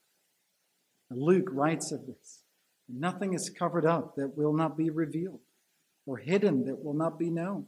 Luke 1.10 1.48
writes 1.50 1.92
of 1.92 2.06
this 2.06 2.42
Nothing 2.88 3.34
is 3.34 3.50
covered 3.50 3.84
up 3.84 4.14
that 4.16 4.36
will 4.36 4.52
not 4.52 4.76
be 4.76 4.90
revealed, 4.90 5.40
or 6.06 6.18
hidden 6.18 6.64
that 6.66 6.84
will 6.84 6.94
not 6.94 7.18
be 7.18 7.30
known. 7.30 7.66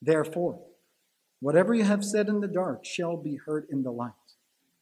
Therefore, 0.00 0.60
whatever 1.40 1.74
you 1.74 1.84
have 1.84 2.04
said 2.04 2.28
in 2.28 2.40
the 2.40 2.48
dark 2.48 2.84
shall 2.84 3.16
be 3.16 3.36
heard 3.46 3.66
in 3.70 3.82
the 3.82 3.92
light, 3.92 4.12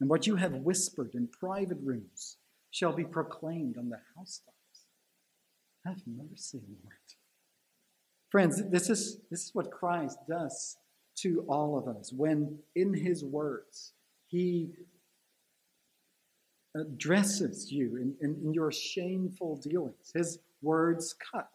and 0.00 0.08
what 0.08 0.26
you 0.26 0.36
have 0.36 0.54
whispered 0.54 1.10
in 1.14 1.28
private 1.28 1.78
rooms 1.82 2.38
shall 2.70 2.92
be 2.92 3.04
proclaimed 3.04 3.76
on 3.76 3.90
the 3.90 4.00
housetops. 4.16 4.56
Have 5.84 6.00
mercy, 6.06 6.60
Lord. 6.68 6.94
Friends, 8.30 8.62
this 8.70 8.88
is, 8.88 9.20
this 9.30 9.46
is 9.46 9.54
what 9.54 9.70
Christ 9.70 10.18
does 10.28 10.76
to 11.16 11.44
all 11.48 11.76
of 11.76 11.88
us 11.96 12.12
when, 12.12 12.58
in 12.76 12.94
his 12.94 13.24
words, 13.24 13.92
he 14.26 14.70
addresses 16.74 17.70
you 17.70 17.96
in, 17.96 18.14
in, 18.20 18.40
in, 18.44 18.54
your 18.54 18.70
shameful 18.70 19.56
dealings. 19.56 20.12
His 20.14 20.38
words 20.62 21.14
cut. 21.32 21.50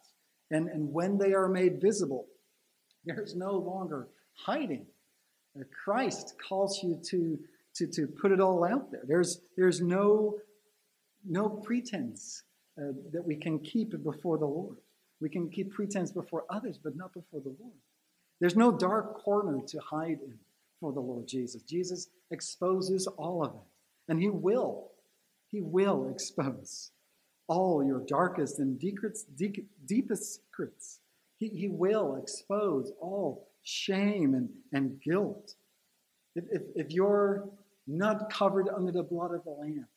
And, 0.52 0.68
and 0.68 0.92
when 0.92 1.18
they 1.18 1.34
are 1.34 1.48
made 1.48 1.82
visible, 1.82 2.26
there's 3.06 3.36
no 3.36 3.54
longer 3.54 4.10
hiding. 4.34 4.86
Uh, 5.58 5.64
Christ 5.84 6.36
calls 6.48 6.84
you 6.84 7.00
to, 7.10 7.40
to, 7.76 7.88
to 7.88 8.08
put 8.08 8.32
it 8.32 8.42
all 8.42 8.64
out 8.64 8.92
there. 8.92 9.04
There's, 9.08 9.40
there's 9.56 9.82
no, 9.82 10.38
no 11.26 11.50
pretense 11.50 12.44
uh, 12.78 12.92
that 13.14 13.26
we 13.26 13.36
can 13.36 13.60
keep 13.60 14.04
before 14.04 14.38
the 14.38 14.46
Lord. 14.46 14.78
We 15.22 15.30
can 15.30 15.50
keep 15.50 15.72
pretense 15.72 16.12
before 16.12 16.44
others, 16.50 16.78
but 16.78 16.96
not 16.98 17.14
before 17.14 17.40
the 17.40 17.56
Lord. 17.60 17.74
There's 18.42 18.58
no 18.58 18.72
dark 18.72 19.24
corner 19.24 19.62
to 19.68 19.80
hide 19.80 20.20
in 20.22 20.38
for 20.82 20.92
the 20.92 21.00
Lord 21.00 21.26
Jesus. 21.26 21.62
Jesus 21.62 22.10
exposes 22.32 23.08
all 23.08 23.44
of 23.46 23.54
it, 23.54 24.12
and 24.12 24.20
He 24.20 24.28
will 24.28 24.92
he 25.52 25.62
will 25.62 26.10
expose 26.10 26.92
all 27.48 27.84
your 27.84 28.04
darkest 28.08 28.60
and 28.60 28.80
deepest 28.80 29.28
secrets. 29.88 31.00
He, 31.38 31.50
he 31.50 31.68
will 31.68 32.16
expose 32.16 32.92
all 33.00 33.48
shame 33.64 34.34
and, 34.34 34.50
and 34.74 35.02
guilt. 35.02 35.56
If, 36.36 36.46
if, 36.52 36.62
if 36.76 36.92
you're 36.92 37.50
not 37.88 38.30
covered 38.30 38.70
under 38.70 38.92
the 38.92 39.04
blood 39.04 39.34
of 39.34 39.44
the 39.44 39.52
Lamb, 39.52 39.88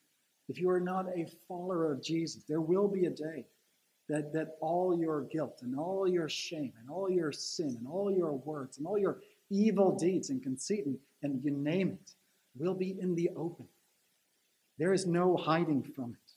if 0.48 0.58
you 0.58 0.70
are 0.70 0.80
not 0.80 1.06
a 1.08 1.26
follower 1.46 1.92
of 1.92 2.02
Jesus, 2.02 2.42
there 2.48 2.60
will 2.60 2.88
be 2.88 3.06
a 3.06 3.10
day 3.10 3.44
that, 4.08 4.32
that 4.32 4.56
all 4.60 4.98
your 4.98 5.22
guilt 5.22 5.60
and 5.62 5.78
all 5.78 6.08
your 6.08 6.28
shame 6.28 6.72
and 6.80 6.90
all 6.90 7.10
your 7.10 7.32
sin 7.32 7.76
and 7.78 7.86
all 7.86 8.10
your 8.10 8.32
words 8.32 8.78
and 8.78 8.86
all 8.86 8.98
your 8.98 9.18
evil 9.50 9.96
deeds 9.96 10.30
and 10.30 10.42
conceit 10.42 10.86
and, 10.86 10.98
and 11.22 11.42
you 11.44 11.50
name 11.50 11.98
it 12.02 12.14
will 12.56 12.74
be 12.74 12.96
in 13.00 13.14
the 13.14 13.30
open. 13.36 13.66
There 14.78 14.92
is 14.92 15.06
no 15.06 15.36
hiding 15.36 15.82
from 15.82 16.10
it. 16.12 16.32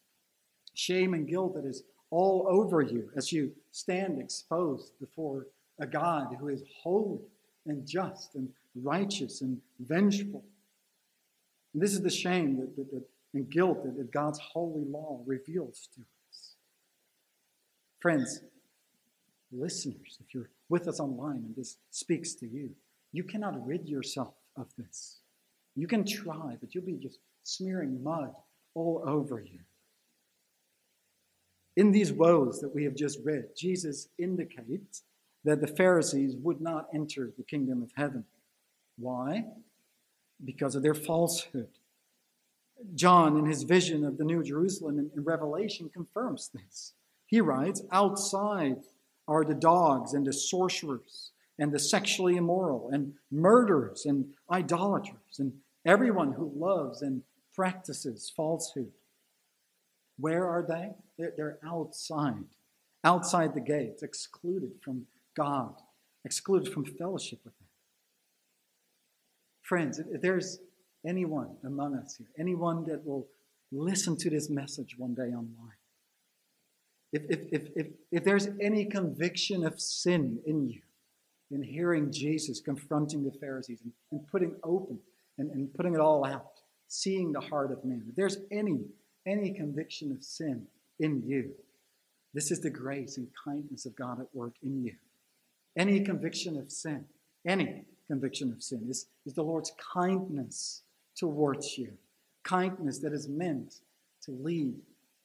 Shame 0.74 1.14
and 1.14 1.28
guilt 1.28 1.56
that 1.56 1.66
is 1.66 1.84
all 2.10 2.46
over 2.50 2.82
you 2.82 3.10
as 3.16 3.32
you 3.32 3.52
stand 3.72 4.20
exposed 4.20 4.94
before 5.00 5.48
a 5.80 5.86
God 5.86 6.36
who 6.39 6.48
is 6.48 6.64
holy 6.84 7.20
and 7.66 7.88
just 7.88 8.36
and 8.36 8.50
righteous 8.76 9.42
and 9.42 9.60
vengeful. 9.80 10.44
And 11.74 11.82
this 11.82 11.94
is 11.94 12.02
the 12.02 12.10
shame 12.10 12.58
that, 12.58 12.76
that, 12.76 12.92
that 12.92 13.04
and 13.34 13.50
guilt 13.50 13.84
that, 13.84 13.98
that 13.98 14.12
God's 14.12 14.39
holy 14.39 14.84
law 14.86 15.22
reveals 15.26 15.88
to 15.96 16.02
us. 16.02 16.56
Friends, 18.00 18.42
listeners, 19.52 20.18
if 20.20 20.34
you're 20.34 20.50
with 20.70 20.88
us 20.88 21.00
online 21.00 21.44
and 21.46 21.56
this 21.56 21.78
speaks 21.92 22.34
to 22.36 22.48
you, 22.48 22.72
you 23.12 23.24
cannot 23.24 23.66
rid 23.66 23.88
yourself 23.88 24.34
of 24.58 24.68
this. 24.78 25.20
You 25.76 25.88
can 25.88 26.06
try, 26.06 26.58
but 26.60 26.74
you'll 26.74 26.86
be 26.86 26.94
just 26.94 27.20
smearing 27.44 28.04
mud 28.04 28.34
all 28.74 29.04
over 29.06 29.39
you. 29.39 29.60
In 31.76 31.92
these 31.92 32.12
woes 32.12 32.60
that 32.60 32.74
we 32.76 32.84
have 32.84 32.96
just 32.96 33.20
read, 33.24 33.56
Jesus 33.56 34.10
indicates 34.18 35.04
that 35.44 35.62
the 35.62 35.68
Pharisees 35.68 36.36
would 36.38 36.62
not 36.62 36.88
enter 36.94 37.32
the 37.38 37.44
kingdom 37.44 37.82
of 37.82 37.92
heaven. 37.96 38.26
Why? 38.98 39.46
Because 40.44 40.76
of 40.76 40.84
their 40.84 40.94
falsehood. 40.94 41.70
John, 42.96 43.38
in 43.38 43.46
his 43.46 43.64
vision 43.64 44.04
of 44.04 44.18
the 44.18 44.24
New 44.24 44.44
Jerusalem 44.44 45.12
in, 45.16 45.24
Revelation, 45.24 45.89
confirms 45.89 46.50
this. 46.54 46.94
He 47.26 47.39
writes, 47.39 47.82
Outside 47.92 48.78
are 49.28 49.46
the 49.46 49.56
dogs 49.56 50.14
and 50.14 50.26
the 50.26 50.34
sorcerers 50.34 51.32
and 51.58 51.72
the 51.72 51.80
sexually 51.80 52.36
immoral 52.36 52.89
and 52.92 53.14
murderers 53.32 54.06
and 54.06 54.34
idolaters 54.52 55.39
and 55.39 55.54
everyone 55.86 56.34
who 56.34 56.52
loves 56.56 57.02
and 57.02 57.22
practices 57.56 58.32
falsehood. 58.36 58.91
Where 60.18 60.47
are 60.47 60.66
they? 60.68 60.91
They're, 61.18 61.58
outside, 61.66 62.45
outside 63.04 63.54
the 63.54 63.62
gates, 63.62 64.04
excluded 64.04 64.72
from 64.84 65.08
God, 65.36 65.76
excluded 66.26 66.72
from 66.72 66.86
fellowship 66.86 67.39
with 67.43 67.54
Him. 67.54 67.68
Friends, 69.62 69.99
if 69.99 70.22
there's 70.22 70.60
anyone 71.06 71.56
among 71.66 71.95
us 71.95 72.16
here, 72.18 72.28
anyone 72.38 72.86
that 72.86 73.06
will 73.06 73.28
listen 73.72 74.18
to 74.18 74.30
this 74.30 74.49
message 74.49 74.95
one 74.97 75.14
day 75.14 75.34
online, 75.34 75.78
if, 77.14 77.24
if, 77.30 77.39
if, 77.52 77.68
if, 77.76 77.88
if 78.12 78.24
there's 78.24 78.47
any 78.62 78.86
conviction 78.86 79.66
of 79.66 79.80
sin 79.80 80.39
in 80.45 80.68
you, 80.68 80.82
in 81.52 81.62
hearing 81.62 82.12
Jesus 82.12 82.62
confronting 82.62 83.24
the 83.24 83.32
Pharisees 83.32 83.82
and, 83.84 83.91
and 84.12 84.26
putting 84.28 84.56
open 84.64 84.99
and, 85.38 85.52
and 85.52 85.74
putting 85.74 85.93
it 85.93 85.99
all 85.99 86.26
out, 86.26 86.61
seeing 86.92 87.32
the 87.32 87.39
heart 87.39 87.72
of 87.72 87.84
man, 87.84 88.04
if 88.10 88.16
there's 88.16 88.38
any, 88.52 88.82
any 89.26 89.54
conviction 89.54 90.12
of 90.12 90.24
sin 90.24 90.66
in 91.00 91.24
you, 91.26 91.52
this 92.34 92.52
is 92.52 92.62
the 92.62 92.70
grace 92.70 93.18
and 93.18 93.28
kindness 93.46 93.86
of 93.86 93.96
God 93.96 94.20
at 94.20 94.34
work 94.34 94.54
in 94.64 94.84
you. 94.84 94.96
Any 95.78 96.02
conviction 96.02 96.58
of 96.58 96.72
sin, 96.72 97.06
any 97.46 97.84
conviction 98.08 98.52
of 98.52 98.64
sin 98.64 98.86
is, 98.89 99.08
is 99.26 99.34
the 99.34 99.44
Lord's 99.44 99.72
kindness 99.94 100.84
towards 101.16 101.78
you. 101.78 101.94
Kindness 102.44 103.00
that 103.00 103.14
is 103.14 103.28
meant 103.28 103.76
to 104.24 104.32
lead 104.32 104.76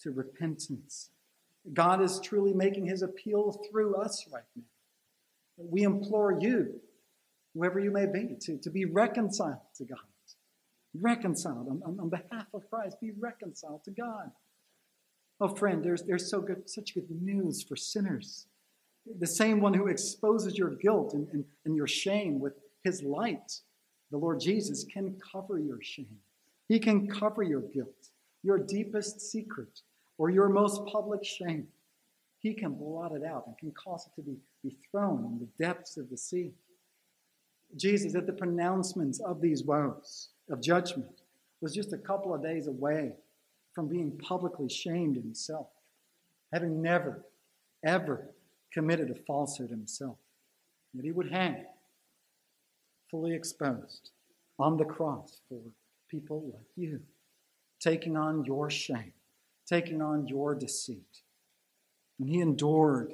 to 0.00 0.10
repentance 0.10 1.10
God 1.72 2.00
is 2.02 2.20
truly 2.20 2.52
making 2.52 2.86
his 2.86 3.02
appeal 3.02 3.60
through 3.68 3.96
us 3.96 4.26
right 4.32 4.44
now. 4.54 4.62
We 5.58 5.82
implore 5.82 6.38
you, 6.40 6.80
whoever 7.54 7.80
you 7.80 7.90
may 7.90 8.06
be, 8.06 8.36
to, 8.42 8.58
to 8.58 8.70
be 8.70 8.84
reconciled 8.84 9.58
to 9.76 9.84
God. 9.84 9.98
Reconciled 11.00 11.68
on, 11.68 11.82
on, 11.84 11.98
on 12.00 12.08
behalf 12.08 12.46
of 12.54 12.68
Christ. 12.70 13.00
Be 13.00 13.12
reconciled 13.18 13.84
to 13.84 13.90
God. 13.90 14.30
Oh, 15.40 15.48
friend, 15.48 15.84
there's, 15.84 16.02
there's 16.02 16.30
so 16.30 16.40
good, 16.40 16.68
such 16.68 16.94
good 16.94 17.10
news 17.10 17.62
for 17.62 17.76
sinners. 17.76 18.46
The 19.18 19.26
same 19.26 19.60
one 19.60 19.74
who 19.74 19.86
exposes 19.86 20.56
your 20.56 20.70
guilt 20.70 21.12
and, 21.12 21.28
and, 21.32 21.44
and 21.64 21.76
your 21.76 21.86
shame 21.86 22.40
with 22.40 22.54
his 22.82 23.02
light, 23.02 23.60
the 24.10 24.16
Lord 24.16 24.40
Jesus, 24.40 24.84
can 24.84 25.16
cover 25.32 25.58
your 25.58 25.80
shame. 25.82 26.18
He 26.68 26.78
can 26.78 27.06
cover 27.06 27.42
your 27.42 27.60
guilt, 27.60 28.10
your 28.42 28.58
deepest 28.58 29.20
secret 29.20 29.80
or 30.18 30.30
your 30.30 30.48
most 30.48 30.84
public 30.86 31.24
shame. 31.24 31.68
He 32.40 32.54
can 32.54 32.72
blot 32.74 33.12
it 33.12 33.24
out 33.24 33.46
and 33.46 33.58
can 33.58 33.72
cause 33.72 34.06
it 34.06 34.14
to 34.20 34.22
be, 34.22 34.36
be 34.62 34.76
thrown 34.90 35.24
in 35.24 35.38
the 35.38 35.64
depths 35.64 35.96
of 35.96 36.10
the 36.10 36.16
sea. 36.16 36.52
Jesus, 37.74 38.14
at 38.14 38.26
the 38.26 38.32
pronouncements 38.32 39.20
of 39.20 39.40
these 39.40 39.64
woes 39.64 40.28
of 40.50 40.60
judgment, 40.60 41.22
was 41.60 41.74
just 41.74 41.92
a 41.92 41.98
couple 41.98 42.34
of 42.34 42.42
days 42.42 42.66
away 42.68 43.12
from 43.72 43.88
being 43.88 44.16
publicly 44.18 44.68
shamed 44.68 45.16
himself, 45.16 45.68
having 46.52 46.80
never, 46.80 47.24
ever 47.84 48.30
committed 48.72 49.10
a 49.10 49.14
falsehood 49.14 49.70
himself. 49.70 50.16
That 50.94 51.04
he 51.04 51.12
would 51.12 51.30
hang 51.30 51.64
fully 53.10 53.34
exposed 53.34 54.10
on 54.58 54.76
the 54.76 54.84
cross 54.84 55.40
for 55.48 55.60
people 56.08 56.42
like 56.54 56.66
you, 56.76 57.00
taking 57.80 58.16
on 58.16 58.44
your 58.44 58.70
shame 58.70 59.12
taking 59.66 60.00
on 60.00 60.26
your 60.28 60.54
deceit. 60.54 61.22
And 62.18 62.28
he 62.28 62.40
endured. 62.40 63.12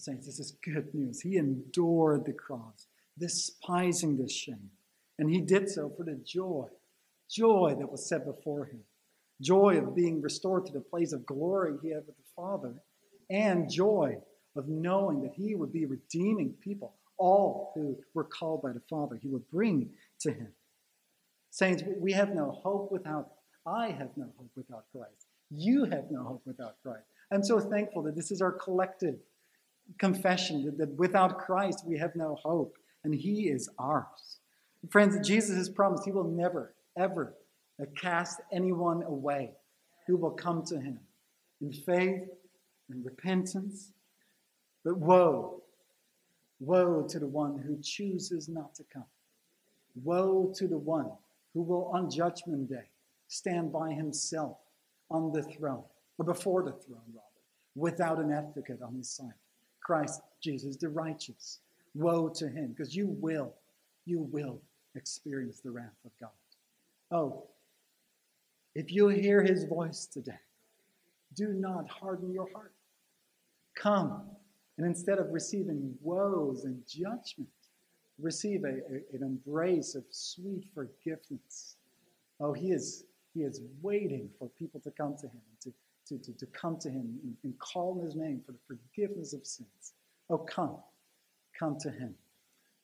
Saints, 0.00 0.26
this 0.26 0.38
is 0.38 0.56
good 0.64 0.94
news. 0.94 1.20
He 1.20 1.36
endured 1.36 2.24
the 2.24 2.32
cross, 2.32 2.86
despising 3.18 4.16
the 4.16 4.28
shame. 4.28 4.70
And 5.18 5.30
he 5.30 5.40
did 5.40 5.68
so 5.68 5.92
for 5.96 6.04
the 6.04 6.20
joy, 6.24 6.68
joy 7.30 7.74
that 7.78 7.90
was 7.90 8.08
set 8.08 8.24
before 8.24 8.66
him. 8.66 8.80
Joy 9.40 9.78
of 9.78 9.94
being 9.94 10.20
restored 10.20 10.66
to 10.66 10.72
the 10.72 10.80
place 10.80 11.12
of 11.12 11.26
glory 11.26 11.74
he 11.82 11.90
had 11.90 12.06
with 12.06 12.16
the 12.16 12.22
Father, 12.34 12.74
and 13.30 13.70
joy 13.70 14.16
of 14.56 14.68
knowing 14.68 15.22
that 15.22 15.34
he 15.34 15.54
would 15.54 15.72
be 15.72 15.86
redeeming 15.86 16.54
people, 16.60 16.94
all 17.16 17.72
who 17.74 17.96
were 18.14 18.24
called 18.24 18.62
by 18.62 18.72
the 18.72 18.82
Father, 18.90 19.16
he 19.20 19.28
would 19.28 19.48
bring 19.50 19.90
to 20.20 20.32
him. 20.32 20.48
Saints, 21.50 21.82
we 21.98 22.12
have 22.12 22.34
no 22.34 22.50
hope 22.50 22.90
without 22.92 23.30
I 23.66 23.90
have 23.90 24.16
no 24.16 24.26
hope 24.38 24.50
without 24.56 24.84
Christ. 24.92 25.26
You 25.50 25.84
have 25.84 26.10
no 26.10 26.22
hope 26.22 26.42
without 26.46 26.76
Christ. 26.82 27.04
I'm 27.30 27.44
so 27.44 27.60
thankful 27.60 28.02
that 28.04 28.16
this 28.16 28.30
is 28.30 28.40
our 28.40 28.52
collective 28.52 29.16
confession 29.98 30.64
that, 30.64 30.78
that 30.78 30.98
without 30.98 31.38
Christ 31.38 31.84
we 31.86 31.98
have 31.98 32.14
no 32.14 32.36
hope, 32.42 32.76
and 33.04 33.14
He 33.14 33.48
is 33.48 33.68
ours. 33.78 34.38
Friends, 34.90 35.26
Jesus 35.26 35.56
has 35.56 35.68
promised 35.68 36.04
He 36.04 36.12
will 36.12 36.24
never, 36.28 36.74
ever 36.96 37.34
uh, 37.80 37.86
cast 38.00 38.40
anyone 38.52 39.02
away 39.02 39.52
who 40.06 40.16
will 40.16 40.30
come 40.30 40.64
to 40.66 40.80
Him 40.80 41.00
in 41.60 41.72
faith 41.72 42.22
and 42.90 43.04
repentance. 43.04 43.92
But 44.84 44.98
woe, 44.98 45.62
woe 46.60 47.06
to 47.08 47.18
the 47.18 47.26
one 47.26 47.58
who 47.58 47.78
chooses 47.82 48.48
not 48.48 48.74
to 48.76 48.84
come. 48.92 49.04
Woe 50.02 50.52
to 50.56 50.68
the 50.68 50.78
one 50.78 51.10
who 51.52 51.62
will 51.62 51.90
on 51.92 52.10
Judgment 52.10 52.68
Day 52.68 52.88
stand 53.26 53.72
by 53.72 53.92
himself 53.92 54.58
on 55.10 55.32
the 55.32 55.42
throne, 55.42 55.84
or 56.18 56.24
before 56.24 56.62
the 56.62 56.72
throne, 56.72 57.00
rather, 57.14 57.26
without 57.74 58.18
an 58.18 58.30
advocate 58.32 58.80
on 58.82 58.94
his 58.94 59.10
side. 59.10 59.32
Christ 59.88 60.20
Jesus, 60.42 60.76
the 60.76 60.90
righteous. 60.90 61.60
Woe 61.94 62.28
to 62.28 62.46
him, 62.46 62.74
because 62.76 62.94
you 62.94 63.06
will, 63.06 63.54
you 64.04 64.20
will 64.20 64.60
experience 64.94 65.60
the 65.60 65.70
wrath 65.70 65.96
of 66.04 66.10
God. 66.20 66.28
Oh, 67.10 67.44
if 68.74 68.92
you 68.92 69.08
hear 69.08 69.42
his 69.42 69.64
voice 69.64 70.04
today, 70.04 70.42
do 71.34 71.54
not 71.54 71.88
harden 71.88 72.30
your 72.30 72.48
heart. 72.52 72.74
Come, 73.74 74.24
and 74.76 74.86
instead 74.86 75.18
of 75.18 75.30
receiving 75.30 75.94
woes 76.02 76.64
and 76.64 76.82
judgment, 76.86 77.48
receive 78.20 78.64
a, 78.64 78.68
a, 78.68 79.16
an 79.16 79.22
embrace 79.22 79.94
of 79.94 80.04
sweet 80.10 80.66
forgiveness. 80.74 81.76
Oh, 82.40 82.52
he 82.52 82.72
is 82.72 83.04
he 83.32 83.40
is 83.40 83.62
waiting 83.80 84.28
for 84.38 84.48
people 84.58 84.80
to 84.80 84.90
come 84.90 85.16
to 85.16 85.26
him, 85.26 85.40
and 85.50 85.60
to, 85.62 85.72
to, 86.08 86.18
to, 86.18 86.32
to 86.32 86.46
come 86.46 86.78
to 86.80 86.88
him 86.88 87.18
and, 87.22 87.34
and 87.44 87.58
call 87.58 88.00
his 88.02 88.14
name 88.16 88.40
for 88.44 88.52
the 88.52 88.58
forgiveness 88.66 89.32
of 89.32 89.46
sins. 89.46 89.92
Oh, 90.30 90.38
come. 90.38 90.76
Come 91.58 91.76
to 91.80 91.90
him. 91.90 92.14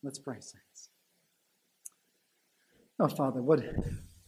Let's 0.03 0.19
pray, 0.19 0.37
saints. 0.37 0.91
Oh, 3.01 3.09
Father, 3.09 3.43
what, 3.43 3.61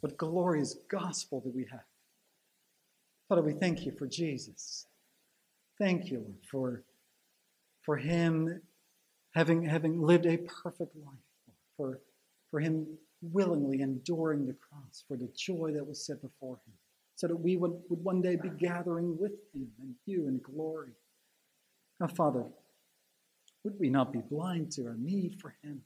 what 0.00 0.16
glorious 0.16 0.76
gospel 0.90 1.40
that 1.44 1.54
we 1.54 1.66
have. 1.70 1.84
Father, 3.28 3.42
we 3.42 3.52
thank 3.52 3.84
you 3.84 3.92
for 3.92 4.06
Jesus. 4.06 4.86
Thank 5.78 6.10
you, 6.10 6.18
Lord, 6.18 6.36
for, 6.50 6.82
for 7.82 7.96
him 7.96 8.62
having, 9.34 9.64
having 9.64 10.00
lived 10.00 10.26
a 10.26 10.38
perfect 10.38 10.96
life, 10.96 11.54
for, 11.76 12.00
for 12.50 12.60
him 12.60 12.86
willingly 13.20 13.80
enduring 13.82 14.46
the 14.46 14.54
cross 14.54 15.04
for 15.06 15.16
the 15.16 15.28
joy 15.36 15.72
that 15.74 15.86
was 15.86 16.04
set 16.04 16.22
before 16.22 16.56
him, 16.66 16.72
so 17.16 17.26
that 17.26 17.36
we 17.36 17.56
would, 17.56 17.72
would 17.88 18.04
one 18.04 18.20
day 18.20 18.36
be 18.36 18.50
gathering 18.50 19.16
with 19.18 19.32
him 19.52 19.68
and 19.80 19.94
you 20.04 20.28
in 20.28 20.38
glory. 20.38 20.92
Now, 21.98 22.08
Father, 22.08 22.44
would 23.64 23.80
we 23.80 23.88
not 23.88 24.12
be 24.12 24.20
blind 24.20 24.70
to 24.72 24.86
our 24.86 24.96
need 24.98 25.38
for 25.40 25.56
him? 25.62 25.80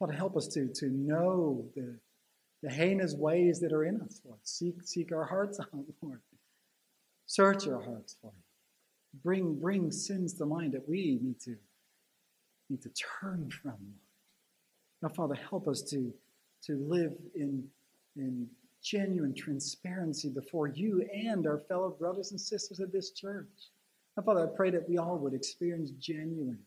Father, 0.00 0.12
help 0.12 0.36
us 0.36 0.48
to, 0.48 0.68
to 0.74 0.90
know 0.90 1.64
the, 1.76 1.98
the 2.62 2.70
heinous 2.70 3.14
ways 3.14 3.60
that 3.60 3.72
are 3.72 3.84
in 3.84 4.00
us, 4.02 4.20
Lord. 4.24 4.40
Seek, 4.42 4.82
seek 4.82 5.12
our 5.12 5.24
hearts 5.24 5.60
out, 5.60 5.68
Lord. 6.02 6.20
Search 7.26 7.68
our 7.68 7.80
hearts, 7.80 8.16
Lord. 8.22 8.34
Bring, 9.22 9.54
bring 9.60 9.92
sins 9.92 10.34
to 10.34 10.44
mind 10.44 10.72
that 10.72 10.88
we 10.88 11.20
need 11.22 11.40
to, 11.42 11.56
need 12.68 12.82
to 12.82 12.90
turn 13.20 13.48
from, 13.62 13.70
Lord. 13.70 14.02
Now, 15.02 15.08
Father, 15.10 15.36
help 15.48 15.68
us 15.68 15.82
to, 15.90 16.12
to 16.64 16.84
live 16.88 17.12
in, 17.34 17.64
in 18.16 18.48
genuine 18.86 19.34
transparency 19.34 20.28
before 20.28 20.68
you 20.68 21.04
and 21.12 21.46
our 21.46 21.58
fellow 21.68 21.90
brothers 21.90 22.30
and 22.30 22.40
sisters 22.40 22.78
of 22.78 22.92
this 22.92 23.10
church. 23.10 23.70
Now, 24.16 24.22
Father, 24.22 24.48
I 24.48 24.56
pray 24.56 24.70
that 24.70 24.88
we 24.88 24.96
all 24.98 25.18
would 25.18 25.34
experience 25.34 25.90
genuine, 25.98 26.58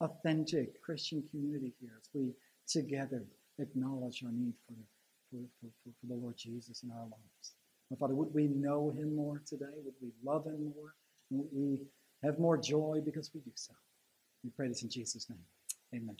authentic 0.00 0.82
Christian 0.82 1.22
community 1.30 1.72
here 1.80 1.92
as 2.00 2.08
we 2.12 2.32
together 2.66 3.22
acknowledge 3.58 4.22
our 4.24 4.32
need 4.32 4.54
for 4.66 4.74
for, 5.30 5.38
for, 5.60 5.68
for, 5.84 5.90
for 6.00 6.06
the 6.06 6.14
Lord 6.14 6.36
Jesus 6.36 6.82
in 6.82 6.90
our 6.90 7.02
lives. 7.04 7.52
My 7.90 7.96
Father, 7.96 8.14
would 8.14 8.34
we 8.34 8.46
know 8.46 8.90
him 8.90 9.14
more 9.14 9.42
today? 9.46 9.66
Would 9.84 9.94
we 10.00 10.10
love 10.24 10.46
him 10.46 10.72
more? 10.74 10.94
Would 11.30 11.48
we 11.52 11.80
have 12.22 12.38
more 12.38 12.56
joy 12.56 13.00
because 13.04 13.30
we 13.34 13.40
do 13.40 13.52
so? 13.54 13.74
We 14.42 14.50
pray 14.50 14.68
this 14.68 14.82
in 14.82 14.90
Jesus' 14.90 15.28
name. 15.28 15.44
Amen. 15.94 16.16